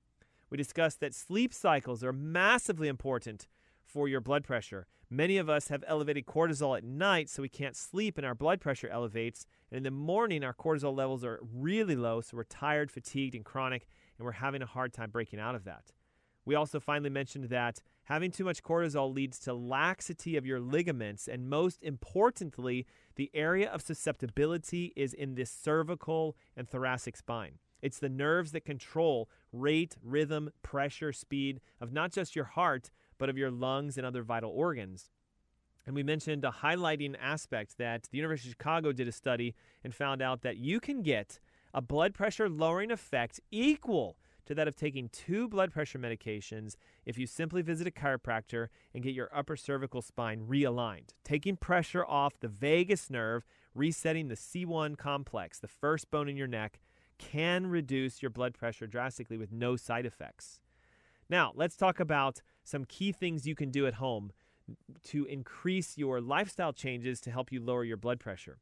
We 0.49 0.57
discussed 0.57 0.99
that 1.01 1.13
sleep 1.13 1.53
cycles 1.53 2.03
are 2.03 2.11
massively 2.11 2.87
important 2.87 3.47
for 3.85 4.07
your 4.07 4.21
blood 4.21 4.43
pressure. 4.43 4.87
Many 5.09 5.37
of 5.37 5.49
us 5.49 5.67
have 5.67 5.83
elevated 5.87 6.25
cortisol 6.25 6.77
at 6.77 6.85
night, 6.85 7.29
so 7.29 7.41
we 7.41 7.49
can't 7.49 7.75
sleep 7.75 8.17
and 8.17 8.25
our 8.25 8.33
blood 8.33 8.61
pressure 8.61 8.87
elevates. 8.87 9.45
And 9.69 9.77
in 9.77 9.83
the 9.83 9.91
morning, 9.91 10.43
our 10.43 10.53
cortisol 10.53 10.95
levels 10.95 11.25
are 11.25 11.39
really 11.53 11.95
low, 11.95 12.21
so 12.21 12.37
we're 12.37 12.43
tired, 12.43 12.89
fatigued, 12.89 13.35
and 13.35 13.43
chronic, 13.43 13.87
and 14.17 14.25
we're 14.25 14.31
having 14.31 14.61
a 14.61 14.65
hard 14.65 14.93
time 14.93 15.09
breaking 15.09 15.39
out 15.39 15.55
of 15.55 15.65
that. 15.65 15.91
We 16.45 16.55
also 16.55 16.79
finally 16.79 17.09
mentioned 17.09 17.49
that 17.49 17.81
having 18.05 18.31
too 18.31 18.45
much 18.45 18.63
cortisol 18.63 19.13
leads 19.13 19.37
to 19.39 19.53
laxity 19.53 20.37
of 20.37 20.45
your 20.45 20.59
ligaments, 20.59 21.27
and 21.27 21.49
most 21.49 21.83
importantly, 21.83 22.87
the 23.15 23.29
area 23.33 23.69
of 23.69 23.81
susceptibility 23.81 24.93
is 24.95 25.13
in 25.13 25.35
the 25.35 25.45
cervical 25.45 26.35
and 26.55 26.69
thoracic 26.69 27.17
spine. 27.17 27.59
It's 27.81 27.99
the 27.99 28.09
nerves 28.09 28.51
that 28.51 28.65
control 28.65 29.29
rate, 29.51 29.95
rhythm, 30.03 30.51
pressure, 30.63 31.13
speed 31.13 31.61
of 31.79 31.91
not 31.91 32.11
just 32.11 32.35
your 32.35 32.45
heart, 32.45 32.91
but 33.17 33.29
of 33.29 33.37
your 33.37 33.51
lungs 33.51 33.97
and 33.97 34.05
other 34.05 34.23
vital 34.23 34.51
organs. 34.51 35.09
And 35.85 35.95
we 35.95 36.03
mentioned 36.03 36.45
a 36.45 36.55
highlighting 36.63 37.15
aspect 37.19 37.77
that 37.77 38.07
the 38.11 38.17
University 38.17 38.49
of 38.49 38.53
Chicago 38.53 38.91
did 38.91 39.07
a 39.07 39.11
study 39.11 39.55
and 39.83 39.93
found 39.93 40.21
out 40.21 40.41
that 40.41 40.57
you 40.57 40.79
can 40.79 41.01
get 41.01 41.39
a 41.73 41.81
blood 41.81 42.13
pressure 42.13 42.49
lowering 42.49 42.91
effect 42.91 43.39
equal 43.49 44.17
to 44.45 44.55
that 44.55 44.67
of 44.67 44.75
taking 44.75 45.09
two 45.09 45.47
blood 45.47 45.71
pressure 45.71 45.99
medications 45.99 46.75
if 47.05 47.17
you 47.17 47.25
simply 47.25 47.61
visit 47.61 47.87
a 47.87 47.91
chiropractor 47.91 48.67
and 48.93 49.03
get 49.03 49.13
your 49.13 49.29
upper 49.33 49.55
cervical 49.55 50.01
spine 50.01 50.45
realigned, 50.47 51.11
taking 51.23 51.55
pressure 51.55 52.05
off 52.05 52.39
the 52.39 52.47
vagus 52.47 53.09
nerve, 53.09 53.45
resetting 53.73 54.27
the 54.27 54.35
C1 54.35 54.97
complex, 54.97 55.59
the 55.59 55.67
first 55.67 56.11
bone 56.11 56.27
in 56.27 56.37
your 56.37 56.47
neck, 56.47 56.79
can 57.21 57.67
reduce 57.67 58.21
your 58.21 58.31
blood 58.31 58.53
pressure 58.53 58.87
drastically 58.87 59.37
with 59.37 59.51
no 59.51 59.75
side 59.75 60.05
effects. 60.05 60.59
Now, 61.29 61.53
let's 61.55 61.77
talk 61.77 61.99
about 61.99 62.41
some 62.63 62.83
key 62.83 63.11
things 63.11 63.47
you 63.47 63.55
can 63.55 63.69
do 63.69 63.87
at 63.87 63.95
home 63.95 64.31
to 65.05 65.25
increase 65.25 65.97
your 65.97 66.19
lifestyle 66.19 66.73
changes 66.73 67.21
to 67.21 67.31
help 67.31 67.51
you 67.51 67.61
lower 67.61 67.83
your 67.83 67.97
blood 67.97 68.19
pressure. 68.19 68.57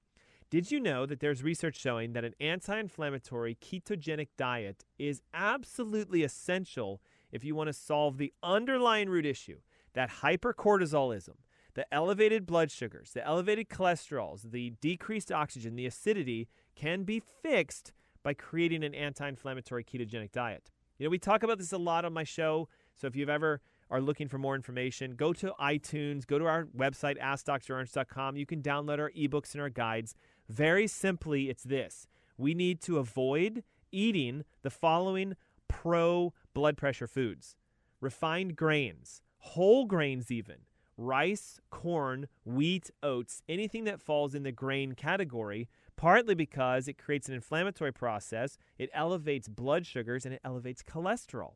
Did 0.49 0.71
you 0.71 0.79
know 0.79 1.05
that 1.05 1.19
there's 1.19 1.43
research 1.43 1.79
showing 1.79 2.13
that 2.13 2.25
an 2.25 2.33
anti 2.39 2.77
inflammatory 2.77 3.55
ketogenic 3.55 4.29
diet 4.37 4.83
is 4.97 5.21
absolutely 5.33 6.23
essential 6.23 7.01
if 7.31 7.43
you 7.43 7.55
want 7.55 7.67
to 7.67 7.73
solve 7.73 8.17
the 8.17 8.33
underlying 8.41 9.09
root 9.09 9.25
issue, 9.25 9.59
that 9.93 10.09
hypercortisolism, 10.21 11.35
the 11.75 11.91
elevated 11.93 12.47
blood 12.47 12.71
sugars, 12.71 13.11
the 13.11 13.25
elevated 13.25 13.69
cholesterols, 13.69 14.51
the 14.51 14.73
decreased 14.81 15.31
oxygen, 15.31 15.75
the 15.75 15.85
acidity 15.85 16.47
can 16.75 17.03
be 17.03 17.19
fixed 17.19 17.93
by 18.23 18.33
creating 18.33 18.83
an 18.83 18.93
anti-inflammatory 18.93 19.83
ketogenic 19.83 20.31
diet. 20.31 20.71
You 20.97 21.05
know, 21.05 21.09
we 21.09 21.19
talk 21.19 21.43
about 21.43 21.57
this 21.57 21.71
a 21.71 21.77
lot 21.77 22.05
on 22.05 22.13
my 22.13 22.23
show, 22.23 22.67
so 22.95 23.07
if 23.07 23.15
you've 23.15 23.29
ever 23.29 23.61
are 23.89 24.01
looking 24.01 24.27
for 24.27 24.37
more 24.37 24.55
information, 24.55 25.15
go 25.15 25.33
to 25.33 25.53
iTunes, 25.59 26.27
go 26.27 26.37
to 26.37 26.45
our 26.45 26.65
website 26.65 27.19
askdrernst.com. 27.19 28.35
You 28.35 28.45
can 28.45 28.61
download 28.61 28.99
our 28.99 29.11
ebooks 29.11 29.53
and 29.53 29.61
our 29.61 29.69
guides. 29.69 30.13
Very 30.47 30.87
simply, 30.87 31.49
it's 31.49 31.63
this. 31.63 32.07
We 32.37 32.53
need 32.53 32.81
to 32.81 32.97
avoid 32.97 33.63
eating 33.91 34.43
the 34.61 34.69
following 34.69 35.35
pro 35.67 36.33
blood 36.53 36.77
pressure 36.77 37.07
foods. 37.07 37.55
Refined 38.01 38.55
grains, 38.55 39.21
whole 39.39 39.85
grains 39.85 40.31
even, 40.31 40.57
rice, 40.99 41.59
corn, 41.69 42.27
wheat, 42.43 42.91
oats, 43.01 43.41
anything 43.47 43.85
that 43.85 44.01
falls 44.01 44.35
in 44.35 44.43
the 44.43 44.51
grain 44.51 44.93
category 44.93 45.69
partly 45.99 46.33
because 46.33 46.87
it 46.87 46.97
creates 46.97 47.27
an 47.27 47.35
inflammatory 47.35 47.91
process, 47.91 48.57
it 48.77 48.89
elevates 48.93 49.49
blood 49.49 49.85
sugars, 49.85 50.25
and 50.25 50.33
it 50.33 50.39
elevates 50.45 50.81
cholesterol. 50.81 51.55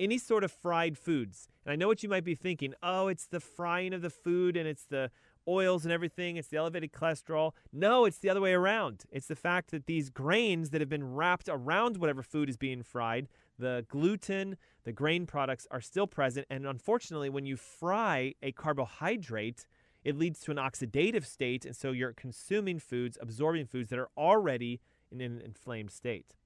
Any 0.00 0.18
sort 0.18 0.42
of 0.42 0.50
fried 0.50 0.98
foods, 0.98 1.48
and 1.64 1.72
I 1.72 1.76
know 1.76 1.86
what 1.86 2.02
you 2.02 2.08
might 2.08 2.24
be 2.24 2.34
thinking 2.34 2.74
oh, 2.82 3.06
it's 3.06 3.26
the 3.26 3.38
frying 3.38 3.94
of 3.94 4.02
the 4.02 4.10
food 4.10 4.56
and 4.56 4.68
it's 4.68 4.84
the 4.84 5.12
oils 5.46 5.84
and 5.84 5.92
everything, 5.92 6.36
it's 6.36 6.48
the 6.48 6.56
elevated 6.56 6.92
cholesterol. 6.92 7.52
No, 7.72 8.04
it's 8.04 8.18
the 8.18 8.30
other 8.30 8.40
way 8.40 8.52
around. 8.52 9.04
It's 9.12 9.28
the 9.28 9.36
fact 9.36 9.70
that 9.70 9.86
these 9.86 10.10
grains 10.10 10.70
that 10.70 10.80
have 10.80 10.90
been 10.90 11.14
wrapped 11.14 11.48
around 11.48 11.98
whatever 11.98 12.22
food 12.22 12.48
is 12.48 12.56
being 12.56 12.82
fried, 12.82 13.28
the 13.58 13.84
gluten, 13.88 14.56
the 14.84 14.92
grain 14.92 15.26
products 15.26 15.66
are 15.70 15.80
still 15.80 16.06
present. 16.06 16.46
And 16.50 16.66
unfortunately, 16.66 17.28
when 17.28 17.46
you 17.46 17.56
fry 17.56 18.34
a 18.42 18.52
carbohydrate, 18.52 19.66
it 20.04 20.16
leads 20.16 20.40
to 20.40 20.50
an 20.50 20.56
oxidative 20.56 21.26
state, 21.26 21.64
and 21.64 21.74
so 21.74 21.90
you're 21.92 22.12
consuming 22.12 22.78
foods, 22.78 23.18
absorbing 23.20 23.66
foods 23.66 23.90
that 23.90 23.98
are 23.98 24.10
already 24.16 24.80
in 25.10 25.20
an 25.20 25.40
inflamed 25.44 25.90
state. 25.90 26.36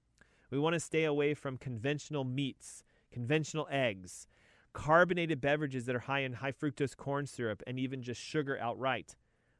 We 0.51 0.59
want 0.59 0.74
to 0.74 0.80
stay 0.80 1.05
away 1.05 1.34
from 1.34 1.59
conventional 1.59 2.24
meats, 2.24 2.82
conventional 3.12 3.68
eggs, 3.70 4.26
carbonated 4.72 5.41
beverages 5.41 5.84
that 5.87 5.95
are 5.95 6.01
high 6.01 6.20
in 6.20 6.34
high 6.34 6.53
fructose 6.53 6.97
corn 6.97 7.26
syrup, 7.26 7.62
and 7.66 7.78
even 7.78 8.03
just 8.03 8.20
sugar 8.20 8.59
outright. 8.59 9.16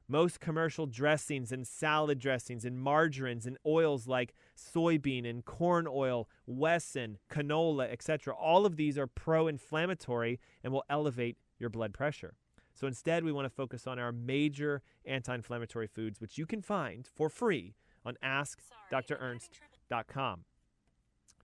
Most 0.09 0.41
commercial 0.41 0.87
dressings 0.87 1.53
and 1.53 1.67
salad 1.67 2.19
dressings 2.19 2.65
and 2.65 2.81
margarines 2.81 3.47
and 3.47 3.59
oils 3.65 4.07
like 4.07 4.35
soybean 4.57 5.29
and 5.29 5.45
corn 5.45 5.87
oil, 5.89 6.29
Wesson, 6.47 7.19
canola, 7.31 7.91
etc., 7.91 8.35
all 8.35 8.67
of 8.67 8.77
these 8.77 8.99
are 8.99 9.07
pro 9.07 9.49
inflammatory 9.49 10.39
and 10.63 10.73
will 10.73 10.85
elevate 10.91 11.39
your 11.59 11.71
blood 11.71 11.95
pressure. 11.95 12.35
So 12.75 12.87
instead, 12.87 13.25
we 13.25 13.33
want 13.33 13.47
to 13.47 13.51
focus 13.51 13.87
on 13.87 13.99
our 13.99 14.13
major 14.13 14.83
anti 15.05 15.35
inflammatory 15.35 15.87
foods, 15.87 16.21
which 16.21 16.39
you 16.39 16.47
can 16.47 16.63
find 16.63 17.07
for 17.07 17.29
free 17.29 17.75
on 18.05 18.17
AskDrErnst.com. 18.25 20.45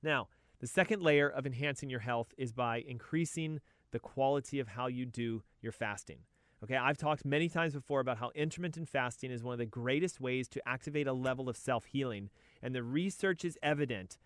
Now, 0.03 0.29
The 0.61 0.67
second 0.67 1.03
layer 1.03 1.29
of 1.29 1.47
enhancing 1.47 1.89
your 1.89 2.01
health 2.01 2.35
is 2.37 2.53
by 2.53 2.79
increasing 2.79 3.61
the 3.93 4.01
quality 4.01 4.59
of 4.59 4.67
how 4.69 4.89
you 4.89 5.07
do 5.07 5.45
your 5.63 5.71
fasting. 5.71 6.19
Okay, 6.63 6.77
I've 6.77 6.99
talked 6.99 7.25
many 7.25 7.49
times 7.49 7.75
before 7.75 8.01
about 8.01 8.19
how 8.19 8.33
intermittent 8.35 8.89
fasting 8.89 9.31
is 9.31 9.45
one 9.45 9.53
of 9.53 9.59
the 9.59 9.67
greatest 9.67 10.21
ways 10.21 10.49
to 10.49 10.69
activate 10.69 11.07
a 11.07 11.13
level 11.13 11.49
of 11.49 11.57
self 11.57 11.85
healing, 11.85 12.31
and 12.63 12.75
the 12.75 12.83
research 12.83 13.45
is 13.45 13.57
evident. 13.63 14.19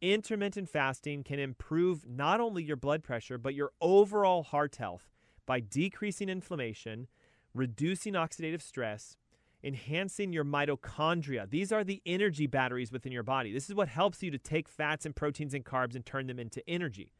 Intermittent 0.00 0.68
fasting 0.68 1.24
can 1.24 1.38
improve 1.38 2.06
not 2.08 2.40
only 2.40 2.62
your 2.62 2.76
blood 2.76 3.02
pressure, 3.02 3.38
but 3.38 3.54
your 3.54 3.72
overall 3.80 4.44
heart 4.44 4.76
health 4.76 5.10
by 5.46 5.58
decreasing 5.58 6.28
inflammation, 6.28 7.08
reducing 7.54 8.14
oxidative 8.14 8.62
stress, 8.62 9.16
enhancing 9.64 10.32
your 10.32 10.44
mitochondria. 10.44 11.50
These 11.50 11.72
are 11.72 11.82
the 11.82 12.00
energy 12.06 12.46
batteries 12.46 12.92
within 12.92 13.12
your 13.12 13.24
body. 13.24 13.52
This 13.52 13.68
is 13.68 13.74
what 13.74 13.88
helps 13.88 14.22
you 14.22 14.30
to 14.30 14.38
take 14.38 14.68
fats 14.68 15.04
and 15.04 15.14
proteins 15.14 15.54
and 15.54 15.64
carbs 15.64 15.96
and 15.96 16.06
turn 16.06 16.28
them 16.28 16.38
into 16.38 16.62
energy. 16.68 17.12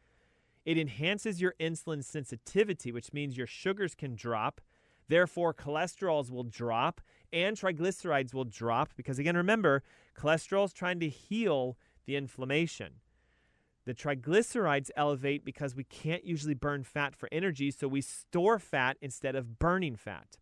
It 0.65 0.79
enhances 0.79 1.41
your 1.41 1.55
insulin 1.59 2.05
sensitivity, 2.05 2.93
which 2.93 3.13
means 3.13 3.37
your 3.37 3.47
sugars 3.47 3.95
can 3.95 4.15
drop. 4.15 4.61
Therefore, 5.09 5.55
cholesterols 5.55 6.31
will 6.31 6.45
drop 6.45 7.01
and 7.33 7.57
triglycerides 7.57 8.35
will 8.35 8.45
drop 8.45 8.91
because, 8.97 9.19
again, 9.19 9.37
remember, 9.37 9.83
cholesterol 10.17 10.67
is 10.67 10.73
trying 10.73 11.01
to 11.01 11.09
heal 11.09 11.77
the 12.07 12.17
inflammation. 12.17 12.95
The 13.87 13.95
triglycerides 13.95 14.91
elevate 14.95 15.45
because 15.45 15.75
we 15.75 15.85
can't 15.85 16.25
usually 16.25 16.55
burn 16.55 16.85
fat 16.85 17.17
for 17.17 17.29
energy, 17.33 17.71
so 17.71 17.89
we 17.89 18.03
store 18.03 18.59
fat 18.59 18.99
instead 19.01 19.35
of 19.35 19.59
burning 19.59 19.97
fat. 19.97 20.37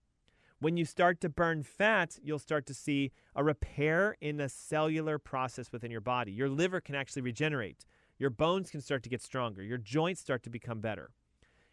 When 0.60 0.76
you 0.76 0.84
start 0.84 1.20
to 1.20 1.28
burn 1.28 1.62
fat, 1.62 2.18
you'll 2.20 2.40
start 2.40 2.66
to 2.66 2.74
see 2.74 3.12
a 3.36 3.44
repair 3.44 4.16
in 4.20 4.38
the 4.38 4.48
cellular 4.48 5.18
process 5.18 5.70
within 5.70 5.92
your 5.92 6.00
body. 6.00 6.32
Your 6.32 6.48
liver 6.48 6.80
can 6.80 6.96
actually 6.96 7.22
regenerate. 7.22 7.84
Your 8.18 8.30
bones 8.30 8.70
can 8.70 8.80
start 8.80 9.02
to 9.04 9.08
get 9.08 9.22
stronger. 9.22 9.62
Your 9.62 9.78
joints 9.78 10.20
start 10.20 10.42
to 10.42 10.50
become 10.50 10.80
better. 10.80 11.10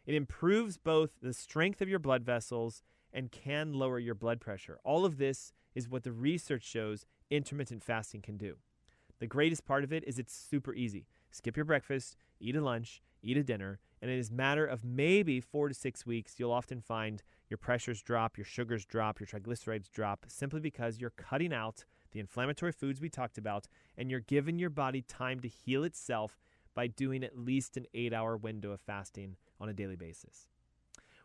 It 0.05 0.13
improves 0.13 0.77
both 0.77 1.11
the 1.21 1.33
strength 1.33 1.81
of 1.81 1.89
your 1.89 1.99
blood 1.99 2.23
vessels 2.23 2.83
and 3.11 3.31
can 3.31 3.73
lower 3.73 3.97
your 3.97 4.13
blood 4.13 4.39
pressure. 4.39 4.77
All 4.83 5.05
of 5.05 5.17
this 5.17 5.53
is 5.73 5.89
what 5.89 6.03
the 6.03 6.11
research 6.11 6.63
shows 6.63 7.05
intermittent 7.31 7.83
fasting 7.83 8.21
can 8.21 8.37
do. 8.37 8.57
The 9.19 9.27
greatest 9.27 9.65
part 9.65 9.83
of 9.83 9.91
it 9.91 10.03
is 10.05 10.19
it's 10.19 10.35
super 10.35 10.73
easy. 10.73 11.07
Skip 11.31 11.55
your 11.55 11.65
breakfast, 11.65 12.15
eat 12.39 12.55
a 12.55 12.61
lunch, 12.61 13.01
eat 13.23 13.37
a 13.37 13.43
dinner, 13.43 13.79
and 14.01 14.11
is 14.11 14.29
a 14.29 14.33
matter 14.33 14.65
of 14.65 14.83
maybe 14.83 15.39
four 15.39 15.67
to 15.67 15.73
six 15.73 16.05
weeks, 16.05 16.35
you'll 16.37 16.51
often 16.51 16.79
find 16.79 17.23
your 17.49 17.57
pressures 17.57 18.01
drop, 18.01 18.37
your 18.37 18.45
sugars 18.45 18.85
drop, 18.85 19.19
your 19.19 19.27
triglycerides 19.27 19.89
drop, 19.89 20.25
simply 20.27 20.59
because 20.59 20.99
you're 20.99 21.11
cutting 21.11 21.53
out 21.53 21.85
the 22.16 22.22
inflammatory 22.22 22.72
foods 22.72 23.01
we 23.01 23.09
talked 23.09 23.38
about 23.38 23.68
and 23.97 24.09
you're 24.09 24.22
giving 24.22 24.57
your 24.57 24.70
body 24.70 25.01
time 25.01 25.41
to 25.41 25.49
heal 25.49 25.84
itself 25.84 26.39
by 26.74 26.88
doing 26.88 27.26
at 27.26 27.38
least 27.38 27.76
an 27.76 27.86
eight 27.93 28.13
hour 28.13 28.38
window 28.38 28.72
of 28.72 28.80
fasting 28.80 29.36
on 29.59 29.68
a 29.68 29.74
daily 29.74 29.97
basis. 29.97 30.47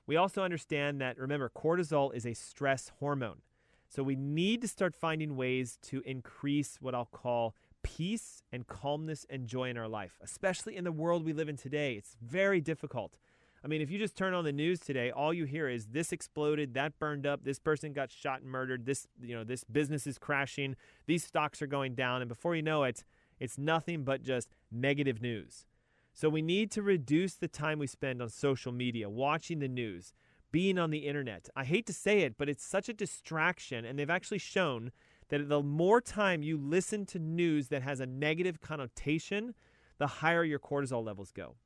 We 0.07 0.17
also 0.17 0.43
understand 0.43 1.01
that, 1.01 1.17
remember, 1.17 1.49
cortisol 1.49 2.13
is 2.13 2.27
a 2.27 2.35
stress 2.35 2.91
hormone. 2.99 3.43
So 3.89 4.03
we 4.03 4.17
need 4.17 4.63
to 4.63 4.69
start 4.69 4.97
finding 4.97 5.37
ways 5.37 5.79
to 5.83 6.03
increase 6.05 6.79
what 6.81 6.95
I'll 6.95 7.05
call 7.05 7.55
peace 7.85 8.43
and 8.51 8.67
calmness 8.67 9.25
and 9.31 9.47
joy 9.47 9.71
in 9.71 9.79
our 9.79 9.89
life, 9.89 10.19
especially 10.21 10.77
in 10.77 10.83
the 10.83 10.93
world 10.93 11.25
we 11.25 11.33
live 11.33 11.49
in 11.49 11.57
today. 11.57 11.95
It's 11.95 12.17
very 12.21 12.61
difficult. 12.61 13.17
I 13.63 13.69
mean, 13.69 13.83
if 13.83 13.91
you 13.91 13.99
just 13.99 14.17
turn 14.17 14.33
on 14.33 14.45
the 14.45 14.53
news 14.53 14.81
today, 14.81 15.11
all 15.11 15.35
you 15.35 15.45
hear 15.45 15.69
is 15.69 15.89
this 15.89 16.13
exploded, 16.13 16.73
that 16.75 16.99
burned 16.99 17.27
up, 17.27 17.45
this 17.45 17.59
person 17.59 17.93
got 17.93 18.11
shot 18.11 18.41
and 18.41 18.51
murdered, 18.51 18.87
this, 18.87 19.07
you 19.21 19.37
know, 19.37 19.45
this 19.45 19.65
business 19.65 20.07
is 20.07 20.19
crashing, 20.19 20.77
these 21.07 21.25
stocks 21.25 21.61
are 21.61 21.67
going 21.67 21.95
down, 21.95 22.23
and 22.23 22.29
before 22.29 22.57
you 22.57 22.63
know 22.63 22.85
it, 22.85 23.05
it's 23.39 23.59
nothing 23.59 24.03
but 24.03 24.23
just 24.23 24.49
negative 24.73 25.21
news. 25.21 25.67
So 26.15 26.31
we 26.31 26.41
need 26.41 26.71
to 26.73 26.83
reduce 26.83 27.35
the 27.35 27.49
time 27.49 27.79
we 27.79 27.87
spend 27.87 28.23
on 28.23 28.31
social 28.31 28.73
media, 28.73 29.11
watching 29.11 29.59
the 29.59 29.69
news, 29.69 30.15
being 30.53 30.79
on 30.79 30.91
the 30.91 31.07
internet. 31.07 31.49
I 31.55 31.65
hate 31.65 31.87
to 31.87 31.93
say 31.93 32.21
it, 32.21 32.37
but 32.39 32.49
it's 32.49 32.65
such 32.65 32.89
a 32.89 32.95
distraction, 32.95 33.85
and 33.85 33.99
they've 33.99 34.09
actually 34.09 34.39
shown 34.39 34.91
that 35.29 35.51
the 35.51 35.63
more 35.63 36.01
time 36.01 36.43
you 36.43 36.57
listen 36.57 37.05
to 37.07 37.19
news 37.19 37.69
that 37.69 37.83
has 37.83 38.01
a 38.01 38.07
negative 38.07 38.61
connotation, 38.63 39.55
the 39.99 40.07
higher 40.07 40.45
your 40.45 40.59
cortisol 40.59 41.05
levels 41.05 41.31
go. 41.31 41.57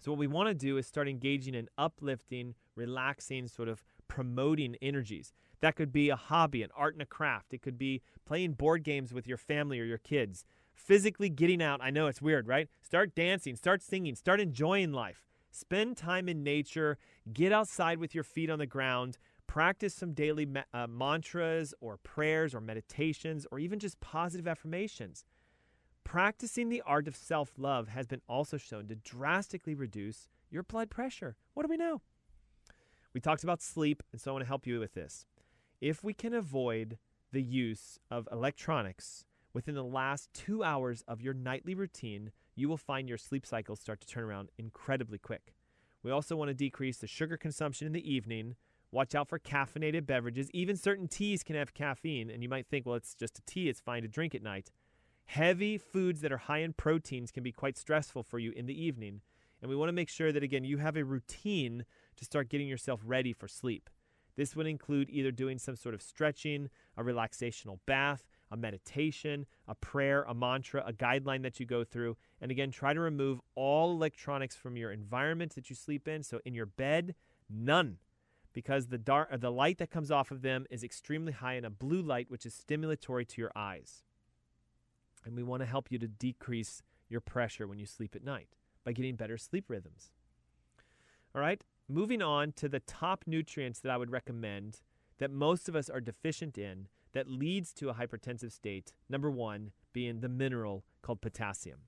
So, 0.00 0.12
what 0.12 0.18
we 0.18 0.26
want 0.26 0.48
to 0.48 0.54
do 0.54 0.76
is 0.76 0.86
start 0.86 1.08
engaging 1.08 1.54
in 1.54 1.68
uplifting, 1.76 2.54
relaxing, 2.76 3.48
sort 3.48 3.68
of 3.68 3.82
promoting 4.06 4.76
energies. 4.80 5.32
That 5.60 5.74
could 5.74 5.92
be 5.92 6.08
a 6.08 6.16
hobby, 6.16 6.62
an 6.62 6.70
art 6.76 6.94
and 6.94 7.02
a 7.02 7.06
craft. 7.06 7.52
It 7.52 7.62
could 7.62 7.78
be 7.78 8.02
playing 8.24 8.52
board 8.52 8.84
games 8.84 9.12
with 9.12 9.26
your 9.26 9.36
family 9.36 9.80
or 9.80 9.84
your 9.84 9.98
kids. 9.98 10.44
Physically 10.72 11.28
getting 11.28 11.60
out. 11.60 11.80
I 11.82 11.90
know 11.90 12.06
it's 12.06 12.22
weird, 12.22 12.46
right? 12.46 12.68
Start 12.80 13.14
dancing, 13.16 13.56
start 13.56 13.82
singing, 13.82 14.14
start 14.14 14.40
enjoying 14.40 14.92
life. 14.92 15.26
Spend 15.50 15.96
time 15.96 16.28
in 16.28 16.44
nature. 16.44 16.96
Get 17.32 17.52
outside 17.52 17.98
with 17.98 18.14
your 18.14 18.24
feet 18.24 18.50
on 18.50 18.60
the 18.60 18.66
ground. 18.66 19.18
Practice 19.48 19.94
some 19.94 20.12
daily 20.12 20.46
ma- 20.46 20.62
uh, 20.72 20.86
mantras 20.86 21.74
or 21.80 21.96
prayers 21.96 22.54
or 22.54 22.60
meditations 22.60 23.46
or 23.50 23.58
even 23.58 23.78
just 23.78 23.98
positive 23.98 24.46
affirmations. 24.46 25.24
Practicing 26.08 26.70
the 26.70 26.82
art 26.86 27.06
of 27.06 27.14
self 27.14 27.52
love 27.58 27.88
has 27.88 28.06
been 28.06 28.22
also 28.26 28.56
shown 28.56 28.88
to 28.88 28.94
drastically 28.94 29.74
reduce 29.74 30.26
your 30.50 30.62
blood 30.62 30.88
pressure. 30.88 31.36
What 31.52 31.64
do 31.64 31.68
we 31.68 31.76
know? 31.76 32.00
We 33.12 33.20
talked 33.20 33.44
about 33.44 33.60
sleep, 33.60 34.02
and 34.10 34.18
so 34.18 34.30
I 34.30 34.32
want 34.32 34.42
to 34.42 34.48
help 34.48 34.66
you 34.66 34.80
with 34.80 34.94
this. 34.94 35.26
If 35.82 36.02
we 36.02 36.14
can 36.14 36.32
avoid 36.32 36.96
the 37.30 37.42
use 37.42 37.98
of 38.10 38.26
electronics 38.32 39.26
within 39.52 39.74
the 39.74 39.84
last 39.84 40.32
two 40.32 40.64
hours 40.64 41.04
of 41.06 41.20
your 41.20 41.34
nightly 41.34 41.74
routine, 41.74 42.32
you 42.54 42.70
will 42.70 42.78
find 42.78 43.06
your 43.06 43.18
sleep 43.18 43.44
cycles 43.44 43.78
start 43.78 44.00
to 44.00 44.06
turn 44.06 44.24
around 44.24 44.48
incredibly 44.56 45.18
quick. 45.18 45.52
We 46.02 46.10
also 46.10 46.36
want 46.36 46.48
to 46.48 46.54
decrease 46.54 46.96
the 46.96 47.06
sugar 47.06 47.36
consumption 47.36 47.86
in 47.86 47.92
the 47.92 48.10
evening 48.10 48.56
Watch 48.90 49.14
out 49.14 49.28
for 49.28 49.38
caffeinated 49.38 50.06
beverages. 50.06 50.50
Even 50.52 50.76
certain 50.76 51.08
teas 51.08 51.42
can 51.42 51.56
have 51.56 51.74
caffeine, 51.74 52.30
and 52.30 52.42
you 52.42 52.48
might 52.48 52.66
think, 52.66 52.86
well, 52.86 52.94
it's 52.94 53.14
just 53.14 53.38
a 53.38 53.42
tea, 53.42 53.68
it's 53.68 53.80
fine 53.80 54.02
to 54.02 54.08
drink 54.08 54.34
at 54.34 54.42
night. 54.42 54.70
Heavy 55.28 55.76
foods 55.76 56.22
that 56.22 56.32
are 56.32 56.38
high 56.38 56.60
in 56.60 56.72
proteins 56.72 57.30
can 57.30 57.42
be 57.42 57.52
quite 57.52 57.76
stressful 57.76 58.22
for 58.22 58.38
you 58.38 58.50
in 58.52 58.64
the 58.64 58.82
evening. 58.82 59.20
And 59.60 59.68
we 59.68 59.76
want 59.76 59.90
to 59.90 59.92
make 59.92 60.08
sure 60.08 60.32
that, 60.32 60.42
again, 60.42 60.64
you 60.64 60.78
have 60.78 60.96
a 60.96 61.04
routine 61.04 61.84
to 62.16 62.24
start 62.24 62.48
getting 62.48 62.66
yourself 62.66 63.02
ready 63.04 63.34
for 63.34 63.46
sleep. 63.46 63.90
This 64.36 64.56
would 64.56 64.66
include 64.66 65.10
either 65.10 65.30
doing 65.30 65.58
some 65.58 65.76
sort 65.76 65.94
of 65.94 66.00
stretching, 66.00 66.70
a 66.96 67.02
relaxational 67.02 67.78
bath, 67.84 68.26
a 68.50 68.56
meditation, 68.56 69.44
a 69.66 69.74
prayer, 69.74 70.22
a 70.22 70.32
mantra, 70.32 70.82
a 70.86 70.94
guideline 70.94 71.42
that 71.42 71.60
you 71.60 71.66
go 71.66 71.84
through. 71.84 72.16
And 72.40 72.50
again, 72.50 72.70
try 72.70 72.94
to 72.94 73.00
remove 73.00 73.38
all 73.54 73.90
electronics 73.90 74.56
from 74.56 74.78
your 74.78 74.92
environment 74.92 75.56
that 75.56 75.68
you 75.68 75.76
sleep 75.76 76.08
in. 76.08 76.22
So 76.22 76.40
in 76.46 76.54
your 76.54 76.64
bed, 76.64 77.14
none 77.50 77.98
because 78.54 78.86
the 78.86 78.98
dark 78.98 79.28
the 79.40 79.52
light 79.52 79.76
that 79.76 79.90
comes 79.90 80.10
off 80.10 80.30
of 80.30 80.40
them 80.40 80.66
is 80.70 80.82
extremely 80.82 81.32
high 81.32 81.54
in 81.54 81.66
a 81.66 81.70
blue 81.70 82.00
light 82.00 82.30
which 82.30 82.46
is 82.46 82.54
stimulatory 82.54 83.28
to 83.28 83.40
your 83.42 83.52
eyes. 83.54 84.04
And 85.28 85.36
we 85.36 85.42
want 85.42 85.60
to 85.60 85.66
help 85.66 85.92
you 85.92 85.98
to 85.98 86.08
decrease 86.08 86.82
your 87.10 87.20
pressure 87.20 87.66
when 87.66 87.78
you 87.78 87.84
sleep 87.84 88.16
at 88.16 88.24
night 88.24 88.56
by 88.82 88.92
getting 88.92 89.14
better 89.14 89.36
sleep 89.36 89.66
rhythms. 89.68 90.10
All 91.34 91.42
right? 91.42 91.62
Moving 91.86 92.22
on 92.22 92.52
to 92.52 92.66
the 92.66 92.80
top 92.80 93.24
nutrients 93.26 93.78
that 93.80 93.92
I 93.92 93.98
would 93.98 94.10
recommend 94.10 94.80
that 95.18 95.30
most 95.30 95.68
of 95.68 95.76
us 95.76 95.90
are 95.90 96.00
deficient 96.00 96.56
in 96.56 96.88
that 97.12 97.28
leads 97.28 97.74
to 97.74 97.90
a 97.90 97.94
hypertensive 97.94 98.52
state. 98.52 98.94
Number 99.10 99.30
1 99.30 99.70
being 99.92 100.20
the 100.20 100.30
mineral 100.30 100.84
called 101.02 101.20
potassium. 101.20 101.80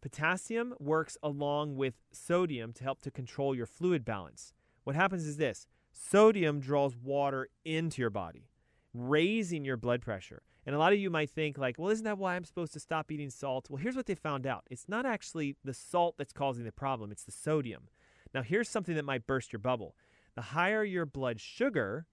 Potassium 0.00 0.72
works 0.78 1.18
along 1.22 1.76
with 1.76 1.94
sodium 2.10 2.72
to 2.72 2.84
help 2.84 3.02
to 3.02 3.10
control 3.10 3.54
your 3.54 3.66
fluid 3.66 4.02
balance. 4.02 4.54
What 4.84 4.96
happens 4.96 5.26
is 5.26 5.36
this 5.36 5.66
Sodium 5.92 6.60
draws 6.60 6.96
water 6.96 7.48
into 7.66 8.00
your 8.00 8.10
body, 8.10 8.48
raising 8.94 9.66
your 9.66 9.76
blood 9.76 10.00
pressure. 10.00 10.42
And 10.68 10.74
a 10.74 10.78
lot 10.78 10.92
of 10.92 10.98
you 10.98 11.08
might 11.08 11.30
think, 11.30 11.56
like, 11.56 11.78
well, 11.78 11.88
isn't 11.88 12.04
that 12.04 12.18
why 12.18 12.36
I'm 12.36 12.44
supposed 12.44 12.74
to 12.74 12.78
stop 12.78 13.10
eating 13.10 13.30
salt? 13.30 13.70
Well, 13.70 13.78
here's 13.78 13.96
what 13.96 14.04
they 14.04 14.14
found 14.14 14.46
out 14.46 14.66
it's 14.70 14.86
not 14.86 15.06
actually 15.06 15.56
the 15.64 15.72
salt 15.72 16.16
that's 16.18 16.34
causing 16.34 16.66
the 16.66 16.72
problem, 16.72 17.10
it's 17.10 17.24
the 17.24 17.32
sodium. 17.32 17.88
Now, 18.34 18.42
here's 18.42 18.68
something 18.68 18.94
that 18.96 19.06
might 19.06 19.26
burst 19.26 19.50
your 19.50 19.60
bubble. 19.60 19.96
The 20.34 20.42
higher 20.42 20.84
your 20.84 21.06
blood 21.06 21.40
sugar, 21.40 22.04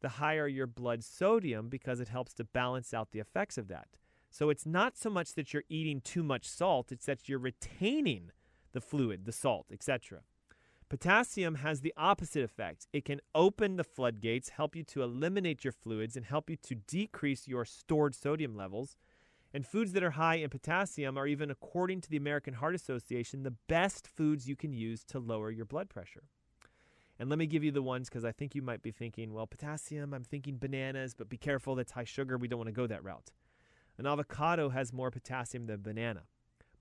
the 0.00 0.10
higher 0.10 0.46
your 0.46 0.68
blood 0.68 1.02
sodium 1.02 1.68
because 1.68 1.98
it 1.98 2.06
helps 2.06 2.34
to 2.34 2.44
balance 2.44 2.94
out 2.94 3.10
the 3.10 3.18
effects 3.18 3.58
of 3.58 3.66
that. 3.66 3.88
So 4.30 4.48
it's 4.48 4.64
not 4.64 4.96
so 4.96 5.10
much 5.10 5.34
that 5.34 5.52
you're 5.52 5.64
eating 5.68 6.00
too 6.00 6.22
much 6.22 6.48
salt, 6.48 6.92
it's 6.92 7.06
that 7.06 7.28
you're 7.28 7.40
retaining 7.40 8.30
the 8.74 8.80
fluid, 8.80 9.24
the 9.24 9.32
salt, 9.32 9.66
etc. 9.72 10.20
Potassium 10.88 11.56
has 11.56 11.80
the 11.80 11.94
opposite 11.96 12.44
effect. 12.44 12.86
It 12.92 13.04
can 13.04 13.20
open 13.34 13.76
the 13.76 13.84
floodgates, 13.84 14.50
help 14.50 14.76
you 14.76 14.82
to 14.84 15.02
eliminate 15.02 15.64
your 15.64 15.72
fluids, 15.72 16.16
and 16.16 16.26
help 16.26 16.50
you 16.50 16.56
to 16.56 16.74
decrease 16.74 17.48
your 17.48 17.64
stored 17.64 18.14
sodium 18.14 18.54
levels. 18.54 18.96
And 19.52 19.66
foods 19.66 19.92
that 19.92 20.02
are 20.02 20.12
high 20.12 20.36
in 20.36 20.50
potassium 20.50 21.16
are 21.16 21.26
even, 21.26 21.50
according 21.50 22.00
to 22.02 22.10
the 22.10 22.16
American 22.16 22.54
Heart 22.54 22.74
Association, 22.74 23.44
the 23.44 23.54
best 23.68 24.06
foods 24.06 24.48
you 24.48 24.56
can 24.56 24.72
use 24.72 25.04
to 25.04 25.18
lower 25.18 25.50
your 25.50 25.64
blood 25.64 25.88
pressure. 25.88 26.24
And 27.18 27.30
let 27.30 27.38
me 27.38 27.46
give 27.46 27.62
you 27.62 27.70
the 27.70 27.82
ones 27.82 28.08
because 28.08 28.24
I 28.24 28.32
think 28.32 28.54
you 28.54 28.62
might 28.62 28.82
be 28.82 28.90
thinking, 28.90 29.32
well, 29.32 29.46
potassium, 29.46 30.12
I'm 30.12 30.24
thinking 30.24 30.58
bananas, 30.58 31.14
but 31.14 31.28
be 31.28 31.36
careful, 31.36 31.76
that's 31.76 31.92
high 31.92 32.04
sugar. 32.04 32.36
We 32.36 32.48
don't 32.48 32.58
want 32.58 32.68
to 32.68 32.72
go 32.72 32.88
that 32.88 33.04
route. 33.04 33.30
An 33.96 34.06
avocado 34.06 34.70
has 34.70 34.92
more 34.92 35.12
potassium 35.12 35.66
than 35.66 35.82
banana. 35.82 36.22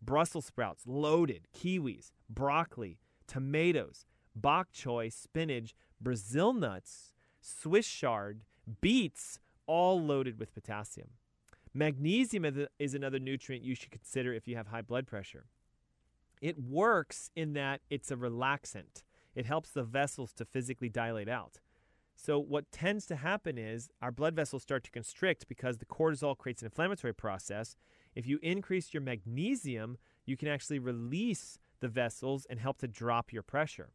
Brussels 0.01 0.47
sprouts, 0.47 0.88
loaded, 0.88 1.47
kiwis, 1.56 2.12
broccoli, 2.28 2.97
tomatoes, 3.28 4.05
bok 4.36 4.71
choy, 4.74 5.11
spinach, 5.11 5.76
Brazil 6.01 6.53
nuts, 6.53 7.13
Swiss 7.41 7.88
chard, 7.88 8.41
beets, 8.82 9.39
all 9.65 10.01
loaded 10.01 10.39
with 10.39 10.53
potassium. 10.53 11.09
Magnesium 11.74 12.67
is 12.78 12.93
another 12.93 13.19
nutrient 13.19 13.65
you 13.65 13.76
should 13.76 13.91
consider 13.91 14.34
if 14.34 14.47
you 14.47 14.55
have 14.55 14.67
high 14.67 14.82
blood 14.82 15.07
pressure. 15.07 15.45
It 16.41 16.59
works 16.59 17.32
in 17.36 17.53
that 17.53 17.82
it's 17.89 18.11
a 18.11 18.15
relaxant. 18.15 19.03
It 19.34 19.45
helps 19.45 19.71
the 19.71 19.84
vessels 19.84 20.34
to 20.34 20.45
physically 20.45 20.89
dilate 20.89 21.30
out. 21.30 21.59
So, 22.15 22.38
what 22.38 22.71
tends 22.71 23.07
to 23.07 23.15
happen 23.15 23.57
is 23.57 23.89
our 24.01 24.11
blood 24.11 24.36
vessels 24.36 24.61
start 24.61 24.84
to 24.84 24.91
constrict 24.91 25.47
because 25.47 25.78
the 25.78 25.86
cortisol 25.86 26.38
creates 26.38 26.61
an 26.61 26.67
inflammatory 26.67 27.13
process. 27.13 27.76
If 28.13 28.28
you 28.28 28.39
increase 28.43 28.93
your 28.93 29.01
magnesium, 29.01 29.97
you 30.26 30.38
can 30.38 30.47
actually 30.47 30.80
release 30.80 31.57
the 31.84 31.88
vessels 31.89 32.47
and 32.49 32.59
help 32.59 32.79
to 32.79 32.88
drop 32.88 33.31
your 33.31 33.43
pressure. 33.43 33.91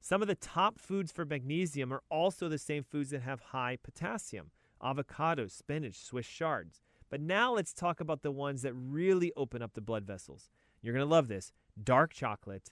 Some 0.00 0.22
of 0.22 0.28
the 0.28 0.34
top 0.34 0.80
foods 0.80 1.12
for 1.12 1.24
magnesium 1.24 1.92
are 1.92 2.02
also 2.10 2.48
the 2.48 2.58
same 2.58 2.82
foods 2.82 3.10
that 3.10 3.22
have 3.22 3.40
high 3.40 3.76
potassium 3.82 4.50
avocados, 4.82 5.50
spinach, 5.50 5.98
Swiss 6.02 6.26
chards. 6.26 6.80
But 7.10 7.20
now 7.20 7.54
let's 7.54 7.72
talk 7.72 8.00
about 8.00 8.22
the 8.22 8.30
ones 8.30 8.62
that 8.62 8.74
really 8.74 9.32
open 9.36 9.60
up 9.60 9.74
the 9.74 9.80
blood 9.80 10.04
vessels. 10.04 10.50
You're 10.80 10.94
going 10.94 11.06
to 11.06 11.14
love 11.14 11.28
this 11.28 11.52
dark 11.82 12.12
chocolate, 12.12 12.70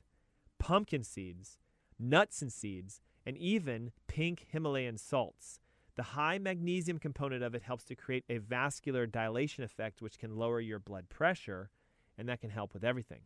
pumpkin 0.59 1.03
seeds, 1.03 1.59
nuts 1.99 2.43
and 2.43 2.53
seeds, 2.53 3.01
and 3.25 3.37
even 3.37 3.91
pink 4.07 4.47
Himalayan 4.51 4.99
salts. 4.99 5.61
The 5.97 6.03
high 6.03 6.39
magnesium 6.39 6.99
component 6.99 7.43
of 7.43 7.55
it 7.55 7.63
helps 7.63 7.85
to 7.85 7.97
create 7.97 8.25
a 8.29 8.39
vascular 8.39 9.07
dilation 9.07 9.65
effect, 9.65 10.01
which 10.01 10.19
can 10.19 10.37
lower 10.37 10.61
your 10.61 10.79
blood 10.79 11.09
pressure, 11.09 11.71
and 12.17 12.29
that 12.29 12.41
can 12.41 12.51
help 12.51 12.73
with 12.73 12.85
everything. 12.85 13.23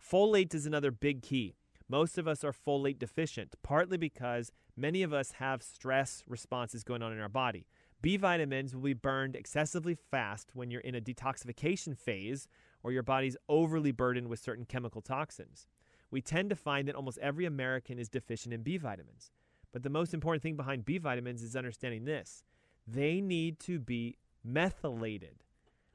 Folate 0.00 0.54
is 0.54 0.66
another 0.66 0.90
big 0.90 1.22
key. 1.22 1.54
Most 1.88 2.18
of 2.18 2.28
us 2.28 2.44
are 2.44 2.52
folate 2.52 2.98
deficient, 2.98 3.54
partly 3.62 3.96
because 3.96 4.52
many 4.76 5.02
of 5.02 5.12
us 5.12 5.32
have 5.32 5.62
stress 5.62 6.22
responses 6.26 6.84
going 6.84 7.02
on 7.02 7.12
in 7.12 7.20
our 7.20 7.28
body. 7.28 7.66
B 8.00 8.16
vitamins 8.16 8.74
will 8.74 8.82
be 8.82 8.92
burned 8.92 9.34
excessively 9.34 9.94
fast 9.94 10.50
when 10.54 10.70
you're 10.70 10.82
in 10.82 10.94
a 10.94 11.00
detoxification 11.00 11.96
phase 11.96 12.46
or 12.82 12.92
your 12.92 13.02
body's 13.02 13.36
overly 13.48 13.90
burdened 13.90 14.28
with 14.28 14.38
certain 14.38 14.64
chemical 14.64 15.00
toxins. 15.00 15.66
We 16.10 16.20
tend 16.20 16.50
to 16.50 16.56
find 16.56 16.86
that 16.86 16.94
almost 16.94 17.18
every 17.18 17.44
American 17.44 17.98
is 17.98 18.08
deficient 18.08 18.54
in 18.54 18.62
B 18.62 18.76
vitamins. 18.76 19.30
But 19.72 19.82
the 19.82 19.90
most 19.90 20.14
important 20.14 20.42
thing 20.42 20.56
behind 20.56 20.84
B 20.84 20.98
vitamins 20.98 21.42
is 21.42 21.56
understanding 21.56 22.04
this 22.04 22.44
they 22.86 23.20
need 23.20 23.58
to 23.60 23.78
be 23.78 24.16
methylated. 24.42 25.44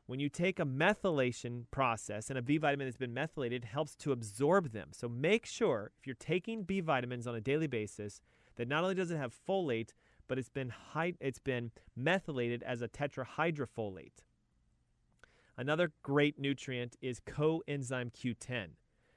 When 0.05 0.19
you 0.19 0.27
take 0.27 0.59
a 0.59 0.65
methylation 0.65 1.63
process 1.71 2.29
and 2.29 2.37
a 2.37 2.41
B 2.41 2.57
vitamin 2.57 2.87
that's 2.87 2.97
been 2.97 3.13
methylated, 3.13 3.63
helps 3.63 3.95
to 3.97 4.11
absorb 4.11 4.73
them. 4.73 4.89
So 4.91 5.07
make 5.07 5.45
sure 5.45 5.91
if 5.97 6.05
you're 6.05 6.15
taking 6.19 6.63
B 6.63 6.81
vitamins 6.81 7.25
on 7.25 7.35
a 7.35 7.41
daily 7.41 7.67
basis 7.67 8.21
that 8.55 8.67
not 8.67 8.83
only 8.83 8.95
does 8.95 9.11
it 9.11 9.17
have 9.17 9.33
folate, 9.47 9.91
but 10.27 10.37
it's 10.37 10.49
been 10.49 10.69
hy- 10.69 11.15
it's 11.21 11.39
been 11.39 11.71
methylated 11.95 12.63
as 12.63 12.81
a 12.81 12.87
tetrahydrofolate. 12.87 14.23
Another 15.55 15.93
great 16.01 16.37
nutrient 16.37 16.97
is 17.01 17.19
coenzyme 17.19 18.11
Q10. 18.11 18.69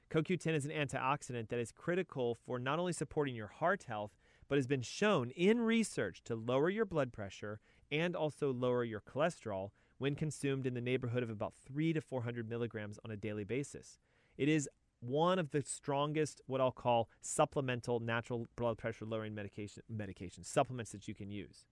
CoQ10 0.09 0.53
is 0.53 0.65
an 0.65 0.71
antioxidant 0.71 1.49
that 1.49 1.59
is 1.59 1.71
critical 1.71 2.35
for 2.45 2.59
not 2.59 2.79
only 2.79 2.93
supporting 2.93 3.35
your 3.35 3.47
heart 3.47 3.83
health, 3.83 4.15
but 4.47 4.57
has 4.57 4.67
been 4.67 4.81
shown 4.81 5.31
in 5.31 5.59
research 5.59 6.23
to 6.23 6.35
lower 6.35 6.69
your 6.69 6.85
blood 6.85 7.11
pressure 7.11 7.59
and 7.91 8.15
also 8.15 8.53
lower 8.53 8.85
your 8.85 9.01
cholesterol 9.01 9.71
when 9.97 10.15
consumed 10.15 10.65
in 10.65 10.73
the 10.73 10.81
neighborhood 10.81 11.23
of 11.23 11.29
about 11.29 11.53
3 11.65 11.93
to 11.93 12.01
400 12.01 12.49
milligrams 12.49 12.99
on 13.03 13.11
a 13.11 13.17
daily 13.17 13.43
basis. 13.43 13.99
It 14.37 14.49
is 14.49 14.69
one 14.99 15.39
of 15.39 15.51
the 15.51 15.61
strongest, 15.61 16.41
what 16.47 16.61
I'll 16.61 16.71
call 16.71 17.09
supplemental 17.21 17.99
natural 17.99 18.47
blood 18.55 18.77
pressure 18.77 19.05
lowering 19.05 19.35
medication, 19.35 19.83
medications, 19.93 20.45
supplements 20.45 20.91
that 20.91 21.07
you 21.07 21.13
can 21.13 21.29
use. 21.29 21.65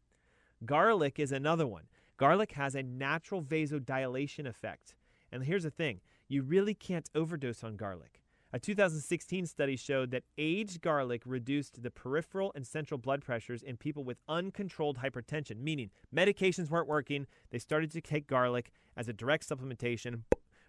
Garlic 0.63 1.19
is 1.19 1.31
another 1.31 1.67
one. 1.67 1.83
Garlic 2.17 2.53
has 2.53 2.75
a 2.75 2.83
natural 2.83 3.41
vasodilation 3.41 4.47
effect. 4.47 4.95
And 5.31 5.43
here's 5.43 5.63
the 5.63 5.71
thing 5.71 6.01
you 6.27 6.43
really 6.43 6.73
can't 6.73 7.09
overdose 7.13 7.63
on 7.63 7.75
garlic. 7.75 8.21
A 8.55 8.57
2016 8.57 9.47
study 9.47 9.75
showed 9.75 10.11
that 10.11 10.23
aged 10.37 10.79
garlic 10.79 11.23
reduced 11.25 11.83
the 11.83 11.91
peripheral 11.91 12.53
and 12.55 12.65
central 12.65 12.97
blood 12.97 13.21
pressures 13.21 13.61
in 13.61 13.75
people 13.75 14.05
with 14.05 14.17
uncontrolled 14.29 14.99
hypertension, 14.99 15.57
meaning 15.57 15.89
medications 16.15 16.69
weren't 16.69 16.87
working. 16.87 17.27
They 17.49 17.59
started 17.59 17.91
to 17.91 17.99
take 17.99 18.27
garlic 18.27 18.71
as 18.95 19.09
a 19.09 19.13
direct 19.13 19.45
supplementation, 19.45 20.21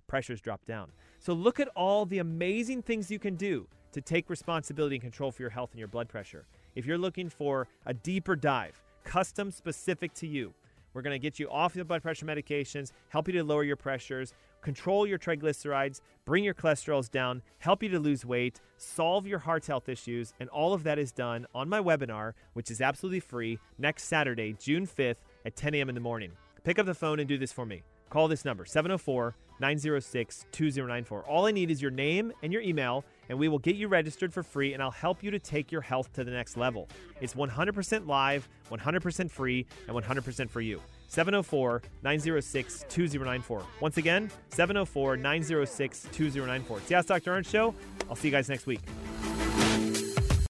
pressures 0.09 0.41
drop 0.41 0.65
down. 0.65 0.91
So 1.21 1.33
look 1.33 1.61
at 1.61 1.69
all 1.77 2.07
the 2.07 2.19
amazing 2.19 2.83
things 2.83 3.09
you 3.09 3.21
can 3.21 3.37
do 3.37 3.69
to 3.93 4.01
take 4.01 4.29
responsibility 4.29 4.97
and 4.97 5.03
control 5.03 5.31
for 5.31 5.43
your 5.43 5.51
health 5.51 5.71
and 5.71 5.79
your 5.79 5.87
blood 5.87 6.09
pressure. 6.09 6.45
If 6.75 6.87
you're 6.87 6.99
looking 6.99 7.29
for 7.29 7.69
a 7.87 7.95
deeper 7.95 8.35
dive, 8.35 8.83
custom 9.05 9.53
specific 9.53 10.13
to 10.15 10.27
you, 10.27 10.53
we're 10.93 11.03
going 11.03 11.15
to 11.15 11.21
get 11.21 11.39
you 11.39 11.49
off 11.51 11.75
the 11.75 11.85
blood 11.85 12.03
pressure 12.03 12.27
medications, 12.27 12.91
help 13.11 13.29
you 13.29 13.35
to 13.35 13.45
lower 13.45 13.63
your 13.63 13.77
pressures, 13.77 14.35
control 14.67 15.07
your 15.07 15.17
triglycerides, 15.17 16.01
bring 16.25 16.43
your 16.43 16.53
cholesterols 16.53 17.09
down, 17.09 17.41
help 17.61 17.85
you 17.85 17.89
to 17.89 18.01
lose 18.01 18.25
weight, 18.25 18.61
solve 18.77 19.25
your 19.25 19.39
heart 19.39 19.65
health 19.65 19.89
issues, 19.89 20.35
and 20.41 20.49
all 20.49 20.75
of 20.75 20.83
that 20.83 20.99
is 20.99 21.13
done 21.13 21.47
on 21.55 21.69
my 21.69 21.79
webinar, 21.79 22.33
which 22.55 22.69
is 22.69 22.81
absolutely 22.81 23.21
free 23.21 23.61
next 23.79 24.07
Saturday, 24.07 24.57
June 24.59 24.85
5th 24.85 25.19
at 25.45 25.55
10 25.55 25.77
a.m. 25.77 25.89
in 25.89 25.95
the 25.95 26.01
morning. 26.01 26.33
Pick 26.65 26.81
up 26.81 26.87
the 26.87 26.95
phone 26.95 27.21
and 27.21 27.29
do 27.29 27.39
this 27.39 27.53
for 27.53 27.65
me. 27.65 27.85
Call 28.11 28.27
this 28.27 28.45
number, 28.45 28.65
704 28.65 29.37
906 29.61 30.47
2094. 30.51 31.23
All 31.23 31.47
I 31.47 31.53
need 31.53 31.71
is 31.71 31.81
your 31.81 31.93
name 31.93 32.33
and 32.43 32.53
your 32.53 32.63
email, 32.63 33.05
and 33.29 33.39
we 33.39 33.47
will 33.47 33.61
get 33.61 33.77
you 33.77 33.87
registered 33.87 34.33
for 34.35 34.43
free, 34.43 34.75
and 34.75 34.83
I'll 34.83 34.91
help 34.91 35.23
you 35.23 35.31
to 35.31 35.39
take 35.39 35.71
your 35.71 35.81
health 35.81 36.13
to 36.15 36.25
the 36.25 36.33
next 36.33 36.57
level. 36.57 36.89
It's 37.21 37.35
100% 37.35 38.09
live, 38.09 38.49
100% 38.73 39.31
free, 39.31 39.65
and 39.87 39.97
100% 39.97 40.51
for 40.51 40.61
you. 40.61 40.81
704 41.09 41.83
906 42.03 42.85
2094. 42.89 43.63
Once 43.81 43.97
again, 43.97 44.31
704 44.51 45.17
906 45.17 46.09
2094. 46.13 46.79
It's 46.79 46.89
the 46.89 46.95
Ask 46.95 47.09
Dr. 47.09 47.33
Ernst 47.33 47.51
Show. 47.51 47.75
I'll 48.09 48.17
see 48.17 48.29
you 48.29 48.33
guys 48.33 48.49
next 48.49 48.67
week. 48.67 48.81